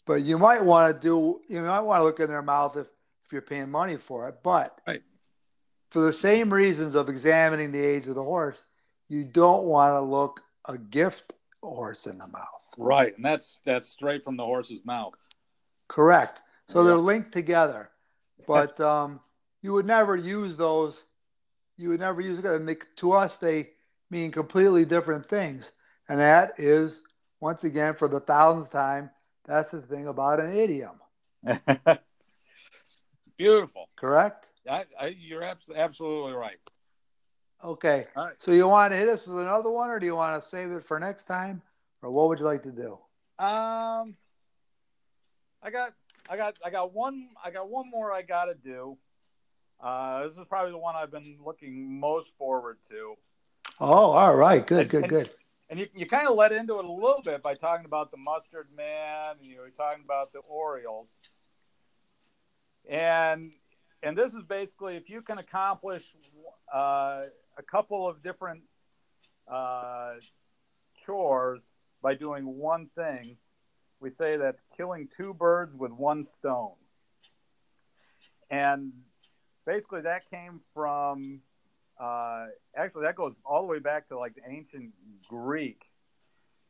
But 0.05 0.23
you 0.23 0.37
might 0.37 0.63
want 0.63 0.95
to 0.95 1.01
do 1.01 1.41
you 1.47 1.61
might 1.61 1.81
want 1.81 1.99
to 1.99 2.03
look 2.03 2.19
in 2.19 2.27
their 2.27 2.41
mouth 2.41 2.75
if, 2.75 2.87
if 3.25 3.31
you're 3.31 3.41
paying 3.41 3.69
money 3.69 3.97
for 3.97 4.27
it. 4.29 4.35
But 4.43 4.79
Right. 4.87 5.03
for 5.91 6.01
the 6.01 6.13
same 6.13 6.51
reasons 6.51 6.95
of 6.95 7.09
examining 7.09 7.71
the 7.71 7.83
age 7.83 8.07
of 8.07 8.15
the 8.15 8.23
horse, 8.23 8.61
you 9.09 9.23
don't 9.23 9.65
want 9.65 9.93
to 9.93 10.01
look 10.01 10.41
a 10.65 10.77
gift 10.77 11.33
horse 11.61 12.05
in 12.05 12.17
the 12.17 12.27
mouth. 12.27 12.45
right. 12.77 13.15
And 13.15 13.25
that's 13.25 13.57
that's 13.63 13.87
straight 13.89 14.23
from 14.23 14.37
the 14.37 14.45
horse's 14.45 14.83
mouth. 14.85 15.13
Correct. 15.87 16.41
So 16.69 16.81
Yeah. 16.81 16.89
they're 16.89 16.97
linked 16.97 17.31
together. 17.31 17.89
But 18.47 18.79
um, 18.79 19.19
you 19.61 19.73
would 19.73 19.85
never 19.85 20.15
use 20.15 20.57
those. 20.57 21.03
You 21.77 21.89
would 21.89 21.99
never 21.99 22.21
use. 22.21 22.43
Make, 22.61 22.95
to 22.97 23.11
us, 23.13 23.37
they 23.37 23.69
mean 24.09 24.31
completely 24.31 24.85
different 24.85 25.29
things. 25.29 25.69
And 26.09 26.19
that 26.19 26.53
is, 26.57 27.01
once 27.39 27.63
again, 27.63 27.93
for 27.93 28.07
the 28.07 28.19
thousandth 28.19 28.71
time, 28.71 29.11
that's 29.45 29.71
the 29.71 29.81
thing 29.81 30.07
about 30.07 30.39
an 30.39 30.51
idiom. 30.51 30.99
Beautiful. 33.37 33.89
Correct? 33.95 34.47
I, 34.69 34.85
I, 34.99 35.07
you're 35.07 35.43
abs- 35.43 35.69
absolutely 35.75 36.33
right. 36.33 36.57
Okay. 37.63 38.07
All 38.15 38.25
right. 38.25 38.35
So 38.39 38.51
you 38.51 38.67
want 38.67 38.91
to 38.93 38.97
hit 38.97 39.07
us 39.09 39.25
with 39.25 39.39
another 39.39 39.69
one, 39.69 39.89
or 39.89 39.99
do 39.99 40.05
you 40.05 40.15
want 40.15 40.41
to 40.41 40.49
save 40.49 40.71
it 40.71 40.85
for 40.85 40.99
next 40.99 41.25
time, 41.25 41.61
or 42.01 42.09
what 42.11 42.27
would 42.27 42.39
you 42.39 42.45
like 42.45 42.63
to 42.63 42.71
do? 42.71 42.93
Um, 43.43 44.15
I 45.63 45.69
got, 45.71 45.93
I 46.29 46.37
got, 46.37 46.55
I 46.65 46.69
got 46.69 46.93
one, 46.93 47.29
I 47.43 47.51
got 47.51 47.69
one 47.69 47.89
more 47.89 48.11
I 48.11 48.21
got 48.23 48.45
to 48.45 48.55
do. 48.55 48.97
Uh, 49.79 50.27
this 50.27 50.37
is 50.37 50.45
probably 50.47 50.71
the 50.71 50.77
one 50.77 50.95
I've 50.95 51.11
been 51.11 51.37
looking 51.43 51.99
most 51.99 52.29
forward 52.37 52.77
to. 52.89 53.15
Oh, 53.79 54.11
all 54.11 54.35
right. 54.35 54.65
Good, 54.65 54.81
And- 54.81 54.89
good, 54.89 55.01
and- 55.03 55.09
good. 55.09 55.29
And 55.69 55.79
you, 55.79 55.87
you 55.95 56.05
kind 56.05 56.27
of 56.27 56.35
let 56.35 56.51
into 56.51 56.79
it 56.79 56.83
a 56.85 56.91
little 56.91 57.21
bit 57.23 57.41
by 57.41 57.53
talking 57.53 57.85
about 57.85 58.11
the 58.11 58.17
mustard 58.17 58.67
man, 58.75 59.35
and 59.39 59.49
you 59.49 59.59
were 59.61 59.69
talking 59.69 60.03
about 60.03 60.33
the 60.33 60.39
Orioles. 60.39 61.09
And 62.89 63.53
and 64.03 64.17
this 64.17 64.33
is 64.33 64.43
basically 64.43 64.97
if 64.97 65.09
you 65.09 65.21
can 65.21 65.37
accomplish 65.37 66.03
uh, 66.73 67.21
a 67.61 67.71
couple 67.71 68.07
of 68.09 68.23
different 68.23 68.61
uh, 69.51 70.13
chores 71.05 71.61
by 72.01 72.15
doing 72.15 72.45
one 72.45 72.89
thing, 72.95 73.37
we 73.99 74.09
say 74.19 74.37
that's 74.37 74.57
killing 74.75 75.07
two 75.15 75.33
birds 75.33 75.73
with 75.75 75.91
one 75.91 76.25
stone. 76.39 76.73
And 78.49 78.91
basically, 79.65 80.01
that 80.01 80.29
came 80.29 80.61
from 80.73 81.41
uh, 81.99 82.47
actually 82.75 83.03
that 83.03 83.15
goes 83.15 83.33
all 83.45 83.61
the 83.61 83.67
way 83.67 83.79
back 83.79 84.09
to 84.09 84.17
like 84.17 84.33
the 84.35 84.41
ancient 84.49 84.91
Greek, 85.29 85.81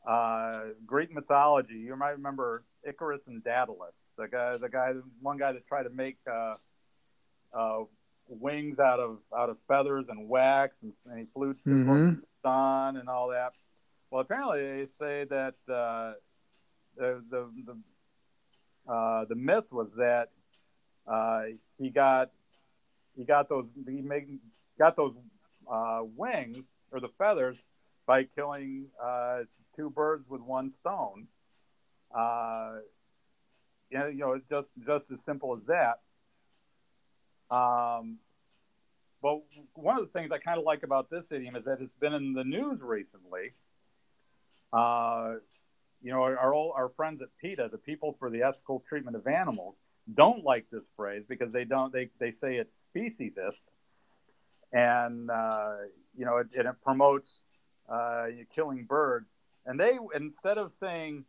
uh, 0.08 0.62
Greek 0.86 1.12
mythology. 1.12 1.76
You 1.76 1.96
might 1.96 2.12
remember 2.12 2.64
Icarus 2.88 3.22
and 3.28 3.44
Daedalus, 3.44 3.94
the 4.18 4.28
guy, 4.28 4.58
the 4.58 4.70
guy, 4.70 4.94
one 5.22 5.38
guy 5.38 5.54
that 5.54 5.66
tried 5.68 5.84
to 5.84 5.90
make 5.90 6.18
uh, 6.30 6.56
uh, 7.58 7.84
wings 8.28 8.80
out 8.80 9.00
of 9.00 9.20
out 9.36 9.50
of 9.50 9.58
feathers 9.68 10.06
and 10.10 10.28
wax, 10.30 10.76
and, 10.82 10.94
and 11.10 11.20
he 11.20 11.26
flew 11.34 11.54
to 11.54 11.60
Mhm. 11.70 12.22
the 12.22 12.28
sun 12.42 12.98
and 12.98 13.10
all 13.10 13.30
that. 13.30 13.54
Well, 14.10 14.22
apparently 14.22 14.80
they 14.80 14.86
say 14.86 15.26
that 15.26 15.56
uh, 15.68 16.14
the 16.96 17.24
the 17.30 17.50
the, 17.66 18.92
uh, 18.92 19.26
the 19.26 19.36
myth 19.36 19.72
was 19.72 19.90
that 19.98 20.30
uh, 21.08 21.44
he 21.78 21.90
got 21.90 22.32
he 23.16 23.24
got 23.26 23.50
those 23.50 23.66
he 23.86 24.02
made, 24.02 24.40
got 24.78 24.96
those 24.96 25.16
uh, 25.70 26.02
wings 26.16 26.66
or 26.92 27.00
the 27.00 27.10
feathers 27.18 27.58
by 28.06 28.24
killing 28.36 28.88
uh, 29.02 29.40
two 29.76 29.90
birds 29.90 30.28
with 30.30 30.42
one 30.42 30.72
stone. 30.82 31.28
Uh, 32.14 32.80
you 33.90 33.98
know, 34.00 34.08
you 34.08 34.18
know, 34.20 34.32
it's 34.34 34.48
just 34.50 34.68
just 34.86 35.12
as 35.12 35.20
simple 35.26 35.56
as 35.56 35.64
that. 35.68 36.00
Um, 37.52 38.18
but 39.22 39.42
one 39.76 40.00
of 40.00 40.06
the 40.06 40.12
things 40.12 40.32
I 40.34 40.40
kind 40.40 40.58
of 40.58 40.66
like 40.66 40.84
about 40.84 41.10
this 41.10 41.24
idiom 41.30 41.56
is 41.56 41.66
that 41.66 41.80
it's 41.80 41.94
been 41.94 42.14
in 42.14 42.34
the 42.34 42.44
news 42.44 42.80
recently. 42.82 43.54
Uh, 44.74 45.36
you 46.02 46.12
know, 46.12 46.24
our 46.24 46.38
our, 46.38 46.54
our 46.56 46.92
friends 46.96 47.22
at 47.22 47.28
PETA, 47.40 47.70
the 47.72 47.78
People 47.78 48.16
for 48.18 48.30
the 48.30 48.42
Ethical 48.44 48.84
Treatment 48.90 49.16
of 49.16 49.28
Animals, 49.28 49.76
don't 50.16 50.44
like 50.44 50.66
this 50.72 50.82
phrase 50.96 51.24
because 51.28 51.52
they 51.52 51.66
don't 51.66 51.94
they 51.94 52.10
they 52.20 52.32
say 52.42 52.56
it's 52.56 52.72
speciesist, 52.96 53.62
and 54.74 55.30
uh, 55.30 55.74
you 56.18 56.26
know, 56.26 56.38
it, 56.38 56.48
and 56.58 56.68
it 56.68 56.76
promotes 56.84 57.30
uh, 57.90 58.26
killing 58.56 58.86
birds. 58.86 59.28
And 59.66 59.80
they 59.80 59.98
instead 60.16 60.58
of 60.58 60.72
saying 60.80 61.26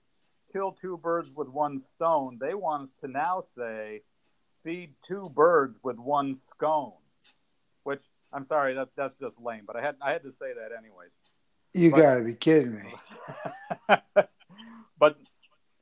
kill 0.52 0.76
two 0.80 0.96
birds 0.96 1.28
with 1.34 1.48
one 1.48 1.82
stone, 1.96 2.38
they 2.40 2.54
want 2.54 2.84
us 2.84 2.88
to 3.02 3.08
now 3.08 3.44
say 3.56 4.02
feed 4.64 4.94
two 5.06 5.30
birds 5.34 5.76
with 5.82 5.96
one 5.98 6.38
scone. 6.54 6.92
Which 7.84 8.02
I'm 8.32 8.46
sorry, 8.46 8.74
that's 8.74 8.90
that's 8.96 9.14
just 9.20 9.34
lame, 9.40 9.64
but 9.66 9.76
I 9.76 9.82
had 9.82 9.96
I 10.00 10.12
had 10.12 10.22
to 10.22 10.32
say 10.40 10.52
that 10.54 10.70
anyways. 10.76 11.10
You 11.74 11.90
But- 11.90 11.96
got 12.00 12.14
to 12.16 12.24
be 12.24 12.34
kidding 12.34 12.74
me. 12.76 12.94
but 14.98 15.18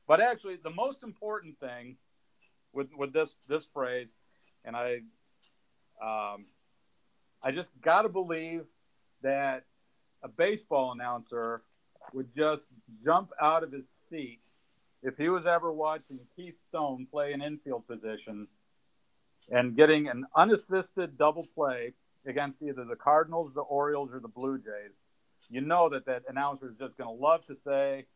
but 0.07 0.21
actually 0.21 0.57
the 0.63 0.71
most 0.71 1.03
important 1.03 1.59
thing 1.61 1.97
with 2.73 2.89
with 2.97 3.13
this 3.13 3.31
this 3.49 3.67
phrase 3.75 4.09
and 4.65 4.77
I 4.77 5.01
um 6.03 6.47
I 7.43 7.51
just 7.53 7.69
got 7.83 8.03
to 8.03 8.09
believe 8.09 8.65
that 9.23 9.65
a 10.23 10.29
baseball 10.29 10.93
announcer 10.93 11.63
would 12.13 12.29
just 12.37 12.63
jump 13.05 13.31
out 13.41 13.63
of 13.63 13.73
his 13.73 13.85
seat 14.11 14.41
if 15.03 15.17
he 15.17 15.29
was 15.29 15.47
ever 15.47 15.73
watching 15.73 16.19
Keith 16.37 16.57
Stone 16.69 17.07
play 17.11 17.33
an 17.33 17.41
infield 17.43 17.87
position 17.87 18.47
and 19.51 19.77
getting 19.77 20.09
an 20.09 20.25
unassisted 20.37 21.19
double 21.19 21.47
play 21.55 21.93
against 22.27 22.63
either 22.63 22.85
the 22.85 22.97
Cardinals, 22.97 23.53
the 23.55 23.61
Orioles, 23.61 24.11
or 24.13 24.21
the 24.21 24.29
Blue 24.29 24.59
Jays 24.59 24.93
you 25.53 25.61
know 25.61 25.89
that 25.89 26.07
that 26.07 26.23
announcer 26.29 26.69
is 26.69 26.77
just 26.79 26.97
going 26.97 27.09
to 27.09 27.21
love 27.21 27.45
to 27.49 27.57
say 27.67 28.07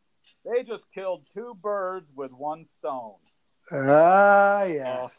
they 0.44 0.62
just 0.62 0.84
killed 0.94 1.26
two 1.34 1.52
birds 1.60 2.06
with 2.14 2.30
one 2.30 2.64
stone. 2.78 3.16
Ah, 3.72 4.62
yes. 4.62 5.10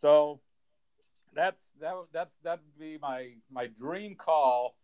So 0.00 0.40
that's 1.34 1.60
that 1.80 1.94
that's 2.12 2.32
that'd 2.44 2.60
be 2.78 2.96
my 3.02 3.32
my 3.50 3.66
dream 3.66 4.14
call 4.14 4.76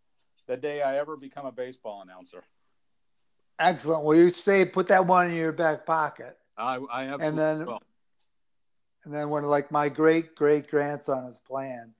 the 0.47 0.57
day 0.57 0.81
I 0.81 0.97
ever 0.97 1.15
become 1.15 1.45
a 1.45 1.51
baseball 1.51 2.01
announcer. 2.01 2.43
Excellent. 3.59 4.03
Well, 4.03 4.17
you 4.17 4.31
say 4.31 4.65
put 4.65 4.89
that 4.89 5.05
one 5.07 5.29
in 5.29 5.35
your 5.35 5.51
back 5.53 5.85
pocket, 5.85 6.37
I 6.57 6.75
I 6.91 7.03
absolutely 7.05 7.25
And 7.27 7.37
then- 7.37 7.65
will. 7.67 7.81
And 9.07 9.15
then 9.15 9.29
when 9.29 9.43
like 9.43 9.71
my 9.71 9.87
great 9.87 10.35
great 10.35 10.69
grandson 10.69 11.23
is 11.23 11.39
playing, 11.47 11.93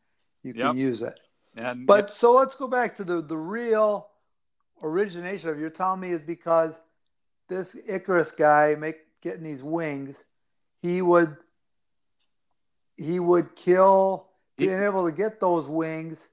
you 0.43 0.53
can 0.53 0.75
use 0.75 1.01
it. 1.01 1.17
And 1.55 1.87
But 1.87 2.13
so 2.17 2.33
let's 2.33 2.53
go 2.55 2.67
back 2.67 2.97
to 2.97 3.05
the 3.05 3.21
the 3.21 3.37
real 3.37 4.09
origination 4.83 5.47
of. 5.47 5.57
You're 5.57 5.69
telling 5.69 6.01
me 6.01 6.11
is 6.11 6.21
because 6.21 6.77
this 7.47 7.77
Icarus 7.87 8.31
guy 8.31 8.75
make 8.77 8.97
getting 9.23 9.43
these 9.43 9.63
wings, 9.63 10.25
he 10.81 11.01
would 11.01 11.37
he 12.97 13.21
would 13.21 13.55
kill 13.55 14.29
being 14.57 14.83
able 14.83 15.05
to 15.05 15.13
get 15.13 15.39
those 15.39 15.69
wings. 15.69 16.27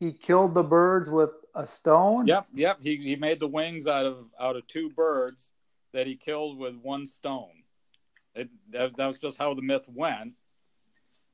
He 0.00 0.12
killed 0.12 0.52
the 0.52 0.64
birds 0.64 1.10
with 1.10 1.30
a 1.54 1.64
stone. 1.64 2.26
Yep, 2.26 2.48
yep. 2.54 2.78
He 2.82 2.96
he 2.96 3.14
made 3.14 3.38
the 3.38 3.46
wings 3.46 3.86
out 3.86 4.06
of 4.06 4.26
out 4.40 4.56
of 4.56 4.66
two 4.66 4.90
birds 4.90 5.48
that 5.92 6.08
he 6.08 6.16
killed 6.16 6.58
with 6.58 6.74
one 6.74 7.06
stone. 7.06 7.61
It, 8.34 8.48
that, 8.70 8.96
that 8.96 9.06
was 9.06 9.18
just 9.18 9.38
how 9.38 9.54
the 9.54 9.62
myth 9.62 9.84
went. 9.88 10.32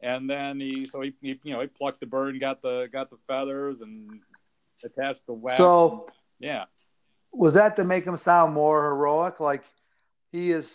And 0.01 0.29
then 0.31 0.61
he 0.61 0.87
so 0.87 1.01
he, 1.01 1.15
he 1.21 1.41
you 1.43 1.53
know 1.53 1.61
he 1.61 1.67
plucked 1.67 2.01
the 2.01 2.07
bird 2.07 2.31
and 2.31 2.41
got 2.41 2.63
the 2.63 2.89
got 2.93 3.11
the 3.11 3.19
feathers 3.27 3.81
and 3.81 4.21
attached 4.85 5.27
the 5.27 5.33
wax. 5.33 5.57
So 5.57 6.07
yeah, 6.39 6.67
was 7.33 7.55
that 7.55 7.77
to 7.77 7.85
make 7.85 8.05
him 8.05 8.17
sound 8.17 8.55
more 8.55 8.83
heroic? 8.85 9.41
Like 9.41 9.65
he 10.31 10.53
is 10.53 10.71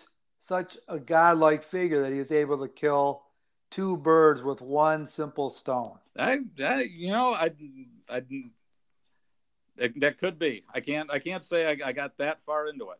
such 0.47 0.78
a 0.89 0.99
godlike 0.99 1.69
figure 1.69 2.03
that 2.03 2.11
he 2.11 2.19
is 2.19 2.32
able 2.32 2.59
to 2.59 2.67
kill 2.67 3.24
two 3.71 3.97
birds 3.97 4.43
with 4.43 4.61
one 4.61 5.07
simple 5.07 5.51
stone. 5.51 5.97
I, 6.17 6.39
I 6.63 6.82
you 6.82 7.11
know, 7.11 7.34
I, 7.34 7.51
I, 8.09 8.21
that 9.97 10.19
could 10.19 10.38
be. 10.38 10.63
I 10.74 10.80
can't, 10.80 11.09
I 11.11 11.19
can't 11.19 11.43
say 11.43 11.65
I, 11.65 11.89
I 11.89 11.91
got 11.91 12.17
that 12.17 12.39
far 12.45 12.67
into 12.67 12.91
it. 12.91 12.99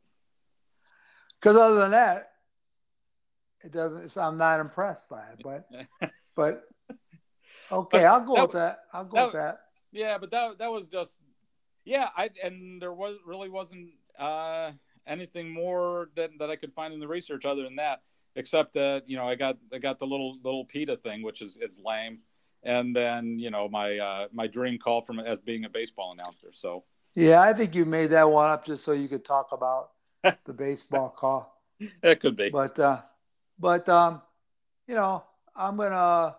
Because 1.40 1.58
other 1.58 1.76
than 1.76 1.92
that, 1.92 2.33
it 3.64 3.72
doesn't. 3.72 4.12
So 4.12 4.22
I'm 4.22 4.38
not 4.38 4.60
impressed 4.60 5.10
by 5.10 5.24
it. 5.32 5.42
But, 5.44 5.68
but 6.36 6.64
okay, 7.72 8.00
but 8.00 8.06
I'll 8.06 8.26
go 8.26 8.36
that, 8.36 8.42
with 8.42 8.52
that. 8.54 8.80
I'll 8.94 9.06
go 9.06 9.16
that, 9.18 9.26
with 9.26 9.34
that. 9.34 9.60
Yeah, 9.92 10.18
but 10.18 10.32
that 10.32 10.60
that 10.60 10.72
was 10.72 10.88
just 10.88 11.18
yeah. 11.86 12.10
I 12.16 12.30
and 12.44 12.82
there 12.82 12.94
was 12.94 13.18
really 13.26 13.50
wasn't 13.50 13.90
uh, 14.18 14.72
anything 15.08 15.52
more 15.52 16.10
that 16.16 16.32
that 16.40 16.50
I 16.50 16.56
could 16.56 16.74
find 16.74 16.94
in 16.94 17.00
the 17.00 17.08
research 17.08 17.46
other 17.46 17.64
than 17.64 17.76
that 17.78 18.02
except 18.36 18.74
that 18.74 19.04
you 19.08 19.18
know 19.18 19.28
I 19.28 19.36
got 19.36 19.58
I 19.74 19.80
got 19.80 20.00
the 20.00 20.08
little 20.08 20.38
little 20.44 20.66
PETA 20.66 20.98
thing, 20.98 21.22
which 21.22 21.42
is 21.42 21.58
is 21.58 21.80
lame, 21.84 22.20
and 22.64 22.96
then 22.96 23.38
you 23.40 23.52
know 23.52 23.70
my 23.70 23.98
uh, 23.98 24.28
my 24.32 24.48
dream 24.48 24.78
call 24.78 25.02
from 25.02 25.20
as 25.20 25.40
being 25.40 25.66
a 25.66 25.70
baseball 25.70 26.12
announcer. 26.12 26.52
So 26.52 26.84
yeah, 27.16 27.42
I 27.42 27.54
think 27.54 27.76
you 27.76 27.86
made 27.86 28.12
that 28.12 28.30
one 28.30 28.50
up 28.50 28.66
just 28.66 28.84
so 28.84 28.92
you 28.92 29.08
could 29.08 29.26
talk 29.26 29.50
about 29.52 29.92
the 30.46 30.54
baseball 30.54 31.10
call. 31.10 31.62
It 32.02 32.20
could 32.20 32.38
be, 32.38 32.50
but 32.50 32.78
uh, 32.80 33.02
but 33.60 33.88
um, 33.90 34.22
you 34.88 34.96
know 34.96 35.24
I'm 35.56 35.78
gonna 35.78 36.36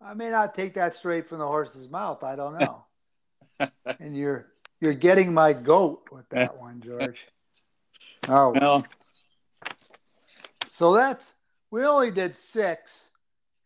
I 0.00 0.14
may 0.14 0.30
not 0.30 0.54
take 0.54 0.74
that 0.74 0.96
straight 0.96 1.28
from 1.28 1.38
the 1.38 1.46
horse's 1.46 1.88
mouth. 1.90 2.22
I 2.22 2.36
don't 2.36 2.58
know. 2.58 2.84
and 3.98 4.16
you're 4.16 4.46
you're 4.80 4.94
getting 4.94 5.32
my 5.32 5.52
goat 5.52 6.02
with 6.12 6.28
that 6.30 6.56
one, 6.60 6.80
George. 6.80 7.24
Oh 8.28 8.54
well, 8.60 8.84
so 10.76 10.94
that's 10.94 11.22
we 11.70 11.84
only 11.84 12.10
did 12.10 12.34
six, 12.52 12.90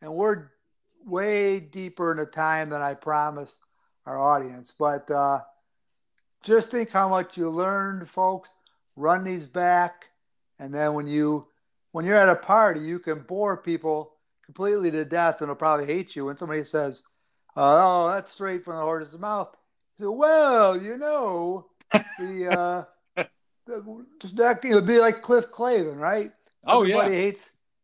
and 0.00 0.14
we're 0.14 0.50
way 1.04 1.60
deeper 1.60 2.12
into 2.12 2.26
time 2.26 2.70
than 2.70 2.82
I 2.82 2.94
promised 2.94 3.58
our 4.06 4.18
audience. 4.18 4.72
But 4.78 5.10
uh, 5.10 5.40
just 6.42 6.70
think 6.70 6.90
how 6.90 7.08
much 7.08 7.36
you 7.36 7.50
learned, 7.50 8.08
folks. 8.08 8.48
Run 8.96 9.24
these 9.24 9.44
back, 9.44 10.06
and 10.58 10.72
then 10.72 10.94
when 10.94 11.06
you 11.06 11.46
when 11.92 12.04
you're 12.04 12.16
at 12.16 12.28
a 12.28 12.36
party, 12.36 12.80
you 12.80 12.98
can 12.98 13.20
bore 13.20 13.56
people 13.56 14.12
completely 14.44 14.90
to 14.90 15.04
death, 15.04 15.40
and 15.40 15.48
they'll 15.48 15.56
probably 15.56 15.86
hate 15.86 16.14
you. 16.16 16.26
When 16.26 16.38
somebody 16.38 16.64
says, 16.64 17.02
uh, 17.56 17.60
"Oh, 17.82 18.08
that's 18.08 18.32
straight 18.32 18.64
from 18.64 18.76
the 18.76 18.82
horse's 18.82 19.18
mouth," 19.18 19.48
you 19.98 20.06
say, 20.06 20.08
"Well, 20.08 20.80
you 20.80 20.96
know, 20.96 21.66
the." 21.92 22.86
Uh, 23.16 23.24
the, 23.66 24.06
that, 24.34 24.64
it'll 24.64 24.80
be 24.80 24.98
like 24.98 25.22
Cliff 25.22 25.46
Clavin, 25.50 25.98
right? 25.98 26.32
Oh 26.66 26.82
everybody 26.82 27.14
yeah. 27.14 27.22
hates 27.22 27.42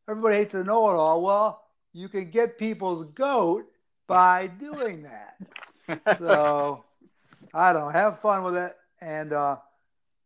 everybody 0.08 0.36
hates 0.36 0.52
to 0.52 0.64
know 0.64 0.90
it 0.90 0.94
all. 0.94 1.22
Well, 1.22 1.62
you 1.92 2.08
can 2.08 2.30
get 2.30 2.58
people's 2.58 3.06
goat 3.14 3.64
by 4.06 4.48
doing 4.48 5.04
that. 5.04 6.18
so 6.18 6.84
I 7.52 7.72
don't 7.72 7.82
know, 7.82 7.88
have 7.88 8.20
fun 8.20 8.42
with 8.42 8.56
it. 8.56 8.76
And 9.00 9.32
uh, 9.32 9.56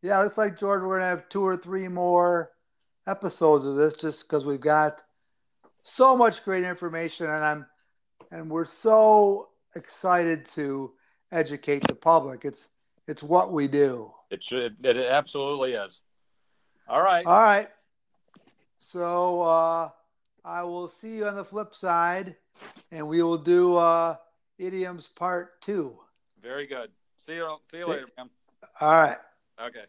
yeah, 0.02 0.20
looks 0.22 0.38
like 0.38 0.58
George, 0.58 0.82
we're 0.82 0.98
gonna 0.98 1.10
have 1.10 1.28
two 1.28 1.44
or 1.44 1.56
three 1.56 1.88
more 1.88 2.50
episodes 3.08 3.64
of 3.64 3.76
this 3.76 3.94
just 3.94 4.22
because 4.22 4.44
we've 4.44 4.60
got 4.60 5.02
so 5.82 6.16
much 6.16 6.44
great 6.44 6.64
information 6.64 7.26
and 7.26 7.44
I'm 7.44 7.66
and 8.30 8.50
we're 8.50 8.66
so 8.66 9.48
excited 9.74 10.46
to 10.54 10.92
educate 11.32 11.86
the 11.88 11.94
public. 11.94 12.44
It's 12.44 12.68
it's 13.06 13.22
what 13.22 13.52
we 13.52 13.68
do. 13.68 14.12
It 14.30 14.44
should 14.44 14.76
it 14.84 14.96
absolutely 14.96 15.72
is. 15.72 16.00
All 16.88 17.02
right. 17.02 17.24
All 17.26 17.40
right. 17.40 17.68
So 18.92 19.42
uh, 19.42 19.90
I 20.44 20.62
will 20.62 20.92
see 21.00 21.16
you 21.16 21.26
on 21.26 21.36
the 21.36 21.44
flip 21.44 21.74
side, 21.74 22.36
and 22.90 23.06
we 23.06 23.22
will 23.22 23.38
do 23.38 23.76
uh, 23.76 24.16
idioms 24.58 25.08
part 25.16 25.60
two. 25.62 25.96
Very 26.42 26.66
good. 26.66 26.90
See 27.26 27.34
you. 27.34 27.56
See 27.70 27.78
you 27.78 27.86
later, 27.86 28.06
man. 28.16 28.30
All 28.80 28.92
right. 28.92 29.18
Okay. 29.60 29.84